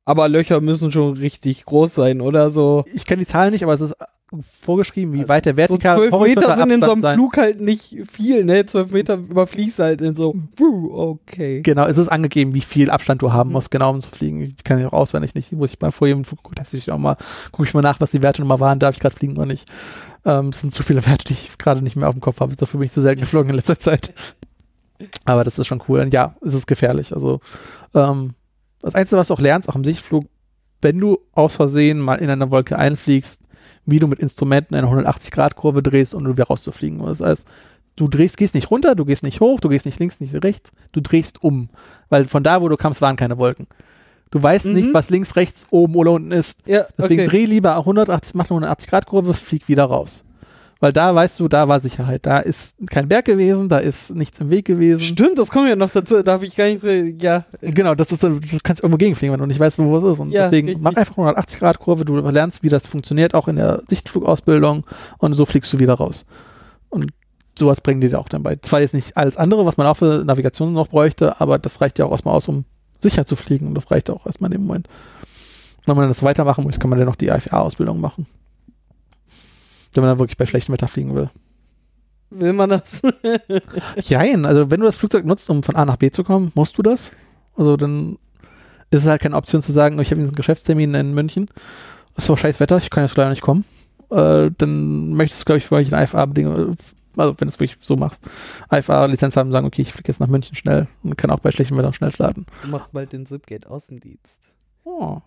[0.05, 2.51] Aber Löcher müssen schon richtig groß sein, oder?
[2.51, 4.05] So, Ich kenne die Zahlen nicht, aber es ist äh,
[4.43, 7.15] vorgeschrieben, wie weit der so vertikale zwölf Meter horizontaler sind in so einem sein.
[7.17, 8.67] Flug halt nicht viel, ne?
[8.67, 11.63] Zwölf Meter überfliegst halt in so, okay.
[11.63, 14.43] Genau, es ist angegeben, wie viel Abstand du haben musst, genau um zu fliegen.
[14.43, 15.53] Ich kann ich auch auswendig nicht.
[15.53, 17.17] Muss ich mal vor jedem Flug teste ich auch mal,
[17.53, 19.69] gucke ich mal nach, was die Werte nochmal waren, darf ich gerade fliegen oder nicht.
[20.27, 22.55] Ähm, es sind zu viele Werte, die ich gerade nicht mehr auf dem Kopf habe.
[22.57, 24.13] Dafür bin ich zu selten geflogen in letzter Zeit.
[25.25, 26.01] Aber das ist schon cool.
[26.01, 27.15] Und ja, es ist gefährlich.
[27.15, 27.41] Also
[27.95, 28.35] ähm,
[28.85, 30.24] das Einzige, was du auch lernst, auch im Sichtflug,
[30.82, 33.43] wenn du aus Versehen mal in eine Wolke einfliegst,
[33.87, 36.99] wie du mit Instrumenten eine 180-Grad-Kurve drehst und du wieder rauszufliegen.
[37.05, 37.49] Das heißt,
[37.97, 40.72] du drehst, gehst nicht runter, du gehst nicht hoch, du gehst nicht links, nicht rechts,
[40.93, 41.70] du drehst um.
[42.11, 43.66] Weil von da, wo du kamst, waren keine Wolken.
[44.30, 44.72] Du weißt Mhm.
[44.72, 46.66] nicht, was links, rechts, oben oder unten ist.
[46.66, 47.30] Ja, Deswegen okay.
[47.30, 50.24] dreh lieber 180, mach eine 180-Grad-Kurve, flieg wieder raus.
[50.85, 52.26] Weil da weißt du, da war Sicherheit.
[52.26, 55.01] Da ist kein Berg gewesen, da ist nichts im Weg gewesen.
[55.03, 57.47] Stimmt, das kommt ja noch dazu, darf ich gar nicht, ja.
[57.62, 60.20] Genau, das ist, du kannst irgendwo gegenfliegen, wenn du nicht weißt, wo es ist.
[60.20, 60.85] Und Ja, deswegen richtig.
[60.85, 64.85] mach einfach 180 Grad Kurve, du lernst, wie das funktioniert, auch in der Sichtflugausbildung
[65.16, 66.26] und so fliegst du wieder raus.
[66.91, 67.12] Und
[67.59, 68.57] sowas bringen die dir auch dann bei.
[68.57, 71.99] Zwar jetzt nicht alles andere, was man auch für Navigation noch bräuchte, aber das reicht
[71.99, 72.66] ja auch erstmal aus, um
[73.01, 73.68] sicher zu fliegen.
[73.68, 74.87] Und das reicht auch erstmal in dem Moment.
[75.87, 78.26] Wenn man das weitermachen muss, kann man dann noch die IFA-Ausbildung machen.
[79.97, 81.31] Wenn man dann wirklich bei schlechtem Wetter fliegen will.
[82.31, 83.03] Will man das?
[83.97, 86.77] Jein, also wenn du das Flugzeug nutzt, um von A nach B zu kommen, musst
[86.77, 87.13] du das.
[87.57, 88.19] Also dann
[88.91, 91.49] ist es halt keine Option zu sagen, ich habe diesen Geschäftstermin in München.
[92.17, 93.65] Es war scheiß Wetter, ich kann jetzt leider nicht kommen.
[94.11, 96.77] Äh, dann möchtest du, glaube ich, für euch eine IFA-Bedingung,
[97.17, 98.25] also wenn du es wirklich so machst,
[98.71, 101.77] IFA-Lizenz haben, sagen, okay, ich fliege jetzt nach München schnell und kann auch bei schlechtem
[101.77, 102.47] Wetter schnell starten.
[102.63, 104.54] Du machst bald den Zipgate-Außendienst.
[104.87, 105.18] Oh.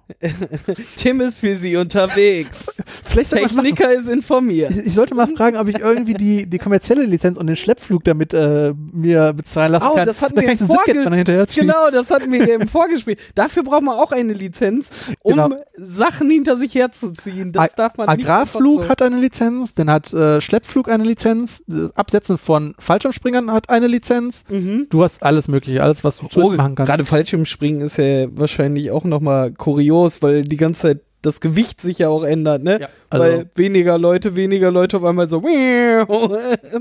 [0.98, 2.82] Tim ist für sie unterwegs.
[3.04, 3.32] Vielleicht.
[3.34, 4.72] Techniker ist informiert.
[4.72, 8.04] Ich, ich sollte mal fragen, ob ich irgendwie die, die kommerzielle Lizenz und den Schleppflug
[8.04, 10.06] damit äh, mir bezahlen lassen Oh, kann.
[10.06, 11.62] das hatten Dann wir im den Zipgate Vorge- dann hinterher ziehen.
[11.68, 13.18] Genau, das hatten wir im Vorgespräch.
[13.36, 14.90] Dafür braucht man auch eine Lizenz,
[15.22, 15.50] um Genau.
[15.78, 17.52] Sachen hinter sich herzuziehen.
[17.52, 18.90] Das darf man nicht Agrarflug so.
[18.90, 21.64] hat eine Lizenz, dann hat äh, Schleppflug eine Lizenz,
[21.96, 24.44] Absetzen von Fallschirmspringern hat eine Lizenz.
[24.50, 24.88] Mhm.
[24.90, 26.90] Du hast alles mögliche, alles, was du Oh, machen kannst.
[26.90, 31.98] gerade Fallschirmspringen ist ja wahrscheinlich auch nochmal kurios, weil die ganze Zeit das Gewicht sich
[32.00, 32.80] ja auch ändert, ne?
[32.82, 35.42] Ja, also- weil weniger Leute, weniger Leute auf einmal so.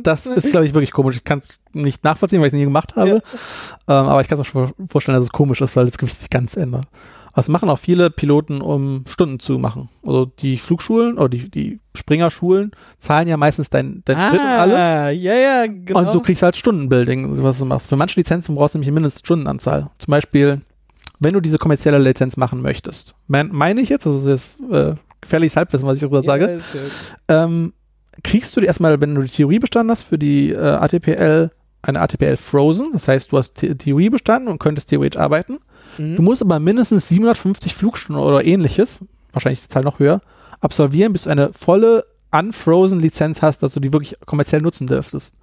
[0.03, 1.17] Das ist, glaube ich, wirklich komisch.
[1.17, 3.09] Ich kann es nicht nachvollziehen, weil ich es nie gemacht habe.
[3.89, 4.01] Ja.
[4.01, 6.21] Ähm, aber ich kann es mir schon vorstellen, dass es komisch ist, weil das Gewicht
[6.21, 6.85] sich ganz ändert.
[7.35, 9.91] Das machen auch viele Piloten, um Stunden zu machen.
[10.03, 14.77] Also die Flugschulen oder die, die Springerschulen zahlen ja meistens dein, dein Sprit und alles.
[14.79, 15.99] Ah, ja, ja, genau.
[15.99, 17.89] Und du kriegst halt Stundenbuilding, was du machst.
[17.89, 19.91] Für manche Lizenzen brauchst du nämlich eine Mindeststundenanzahl.
[19.99, 20.63] Zum Beispiel,
[21.19, 23.15] wenn du diese kommerzielle Lizenz machen möchtest.
[23.27, 26.61] Mein, meine ich jetzt, also das ist äh, gefährliches Halbwissen, was ich gerade ja, sage,
[27.29, 27.73] ähm,
[28.23, 31.51] kriegst du die erstmal, wenn du die Theorie bestanden hast für die äh, ATPL,
[31.83, 32.91] eine ATPL Frozen.
[32.93, 35.59] Das heißt, du hast The Theorie bestanden und könntest theoretisch arbeiten.
[35.99, 36.17] Mhm.
[36.17, 39.01] Du musst aber mindestens 750 Flugstunden oder ähnliches,
[39.33, 40.21] wahrscheinlich ist die Zahl noch höher,
[40.61, 45.35] absolvieren, bis du eine volle Unfrozen Lizenz hast, dass du die wirklich kommerziell nutzen dürftest.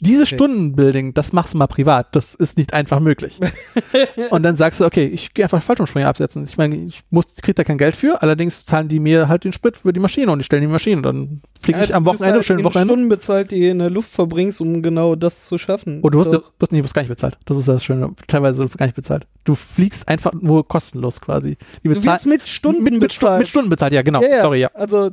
[0.00, 0.34] Diese Okay.
[0.36, 2.14] Stundenbuilding, das machst du mal privat.
[2.14, 3.38] Das ist nicht einfach möglich.
[4.30, 6.44] und dann sagst du, okay, ich gehe einfach Fallschirmspringer absetzen.
[6.44, 9.52] Ich meine, ich muss, krieg da kein Geld für, allerdings zahlen die mir halt den
[9.52, 11.02] Sprit für die Maschine und ich stelle die Maschine.
[11.02, 12.92] Dann fliege Ja, ich am du Wochenende, halt schönen Wochenende.
[12.94, 16.00] Stunden bezahlt, die du in der Luft verbringst, um genau das zu schaffen.
[16.00, 16.42] Und du wirst, So.
[16.58, 17.38] wirst, nicht, wirst gar nicht bezahlt.
[17.44, 18.10] Das ist das Schöne.
[18.26, 19.26] Teilweise gar nicht bezahlt.
[19.44, 21.56] Du fliegst einfach nur kostenlos quasi.
[21.84, 23.40] Die Du bezahlen- wirst mit Stunden mit, mit, bezahlt.
[23.40, 24.22] mit Stunden bezahlt, ja, genau.
[24.22, 24.42] ja, ja.
[24.42, 24.70] Sorry, ja.
[24.74, 25.10] Also,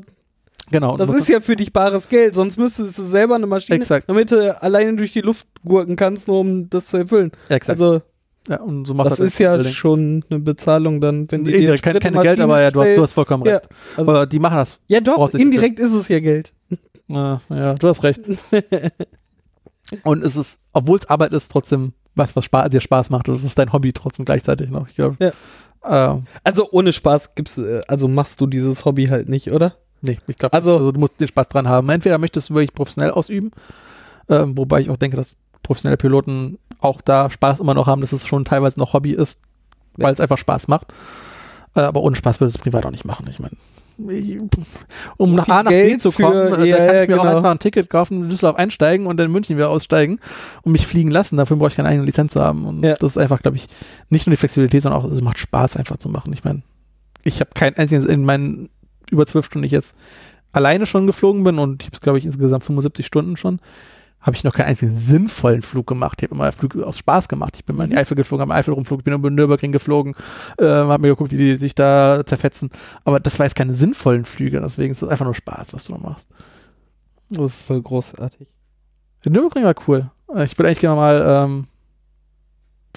[0.71, 0.97] Genau.
[0.97, 4.09] Das ist ja für dich bares Geld, sonst müsstest du selber eine Maschine, Exakt.
[4.09, 7.31] damit du alleine durch die Luft gurken kannst, nur um das zu erfüllen.
[7.49, 7.79] Exakt.
[7.81, 8.01] Also,
[8.49, 9.71] ja, und so macht das das ist ja Building.
[9.73, 12.95] schon eine Bezahlung dann, wenn die dir Indirekt, keine und Geld, aber ja, du hast,
[12.97, 13.69] du hast vollkommen Ja, recht.
[13.97, 14.79] also- aber die machen das.
[14.87, 16.53] Ja, doch, indirekt ist es ja Geld.
[17.09, 18.19] Ja, ja, du hast recht.
[20.03, 23.29] und es ist, obwohl es Arbeit ist, trotzdem was, was Spa dir Spaß macht.
[23.29, 24.89] Und es ist dein Hobby trotzdem gleichzeitig noch.
[24.89, 25.15] Ich glaube.
[25.83, 26.15] Ja.
[26.15, 29.75] Äh, Also ohne Spaß gibt's, äh, also machst du dieses Hobby halt nicht, oder?
[30.01, 31.89] Nee, ich glaube, Also- also, du musst den Spaß dran haben.
[31.89, 33.51] Entweder möchtest du wirklich professionell ausüben,
[34.29, 38.11] ähm, wobei ich auch denke, dass professionelle Piloten auch da Spaß immer noch haben, dass
[38.13, 39.41] es schon teilweise noch Hobby ist,
[39.97, 40.93] weil es einfach Spaß macht.
[41.75, 43.27] Äh, aber ohne Spaß würde es privat auch nicht machen.
[43.29, 43.55] Ich meine,
[45.17, 47.03] um nach viel A nach B Geld zu kommen, für- äh, ja, da kann ja,
[47.03, 47.37] ich mir auch genau.
[47.37, 50.19] einfach ein Ticket kaufen, in Düsseldorf einsteigen und dann in München wieder aussteigen
[50.61, 51.37] und mich fliegen lassen.
[51.37, 52.65] Dafür brauche ich keine eigene Lizenz zu haben.
[52.65, 52.93] Und Ja.
[52.93, 53.67] das ist einfach, glaube ich,
[54.09, 56.31] nicht nur die Flexibilität, sondern auch, es macht Spaß einfach zu machen.
[56.33, 56.61] Ich meine,
[57.23, 58.69] ich habe kein einziges in meinen
[59.11, 59.95] über zwölf Stunden, ich jetzt
[60.51, 63.59] alleine schon geflogen bin und ich habe, glaube ich, insgesamt 75 Stunden schon,
[64.19, 66.19] habe ich noch keinen einzigen sinnvollen Flug gemacht.
[66.21, 67.53] Ich habe immer Flüge aus Spaß gemacht.
[67.55, 70.15] Ich bin mal in die Eifel geflogen, habe Eifel rumflog, bin über Nürburgring geflogen,
[70.57, 72.69] äh, habe mir geguckt, wie die sich da zerfetzen.
[73.05, 75.93] Aber das war jetzt keine sinnvollen Flüge, deswegen ist es einfach nur Spaß, was du
[75.93, 76.29] da machst.
[77.29, 78.47] Das, Voll großartig.
[79.23, 80.09] der Nürburgring war cool.
[80.43, 81.67] Ich würde eigentlich gerne mal ähm,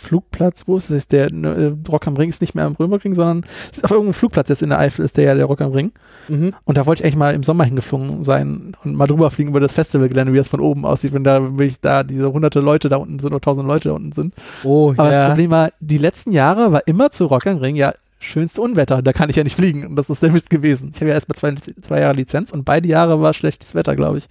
[0.01, 1.09] Flugplatz, wo ist es?
[1.09, 4.15] Der äh, Rock am Ring ist nicht mehr am Nürburgring, sondern es ist auf irgendeinem
[4.15, 5.93] Flugplatz jetzt in der Eifel ist der ja der Rock am Ring.
[6.29, 6.55] Mhm.
[6.65, 9.61] Und da wollte ich eigentlich mal im Sommer hingeflogen sein und mal drüber fliegen über
[9.61, 12.97] das Festivalgelände, wie das von oben aussieht, wenn da wirklich da diese hunderte Leute da
[12.97, 14.35] unten sind oder tausend Leute da unten sind.
[14.65, 15.29] Oh, Aber das ja.
[15.29, 19.13] Problem war, die letzten Jahre war immer zu Rock am Ring ja schönste Unwetter, da
[19.13, 20.93] kann ich ja nicht fliegen und das ist der Mist gewesen.
[20.95, 23.97] Ich habe ja erst mal zwei, zwei Jahre Lizenz und beide Jahre war schlechtes Wetter,
[23.97, 24.29] glaube ich.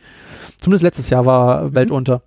[0.60, 2.22] Zumindest letztes Jahr war Welt unter.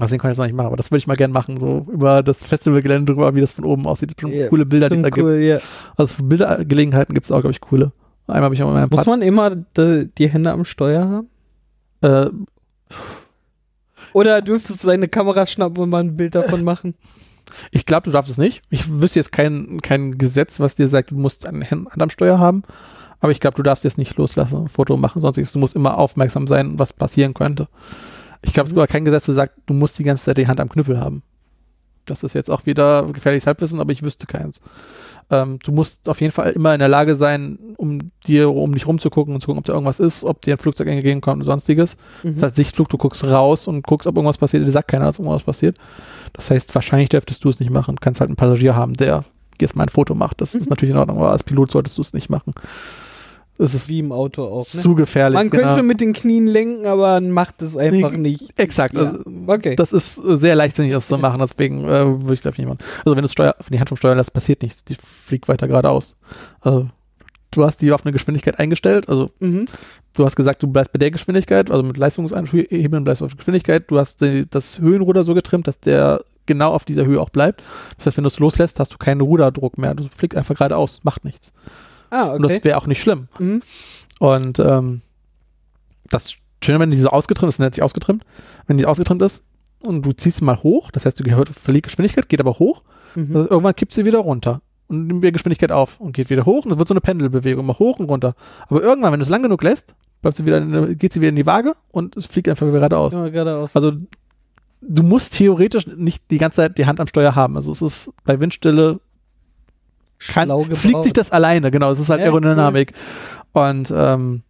[0.00, 1.86] Deswegen kann ich das noch nicht machen, aber das würde ich mal gerne machen, so
[1.92, 4.10] über das Festivalgelände drüber, wie das von oben aussieht.
[4.10, 5.28] Das sind bestimmt Ja, coole Bilder, die es da Stimmt, gibt.
[5.30, 5.58] cool, ja.
[5.96, 7.92] Also für Bildergelegenheiten gibt es auch, glaube ich, coole.
[8.26, 11.28] Einmal habe ich auch in meinem Muss man immer de, die Hände am Steuer haben?
[12.00, 12.30] äh,
[14.12, 16.94] Oder dürftest du deine Kamera schnappen und mal ein Bild davon machen?
[17.70, 18.62] Ich glaube, du darfst es nicht.
[18.70, 22.10] Ich wüsste jetzt kein, kein Gesetz, was dir sagt, du musst eine Hand Hand am
[22.10, 22.62] Steuer haben.
[23.20, 25.52] Aber ich glaube, du darfst jetzt nicht loslassen, ein Foto machen, sonstiges.
[25.52, 27.68] Du musst immer aufmerksam sein, was passieren könnte.
[28.44, 30.46] Ich glaube, es gibt aber kein Gesetz, das sagt, du musst die ganze Zeit die
[30.46, 31.22] Hand am Knüppel haben.
[32.04, 34.60] Das ist jetzt auch wieder gefährliches Halbwissen, aber ich wüsste keins.
[35.30, 38.86] Ähm, du musst auf jeden Fall immer in der Lage sein, um dir, um dich
[38.86, 41.96] rumzugucken und zu gucken, ob da irgendwas ist, ob dir ein Flugzeug entgegenkommt und sonstiges.
[42.22, 42.42] Das ist Mhm.
[42.42, 44.66] halt Sichtflug, du guckst raus und guckst, ob irgendwas passiert.
[44.66, 45.78] Dir sagt keiner, dass irgendwas passiert.
[46.34, 47.96] Das heißt, wahrscheinlich dürftest du es nicht machen.
[47.96, 49.24] Du kannst halt einen Passagier haben, der
[49.58, 50.42] jetzt mal ein Foto macht.
[50.42, 50.70] Das ist Mhm.
[50.70, 52.52] natürlich in Ordnung, aber als Pilot solltest du es nicht machen.
[53.56, 54.66] Es ist Wie im Auto auch.
[54.74, 54.80] Ne?
[54.82, 55.36] zu gefährlich.
[55.38, 55.82] Man könnte genau.
[55.84, 58.58] mit den Knien lenken, aber man macht es einfach Nee, nicht.
[58.58, 58.94] Exakt.
[58.94, 59.00] Ja.
[59.00, 59.76] Also, Okay.
[59.76, 61.38] Das ist äh, sehr leichtsinnig, das zu machen.
[61.40, 62.78] Deswegen äh, würde ich glaube ich nicht machen.
[63.04, 64.84] Also wenn du Steuer, wenn die Hand vom Steuer lässt, passiert nichts.
[64.84, 66.16] Die fliegt weiter geradeaus.
[66.60, 66.88] Also
[67.52, 69.08] du hast die auf eine Geschwindigkeit eingestellt.
[69.08, 69.66] Also Mhm.
[70.14, 73.38] du hast gesagt, du bleibst bei der Geschwindigkeit, also mit Leistungsanhebeln bleibst du auf der
[73.38, 73.88] Geschwindigkeit.
[73.88, 77.62] Du hast die, das Höhenruder so getrimmt, dass der genau auf dieser Höhe auch bleibt.
[77.98, 79.94] Das heißt, wenn du es loslässt, hast du keinen Ruderdruck mehr.
[79.94, 81.52] Du fliegst einfach geradeaus, macht nichts.
[82.14, 82.54] Ah, Und okay.
[82.56, 83.28] das wäre auch nicht schlimm.
[83.38, 83.60] Mhm.
[84.20, 85.02] Und ähm,
[86.10, 88.24] das Schöne, wenn die so ausgetrimmt ist, nennt sich ausgetrimmt,
[88.66, 89.44] wenn die ausgetrimmt ist
[89.80, 92.82] und du ziehst sie mal hoch, das heißt, du gehört verliert Geschwindigkeit, geht aber hoch,
[93.14, 93.36] Mhm.
[93.36, 96.64] also irgendwann kippt sie wieder runter und nimmt wieder Geschwindigkeit auf und geht wieder hoch
[96.64, 98.34] und es wird so eine Pendelbewegung, mal hoch und runter.
[98.68, 101.20] Aber irgendwann, wenn du es lang genug lässt, bleibst du wieder in, eine- geht sie
[101.20, 103.12] wieder in die Waage und es fliegt einfach wieder geradeaus.
[103.12, 103.76] Ja, geradeaus.
[103.76, 103.92] Also
[104.80, 107.56] du musst theoretisch nicht die ganze Zeit die Hand am Steuer haben.
[107.56, 109.00] Also es ist bei Windstille
[110.28, 111.90] kann, fliegt sich das alleine, genau.
[111.90, 112.92] Es ist halt Ja, Aerodynamik.
[113.52, 114.42] Und ähm,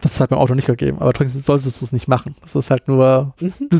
[0.00, 2.34] das ist halt beim Auto nicht gegeben, aber trotzdem solltest du es nicht machen.
[2.42, 3.52] Das ist halt nur, Mhm.
[3.70, 3.78] du,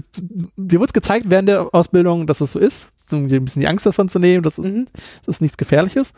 [0.57, 3.67] dir wird gezeigt während der Ausbildung, dass es so ist, um dir ein bisschen die
[3.69, 4.87] Angst davon zu nehmen, das ist, Mhm.
[5.27, 6.13] das ist nichts Gefährliches.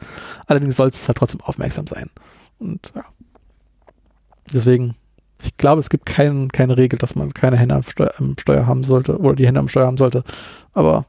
[0.46, 2.10] Allerdings sollst du halt trotzdem aufmerksam sein.
[2.58, 3.04] Und ja.
[4.52, 4.94] Deswegen,
[5.42, 8.66] ich glaube, es gibt kein, keine Regel, dass man keine Hände am Steuer, am Steuer
[8.66, 10.22] haben sollte oder die Hände am Steuer haben sollte.
[10.72, 11.06] Aber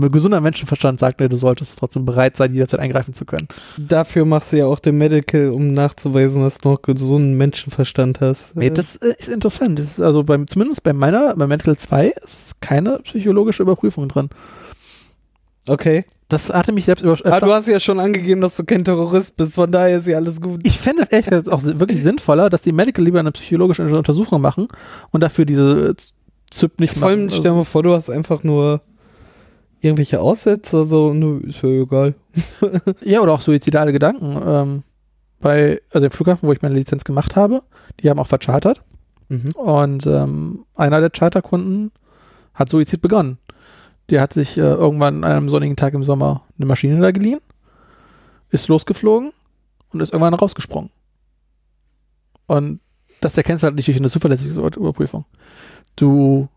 [0.00, 3.48] gesunder Menschenverstand sagt, nee, du solltest trotzdem bereit sein, jederzeit eingreifen zu können.
[3.76, 8.56] Dafür machst du ja auch den Medical, um nachzuweisen, dass du noch gesunden Menschenverstand hast.
[8.56, 9.78] Nee, das äh, ist interessant.
[9.78, 14.30] Das ist also beim, zumindest bei meiner, bei Mental 2 ist keine psychologische Überprüfung drin.
[15.68, 16.04] okay.
[16.30, 17.24] Das hatte mich selbst überrascht.
[17.24, 20.18] Aber du hast ja schon angegeben, dass du kein Terrorist bist, von daher ist ja
[20.18, 20.60] alles gut.
[20.62, 24.68] ich fände es gesagt auch wirklich sinnvoller, dass die Medical lieber eine psychologische Untersuchung machen
[25.10, 25.94] und dafür diese
[26.50, 27.30] ZIP nicht Vor allem, machen.
[27.30, 28.80] stell dir mal vor, du hast einfach nur
[29.80, 32.14] irgendwelche Aussätze, so, nö, ist ja egal.
[33.04, 34.40] Ja, oder auch suizidale Gedanken.
[34.44, 34.82] Ähm,
[35.40, 37.62] bei, also dem Flughafen, wo ich meine Lizenz gemacht habe,
[38.00, 38.82] die haben auch verchartert.
[39.28, 39.52] Mhm.
[39.52, 41.92] Und ähm, einer der Charterkunden
[42.54, 43.38] hat Suizid begonnen.
[44.10, 47.40] Der hat sich äh, irgendwann an einem sonnigen Tag im Sommer eine Maschine da geliehen,
[48.50, 49.32] ist losgeflogen
[49.92, 50.90] und ist irgendwann rausgesprungen.
[52.46, 52.80] Und
[53.20, 55.24] das erkennst du halt nicht durch eine zuverlässige Überprüfung.
[55.94, 56.48] Du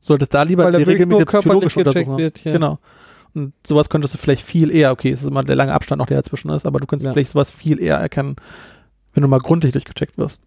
[0.00, 2.44] solltest da lieber er die regelmäßige psychologische gecheckt Untersuchung wird.
[2.44, 2.52] Ja.
[2.52, 2.78] Genau.
[3.34, 6.06] Und sowas könntest du vielleicht viel eher, okay, es ist immer der lange Abstand noch,
[6.06, 7.12] der dazwischen ist, aber du könntest Ja.
[7.12, 8.36] vielleicht sowas viel eher erkennen,
[9.14, 10.42] wenn du mal gründlich durchgecheckt wirst.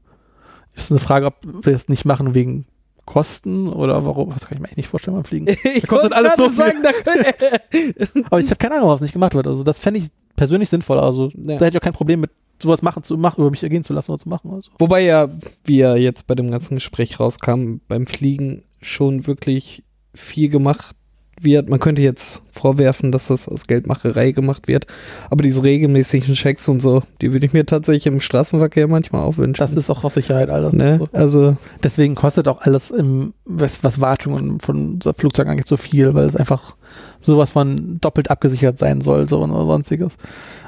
[0.76, 2.66] Ist eine Frage, ob wir das nicht machen wegen
[3.06, 5.48] Kosten oder warum, das kann ich mir echt nicht vorstellen beim Fliegen.
[5.76, 6.58] Ich Da wollte dann alles so viel.
[6.58, 6.78] sagen,
[8.30, 9.48] Aber ich habe keine Ahnung, warum es nicht gemacht wird.
[9.48, 11.04] Also das fände ich persönlich sinnvoller.
[11.04, 11.58] Also Ja.
[11.58, 12.32] da hätte ich auch kein Problem mit
[12.62, 14.52] sowas machen zu machen, über mich ergehen zu lassen oder zu machen.
[14.54, 14.70] Also.
[14.80, 15.30] Wobei ja,
[15.66, 20.96] wie ja jetzt bei dem ganzen Gespräch rauskam, beim Fliegen schon wirklich viel gemacht
[21.40, 21.70] wird.
[21.70, 24.86] Man könnte jetzt vorwerfen, dass das aus Geldmacherei gemacht wird,
[25.30, 29.38] aber diese regelmäßigen Checks und so, die würde ich mir tatsächlich im Straßenverkehr manchmal auch
[29.38, 29.60] wünschen.
[29.60, 30.74] Das ist auch aus Sicherheit alles.
[30.74, 31.00] ne?
[31.00, 31.08] So.
[31.14, 36.26] Also, Deswegen kostet auch alles im, was, was Wartung von Flugzeug angeht, so viel, weil
[36.26, 36.76] es einfach
[37.20, 40.18] sowas von doppelt abgesichert sein soll, so oder sonstiges.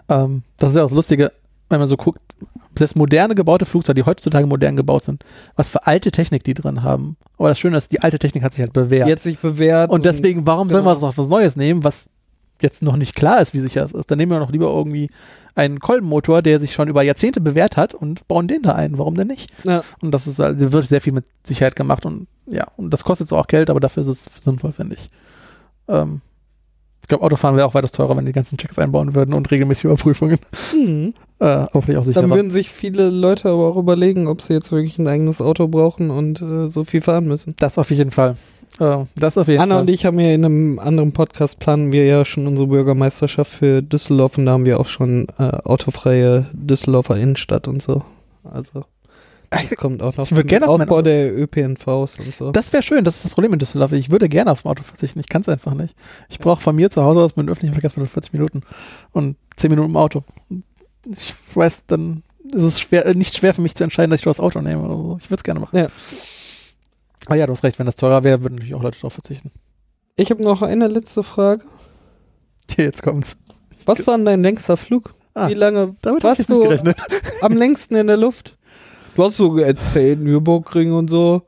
[0.10, 1.32] Ähm, das ist ja auch das Lustige,
[1.74, 2.22] wenn man so guckt,
[2.78, 5.24] selbst moderne gebaute Flugzeuge, die heutzutage modern gebaut sind,
[5.56, 7.18] was für alte Technik die drin haben.
[7.38, 9.08] Aber das Schöne ist, die alte Technik hat sich halt bewährt.
[9.08, 9.92] die hat sich bewährt.
[9.92, 10.92] und deswegen, warum sollen genau.
[10.92, 12.08] wir uns noch was Neues nehmen, was
[12.62, 14.10] jetzt noch nicht klar ist, wie sicher es ist?
[14.10, 15.10] Dann nehmen wir noch lieber irgendwie
[15.56, 18.98] einen Kolbenmotor, der sich schon über Jahrzehnte bewährt hat und bauen den da ein.
[18.98, 19.52] Warum denn nicht?
[19.64, 19.84] Ja.
[20.02, 23.30] Und das ist also wird sehr viel mit Sicherheit gemacht und ja, und das kostet
[23.30, 25.10] zwar auch Geld, aber dafür ist es sinnvoll, finde ich.
[25.88, 26.22] Ähm,
[27.04, 29.86] ich glaube, Autofahren wäre auch weitaus teurer, wenn die ganzen Checks einbauen würden und regelmäßige
[29.86, 30.40] Überprüfungen.
[30.74, 31.14] Mhm.
[31.40, 32.22] Äh, aber vielleicht auch sicher.
[32.22, 35.68] Dann würden sich viele Leute aber auch überlegen, ob sie jetzt wirklich ein eigenes Auto
[35.68, 37.56] brauchen und äh, so viel fahren müssen.
[37.60, 38.38] das auf jeden Fall.
[38.80, 39.82] Äh, das auf jeden Anna Fall.
[39.82, 43.82] und ich haben ja in einem anderen Podcast planen wir ja schon unsere Bürgermeisterschaft für
[43.82, 48.04] Düsseldorf und da haben wir auch schon äh, autofreie Düsseldorfer Innenstadt und so.
[48.44, 48.86] Also
[49.62, 50.26] das kommt auch noch.
[50.26, 52.52] ich würd gerne auf mein Aufbau Auto- der ÖPNVs und so.
[52.52, 53.92] Das wäre schön, das ist das Problem in Düsseldorf.
[53.92, 55.96] Ich würde gerne aufs Auto verzichten, ich kann es einfach nicht.
[56.30, 58.62] Ich brauche von mir zu Hause aus mit dem öffentlichen Verkehrsmittel 40 Minuten
[59.12, 60.24] und 10 Minuten im Auto.
[61.06, 64.26] Ich weiß, dann ist es schwer, äh, nicht schwer für mich zu entscheiden, dass ich
[64.26, 64.84] das Auto nehme.
[64.84, 65.18] Oder so.
[65.22, 65.78] Ich würde es gerne machen.
[65.78, 65.88] Ja.
[67.26, 69.52] Aber ja, du hast recht, wenn das teurer wäre, würden natürlich auch Leute darauf verzichten.
[70.16, 71.64] Ich habe noch eine letzte Frage.
[72.70, 73.38] Hier, jetzt kommt's.
[73.86, 75.16] Was war denn dein längster Flug?
[75.34, 76.94] Ah, Wie lange warst du
[77.42, 78.56] am längsten in der Luft?
[79.16, 81.44] Du hast so erzählt, Nürburgring und so.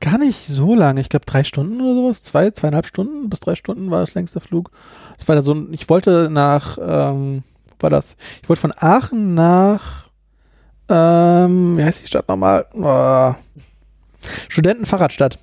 [0.00, 1.00] Gar nicht so lange.
[1.00, 2.22] Ich glaube drei Stunden oder sowas.
[2.22, 4.70] Zwei, zweieinhalb Stunden bis drei Stunden war das längste Flug.
[5.16, 8.16] Das war da so ich wollte nach, ähm, wo war das?
[8.42, 10.08] Ich wollte von Aachen nach,
[10.88, 12.66] ähm, wie heißt die Stadt nochmal?
[12.74, 13.34] Oh.
[14.48, 15.38] Studentenfahrradstadt.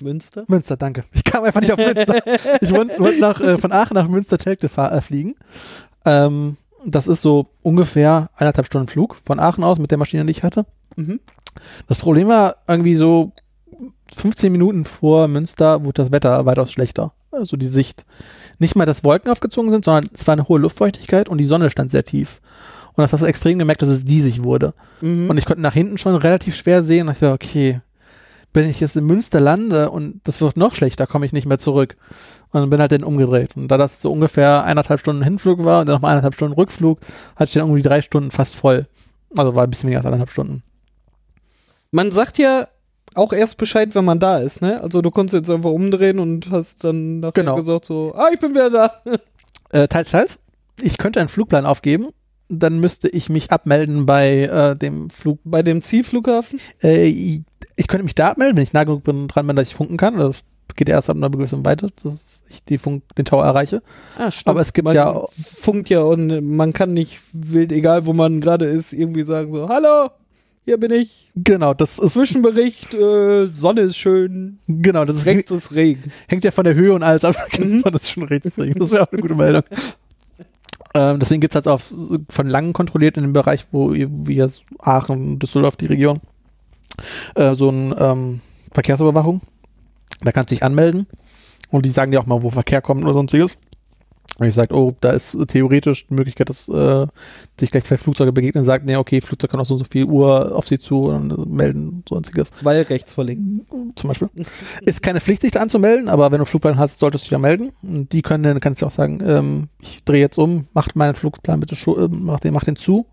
[0.00, 0.44] Münster?
[0.46, 1.04] Münster, danke.
[1.12, 2.22] Ich kam einfach nicht auf Münster.
[2.60, 5.34] ich wollte nach, äh, von Aachen nach Münster-Telgte äh, fliegen.
[6.04, 10.30] Ähm, das ist so ungefähr eineinhalb Stunden Flug von Aachen aus mit der Maschine, die
[10.30, 10.66] ich hatte.
[10.98, 11.20] Mhm.
[11.86, 13.32] Das Problem war irgendwie so
[14.16, 17.12] 15 Minuten vor Münster wurde das Wetter weitaus schlechter.
[17.30, 18.04] Also die Sicht.
[18.58, 21.70] Nicht mal, dass Wolken aufgezogen sind, sondern es war eine hohe Luftfeuchtigkeit und die Sonne
[21.70, 22.40] stand sehr tief.
[22.94, 24.74] Und das hast du extrem gemerkt, dass es diesig wurde.
[25.00, 25.30] Mhm.
[25.30, 27.06] Und ich konnte nach hinten schon relativ schwer sehen.
[27.06, 27.80] Und ich war, okay,
[28.52, 31.58] wenn ich jetzt in Münster lande und das wird noch schlechter, komme ich nicht mehr
[31.58, 31.96] zurück.
[32.50, 33.56] Und dann bin halt dann umgedreht.
[33.56, 36.98] Und da das so ungefähr eineinhalb Stunden Hinflug war und dann nochmal eineinhalb Stunden Rückflug,
[37.36, 38.86] hatte ich dann irgendwie drei Stunden fast voll.
[39.36, 40.62] Also war ein bisschen weniger als eineinhalb Stunden.
[41.90, 42.68] Man sagt ja
[43.14, 44.80] auch erst Bescheid, wenn man da ist, ne?
[44.82, 47.56] Also du konntest jetzt einfach umdrehen und hast dann nachher Genau.
[47.56, 48.92] gesagt so, ah, ich bin wieder da.
[49.70, 50.38] Äh, teils, teils.
[50.80, 52.08] Ich könnte einen Flugplan aufgeben.
[52.48, 55.40] Dann müsste ich mich abmelden bei äh, dem Flug.
[55.44, 56.58] Bei dem Zielflughafen?
[56.82, 57.42] Äh, ich
[57.76, 59.98] ich könnte mich da abmelden, wenn ich nah genug bin, dran bin, dass ich funken
[59.98, 60.16] kann.
[60.16, 60.36] Das
[60.74, 63.82] geht erst ab einer gewissen Weite, dass ich die Funk, den Tower erreiche.
[64.18, 64.48] Ah, stimmt.
[64.48, 68.40] Aber es gibt man ja- funkt ja und man kann nicht wild, egal wo man
[68.40, 70.08] gerade ist, irgendwie sagen so, hallo,
[70.68, 71.30] hier bin ich.
[71.34, 76.12] Genau, das ist Zwischenbericht, äh, Sonne ist schön, genau, das ist, rechts ist Regen.
[76.26, 77.36] hängt ja von der Höhe und alles ab.
[77.58, 77.82] Mhm.
[77.92, 78.54] das ist schon richtig.
[78.54, 79.62] Das wäre auch eine gute Meldung.
[80.94, 81.80] ähm, deswegen gibt es halt auch
[82.28, 86.20] von Langen kontrolliert in dem Bereich, wo jetzt Aachen, Düsseldorf, die Region,
[87.34, 88.40] äh, so ein ähm,
[88.72, 89.40] Verkehrsüberwachung.
[90.20, 91.06] Da kannst du dich anmelden
[91.70, 93.56] und die sagen dir auch mal, wo Verkehr kommt oder sonstiges.
[94.38, 97.06] Und ich sage, oh, da ist theoretisch die Möglichkeit, dass äh,
[97.58, 100.04] sich gleich zwei Flugzeuge begegnen, sagt, nee, okay, Flugzeug kann auch so und so viel
[100.04, 102.52] Uhr auf sie zu und äh, melden, sonstiges.
[102.62, 103.64] Weil rechts vor links.
[103.96, 104.28] Zum Beispiel.
[104.82, 107.32] Ist keine Pflicht, sich da anzumelden, aber wenn du einen Flugplan hast, solltest du dich
[107.32, 107.72] ja melden.
[107.82, 111.16] Und die können dann, kannst du auch sagen, ähm, ich drehe jetzt um, macht meinen
[111.16, 113.06] Flugplan bitte, äh, mach den, mach den zu.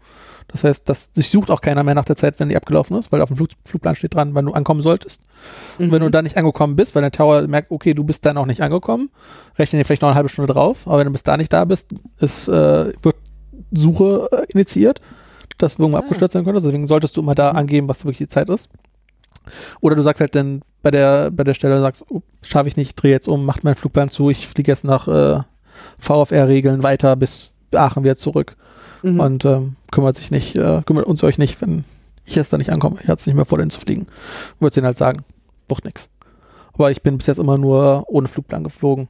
[0.48, 3.12] Das heißt, das, sich sucht auch keiner mehr nach der Zeit, wenn die abgelaufen ist,
[3.12, 5.22] weil auf dem Flug, Flugplan steht dran, wann du ankommen solltest.
[5.80, 8.34] Und wenn du da nicht angekommen bist, weil der Tower merkt, okay, du bist da
[8.34, 9.10] noch nicht angekommen,
[9.58, 11.66] rechnen dir vielleicht noch eine halbe Stunde drauf, aber wenn du bis da nicht da
[11.66, 13.16] bist, ist, äh, wird
[13.72, 15.02] Suche äh, initiiert,
[15.58, 16.02] dass irgendwo Ah.
[16.02, 16.62] abgestürzt sein könnte.
[16.62, 18.70] Deswegen solltest du immer da angeben, was wirklich die Zeit ist.
[19.82, 22.96] Oder du sagst halt dann bei der, bei der Stelle, sagst, oh, schaffe ich nicht,
[22.96, 25.42] drehe jetzt um, macht meinen Flugplan zu, ich fliege jetzt nach äh,
[26.00, 28.56] VFR-Regeln weiter bis Aachen wieder zurück
[29.14, 29.20] Mhm.
[29.20, 31.84] und ähm, kümmert sich nicht, äh, kümmert uns euch nicht, wenn
[32.26, 32.98] ich jetzt da nicht ankomme.
[33.02, 34.08] Ich hatte es nicht mehr vor, den zu fliegen.
[34.60, 35.22] Würde denen halt sagen,
[35.68, 36.10] braucht nix.
[36.74, 39.08] Aber ich bin bis jetzt immer nur ohne Flugplan geflogen.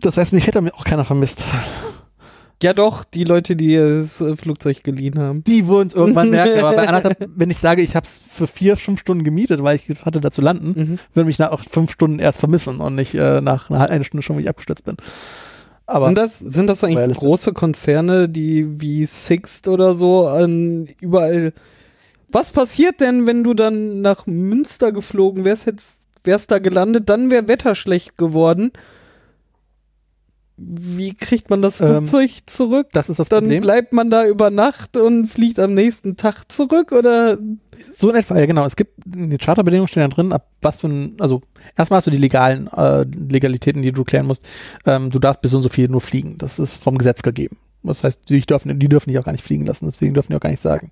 [0.00, 1.44] Das heißt, mich hätte mir auch keiner vermisst.
[2.62, 5.42] ja doch, die Leute, die das äh, Flugzeug geliehen haben.
[5.44, 8.46] Die würden es irgendwann merken, aber bei anderthalb, wenn ich sage, ich habe es für
[8.46, 10.98] vier, fünf Stunden gemietet, weil ich es hatte, da zu landen, Mhm.
[11.12, 14.22] würde mich nach auch fünf Stunden erst vermissen und nicht äh, nach einer halben Stunde
[14.22, 14.96] schon, wie ich abgestürzt bin.
[15.92, 21.52] Aber sind das, sind das eigentlich große Konzerne, die wie Sixt oder so an überall.
[22.28, 27.30] Was passiert denn, wenn du dann nach Münster geflogen wärst, hättest, wärst da gelandet, dann
[27.30, 28.72] wäre Wetter schlecht geworden.
[30.56, 32.88] Wie kriegt man das Ähm, Flugzeug zurück?
[32.92, 33.62] Das ist das Dann Problem.
[33.62, 37.38] bleibt man da über Nacht und fliegt am nächsten Tag zurück oder?
[37.94, 38.64] So in etwa, ja genau.
[38.64, 41.42] Es gibt in den Charterbedingungen stehen da drin, ab was für ein, also
[41.76, 44.46] erstmal hast du die legalen äh, Legalitäten, die du klären musst.
[44.86, 46.38] Ähm, du darfst bis so und so viel nur fliegen.
[46.38, 47.56] Das ist vom Gesetz gegeben.
[47.82, 50.36] Das heißt, die dürfen, die dürfen dich auch gar nicht fliegen lassen, deswegen dürfen die
[50.36, 50.90] auch gar nicht sagen.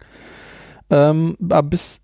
[0.91, 2.01] Ähm, aber bis,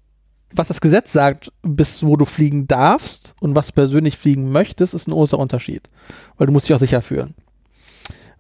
[0.55, 4.95] was das Gesetz sagt, bis wo du fliegen darfst und was du persönlich fliegen möchtest,
[4.95, 5.89] ist ein großer Unterschied.
[6.37, 7.35] Weil du musst dich auch sicher fühlen.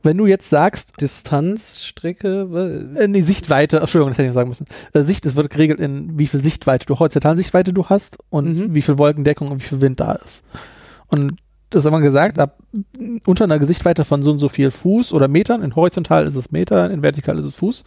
[0.07, 2.51] Wenn du jetzt sagst, Distanz, Strecke?
[2.53, 4.67] wa- äh, nee, Sichtweite, Entschuldigung, das hätte ich sagen müssen.
[4.95, 8.57] Äh, Sicht, es wird geregelt in wie viel Sichtweite du, horizontale Sichtweite du hast und
[8.57, 8.75] Mhm.
[8.75, 10.45] wie viel Wolkendeckung und wie viel Wind da ist.
[11.09, 11.37] Und
[11.71, 12.59] das haben wir gesagt, ab
[13.27, 16.53] unter einer Sichtweite von so und so viel Fuß oder Metern, in horizontal ist es
[16.53, 17.83] Meter, in vertikal ist es Fuß,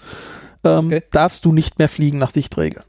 [0.65, 1.03] ähm, Okay.
[1.11, 2.83] darfst du nicht mehr fliegen nach Sichtregeln.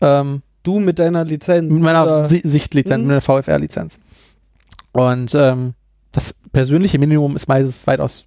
[0.00, 1.70] Ähm, Du mit deiner Lizenz?
[1.70, 3.08] mit meiner Si Sichtlizenz, Mhm.
[3.08, 4.00] mit meiner VFR-Lizenz.
[4.92, 5.74] Und ähm,
[6.12, 8.24] das persönliche Minimum ist meistens weitaus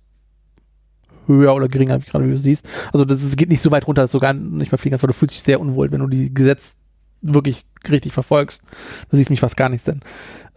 [1.38, 2.68] höher oder geringer, wie gerade wie du siehst.
[2.92, 5.04] Also das ist, geht nicht so weit runter, dass du gar nicht mehr fliegen kannst,
[5.04, 6.76] weil du fühlst dich sehr unwohl, wenn du die Gesetz
[7.22, 8.64] wirklich richtig verfolgst.
[9.10, 10.02] Du siehst mich fast gar nicht denn.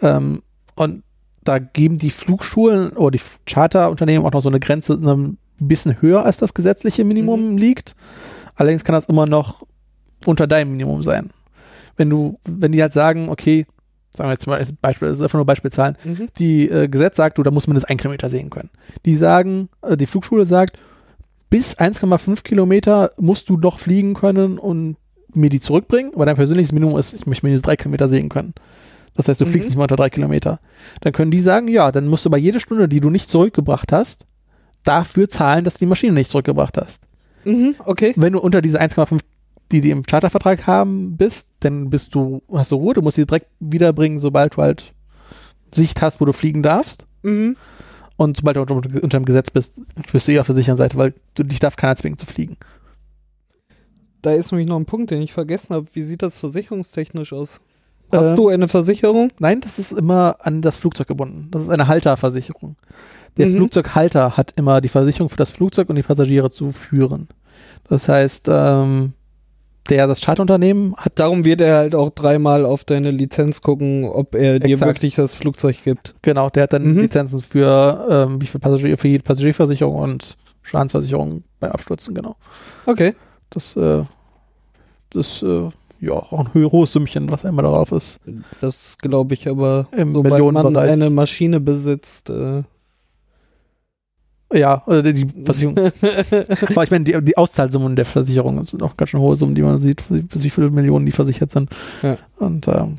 [0.01, 0.43] Ähm,
[0.75, 1.03] und
[1.45, 6.25] da geben die Flugschulen oder die Charterunternehmen auch noch so eine Grenze ein bisschen höher
[6.25, 7.97] als das gesetzliche Minimum liegt.
[8.55, 9.67] Allerdings kann das immer noch
[10.25, 11.31] unter deinem Minimum sein.
[11.97, 13.67] Wenn du, wenn die halt sagen, okay,
[14.15, 16.29] sagen wir jetzt mal als Beispiel, das ist einfach nur Beispielzahlen, Mhm.
[16.39, 18.71] die äh, Gesetz sagt, du, da muss mindestens ein Kilometer sehen können.
[19.07, 20.79] Die sagen, äh, die Flugschule sagt,
[21.51, 24.97] bis 1,5 Kilometer musst du doch fliegen können und
[25.35, 28.53] mir die zurückbringen, aber dein persönliches Minimum ist, ich möchte mindestens drei Kilometer sehen können.
[29.15, 29.51] Das heißt, du Mhm.
[29.51, 30.61] fliegst nicht mehr unter drei Kilometer.
[31.01, 33.93] Dann können die sagen, ja, dann musst du bei jeder Stunde, die du nicht zurückgebracht
[33.93, 34.27] hast,
[34.85, 37.07] dafür zahlen, dass du die Maschine nicht zurückgebracht hast.
[37.45, 38.13] Mhm, okay.
[38.17, 39.21] Wenn du unter diese 1,5,
[39.73, 43.27] die die im Chartervertrag haben, bist, dann bist du, hast du Ruhe, du musst sie
[43.27, 44.93] direkt wiederbringen, sobald du halt
[45.75, 47.07] Sicht hast, wo du fliegen darfst.
[47.23, 47.57] Mhm.
[48.17, 49.81] Und sobald du unter, unter dem Gesetz bist,
[50.13, 52.57] bist du eher auf der sicheren Seite, weil du, dich darf keiner zwingen zu fliegen.
[54.21, 55.87] Da ist nämlich noch ein Punkt, den ich vergessen habe.
[55.95, 57.61] Wie sieht das versicherungstechnisch aus?
[58.13, 59.31] Hast Ähm, du eine Versicherung?
[59.41, 61.49] Nein, das ist immer an das Flugzeug gebunden.
[61.51, 62.77] Das ist eine Halterversicherung.
[63.39, 63.57] Der Mhm.
[63.57, 67.29] Flugzeughalter hat immer die Versicherung für das Flugzeug und die Passagiere zu führen.
[67.89, 69.15] Das heißt, ähm,
[69.89, 74.35] der, das Charterunternehmen hat Darum wird er halt auch dreimal auf deine Lizenz gucken, ob
[74.35, 74.89] er dir Exakt.
[74.89, 76.15] wirklich das Flugzeug gibt.
[76.23, 77.01] Genau, der hat dann Mhm.
[77.01, 82.37] Lizenzen für ähm, wie viel Passagier für jede Passagierversicherung und Schadensversicherung bei Abstürzen, genau.
[82.87, 83.15] Okay.
[83.51, 84.05] Das, äh,
[85.11, 85.69] das, äh,
[86.01, 88.19] ja, auch ein hohes Sümmchen, was immer darauf ist.
[88.61, 92.31] Das glaube ich aber, Im sobald man eine Maschine besitzt.
[92.31, 92.63] Äh,
[94.53, 95.77] Ja, also die Versicherung.
[95.79, 99.63] aber ich meine, die, die Auszahlsummen der Versicherung sind auch ganz schön hohe Summen, die
[99.63, 101.71] man sieht, bis wie viele Millionen die versichert sind.
[102.03, 102.17] Ja.
[102.39, 102.99] Und ähm,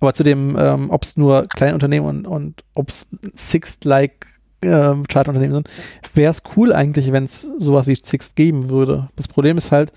[0.00, 4.26] aber zu dem, ähm, ob es nur kleine Unternehmen und, und ob es Sixt-like
[4.62, 5.68] ähm, Charterunternehmen sind,
[6.14, 9.08] wäre es cool eigentlich, wenn es sowas wie Sixt geben würde.
[9.16, 9.92] Das Problem ist halt,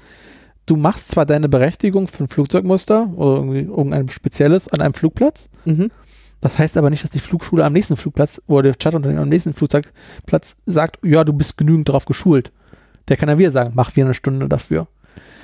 [0.66, 5.50] du machst zwar deine Berechtigung für ein Flugzeugmuster oder irgendwie irgendein spezielles an einem Flugplatz,
[5.66, 5.92] mhm.
[6.46, 9.56] Das heißt aber nicht, dass die Flugschule am nächsten Flugplatz oder der Charterunternehmen am nächsten
[9.56, 12.52] Flugzeugplatz sagt, ja, du bist genügend darauf geschult.
[13.08, 14.88] Der kann ja wieder sagen, mach wir eine Stunde dafür.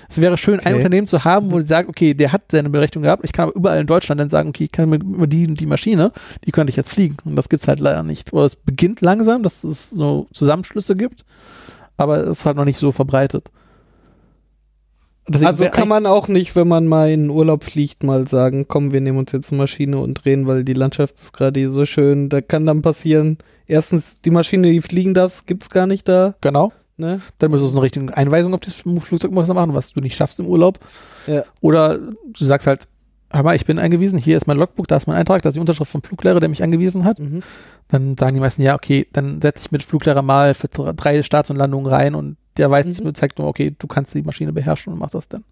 [0.08, 0.76] Es wäre schön, ein Okay.
[0.76, 3.24] Unternehmen zu haben, wo sie sagt, okay, der hat seine Berechtigung gehabt.
[3.24, 5.60] Ich kann aber überall in Deutschland dann sagen, okay, ich kann mit mit die und
[5.60, 6.12] die Maschine,
[6.46, 7.18] die könnte ich jetzt fliegen.
[7.26, 8.32] Und das gibt's halt leider nicht.
[8.32, 11.26] Oder es beginnt langsam, dass es so Zusammenschlüsse gibt,
[11.98, 13.50] aber es ist halt noch nicht so verbreitet.
[15.28, 18.66] Deswegen Also kann man auch nicht, wenn man mal in den Urlaub fliegt, mal sagen,
[18.68, 21.72] komm, wir nehmen uns jetzt eine Maschine und drehen, weil die Landschaft ist gerade hier
[21.72, 22.30] so schön.
[22.30, 23.38] Da kann dann passieren,
[23.68, 26.36] erstens, die Maschine, die fliegen darf, gibt's gar nicht da.
[26.42, 26.74] Genau.
[26.98, 27.22] Ne?
[27.38, 30.48] Dann müsstest du eine richtige Einweisung auf das Flugzeugmuster machen, was du nicht schaffst im
[30.48, 30.80] Urlaub.
[31.28, 31.44] Ja.
[31.62, 32.88] Oder du sagst halt,
[33.32, 35.56] hör mal, ich bin eingewiesen, hier ist mein Logbook, da ist mein Eintrag, da ist
[35.56, 37.20] die Unterschrift vom Fluglehrer, der mich angewiesen hat.
[37.20, 37.42] Mhm.
[37.88, 41.24] Dann sagen die meisten, ja, okay, dann setze ich mit Fluglehrer mal für dr- drei
[41.24, 43.16] Starts und Landungen rein und der weiß nicht, Mhm.
[43.16, 45.44] zeigt nur, okay, du kannst die Maschine beherrschen und machst das dann.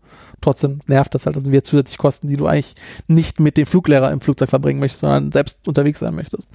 [0.42, 2.76] Trotzdem nervt das halt, das sind wieder zusätzlich Kosten, die du eigentlich
[3.08, 6.50] nicht mit dem Fluglehrer im Flugzeug verbringen möchtest, sondern selbst unterwegs sein möchtest.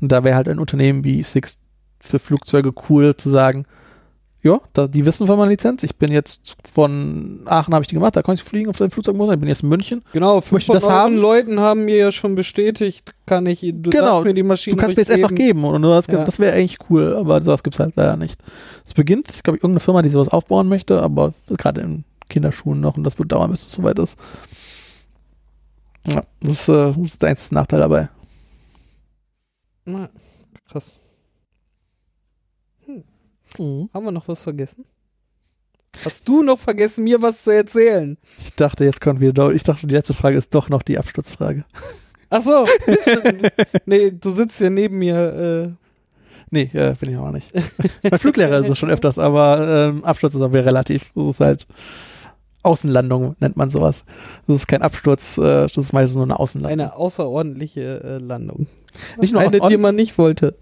[0.00, 1.58] Und da wäre halt ein Unternehmen wie Six
[2.00, 3.66] für Flugzeuge cool zu sagen,
[4.42, 5.82] ja, da, die wissen von meiner Lizenz.
[5.82, 8.90] Ich bin jetzt von Aachen habe ich die gemacht, da konnte ich fliegen auf dem
[8.90, 9.34] Flugzeugmotor.
[9.34, 10.02] Ich bin jetzt in München.
[10.12, 11.16] Genau, fünf Möchte von das haben?
[11.16, 14.96] Leuten haben mir ja schon bestätigt, kann ich, du Genau, mir die Maschine Du kannst
[14.96, 16.24] mir jetzt einfach geben und das, Ja.
[16.24, 18.40] das wäre eigentlich cool, aber sowas gibt es halt leider nicht.
[18.86, 22.96] Es beginnt, ich glaube, irgendeine Firma, die sowas aufbauen möchte, aber gerade in Kinderschuhen noch
[22.96, 24.16] und das wird dauern, bis es soweit ist.
[26.10, 28.08] Ja, das ist, äh, das ist der einzige Nachteil dabei.
[29.84, 30.08] Na,
[30.70, 30.94] krass.
[33.58, 34.84] Haben wir noch was vergessen?
[36.04, 38.16] Hast du noch vergessen, mir was zu erzählen?
[38.44, 41.64] Ich dachte, jetzt kommt wieder, ich dachte, die letzte Frage ist doch noch die Absturzfrage.
[42.30, 42.64] Ach so.
[42.86, 43.50] du-
[43.86, 45.76] nee, du sitzt ja neben mir.
[46.52, 47.52] Nee, äh, bin ich auch nicht.
[48.02, 51.12] mein Fluglehrer ist es schon öfters, aber ähm, Absturz ist aber relativ.
[51.14, 51.66] Das ist halt
[52.62, 54.04] Außenlandung, nennt man sowas.
[54.46, 56.80] Das ist kein Absturz, äh, das ist meistens nur eine Außenlandung.
[56.80, 58.66] Eine außerordentliche äh, Landung.
[59.20, 60.56] Nicht nur Eine, die man nicht wollte.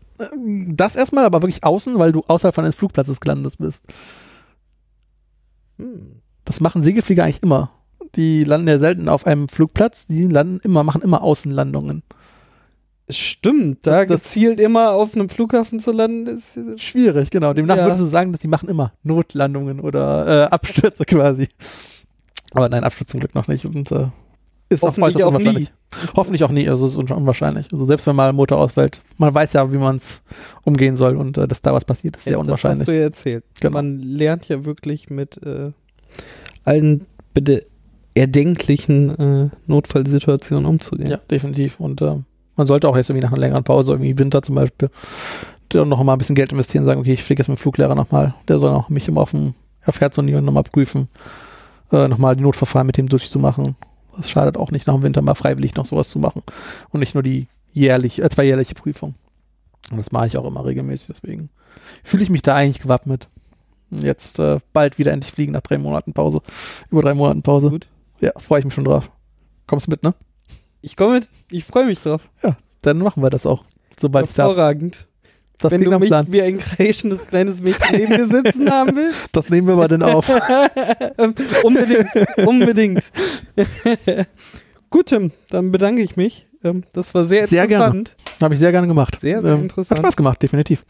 [0.68, 3.84] Das erstmal, aber wirklich außen, weil du außerhalb von eines Flugplatzes gelandet bist.
[5.78, 6.20] Hm.
[6.44, 7.70] Das machen Segelflieger eigentlich immer.
[8.14, 12.02] Die landen ja selten auf einem Flugplatz, die landen immer, machen immer Außenlandungen.
[13.10, 17.52] Stimmt, da Das- gezielt immer auf einem Flughafen zu landen, ist Schwierig, genau.
[17.54, 17.84] Demnach Ja.
[17.84, 21.48] würdest du sagen, dass die machen immer Notlandungen oder äh, Abstürze quasi.
[22.52, 23.64] Aber nein, Absturz zum Glück noch nicht.
[23.66, 24.08] Und äh,
[24.68, 25.72] ist auch Hoffentlich äußerst auch unwahrscheinlich.
[26.14, 27.68] Hoffentlich auch nie, also es ist un- unwahrscheinlich.
[27.72, 30.22] Also selbst wenn mal ein Motor ausfällt, man weiß ja, wie man es
[30.64, 32.80] umgehen soll und äh, dass da was passiert, ist sehr Ja, das unwahrscheinlich.
[32.80, 33.44] hast du ja erzählt.
[33.60, 33.72] Genau.
[33.74, 35.72] Man lernt ja wirklich mit äh,
[36.64, 37.64] allen bitte
[38.14, 41.10] erdenklichen äh, Notfallsituationen umzugehen.
[41.10, 41.80] Ja, definitiv.
[41.80, 42.16] Und äh,
[42.56, 44.90] man sollte auch jetzt irgendwie nach einer längeren Pause, irgendwie Winter zum Beispiel,
[45.70, 47.94] dann noch mal ein bisschen Geld investieren, sagen, okay, ich fliege jetzt mit dem Fluglehrer
[47.94, 48.34] nochmal.
[48.48, 49.54] Der soll auch mich immer auf dem
[49.86, 51.08] auf Herz und Nieren nochmal prüfen,
[51.92, 53.74] äh, nochmal die Notverfahren mit dem durchzumachen.
[54.18, 56.42] Das schadet auch nicht, nach dem Winter mal freiwillig noch sowas zu machen.
[56.90, 59.14] Und nicht nur die jährlich, äh, zweijährliche Prüfung.
[59.90, 61.48] Und das mache ich auch immer regelmäßig, deswegen
[62.04, 63.28] fühle ich mich da eigentlich gewappnet.
[63.90, 66.40] Jetzt äh, bald wieder endlich fliegen nach drei Monaten Pause.
[66.90, 67.70] Über drei Monaten Pause.
[67.70, 67.88] Gut.
[68.20, 69.10] Ja, freue ich mich schon drauf.
[69.66, 70.14] Kommst mit, ne?
[70.82, 72.28] Ich komme mit, ich freue mich drauf.
[72.82, 73.64] Dann machen wir das auch.
[73.98, 74.48] Sobald ich darf.
[74.48, 75.06] Hervorragend.
[75.58, 76.26] Das Wenn du mich Plan.
[76.30, 79.28] wie ein kreischendes kleines Mädchen neben dir sitzen haben willst.
[79.32, 80.30] Das nehmen wir mal dann auf.
[81.18, 82.08] Ähm, unbedingt,
[82.46, 83.10] unbedingt.
[84.90, 86.46] Gut, Tim, dann bedanke ich mich.
[86.62, 87.98] Ähm, das war sehr Sehr gerne.
[87.98, 88.16] interessant.
[88.40, 89.18] Habe ich sehr gerne gemacht.
[89.20, 89.98] Sehr, sehr interessant.
[89.98, 90.84] Hat Spaß gemacht, definitiv.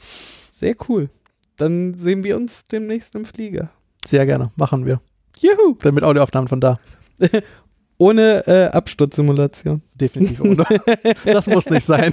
[0.51, 1.09] Sehr cool.
[1.57, 3.71] Dann sehen wir uns demnächst im Flieger.
[4.07, 4.51] Sehr gerne.
[4.57, 5.01] Machen wir.
[5.41, 5.77] Juhu!
[5.81, 6.79] Dann mit Audioaufnahmen von da.
[7.97, 9.83] Ohne äh, Absturzsimulation.
[9.95, 10.65] Definitiv ohne.
[11.25, 12.13] das muss nicht sein.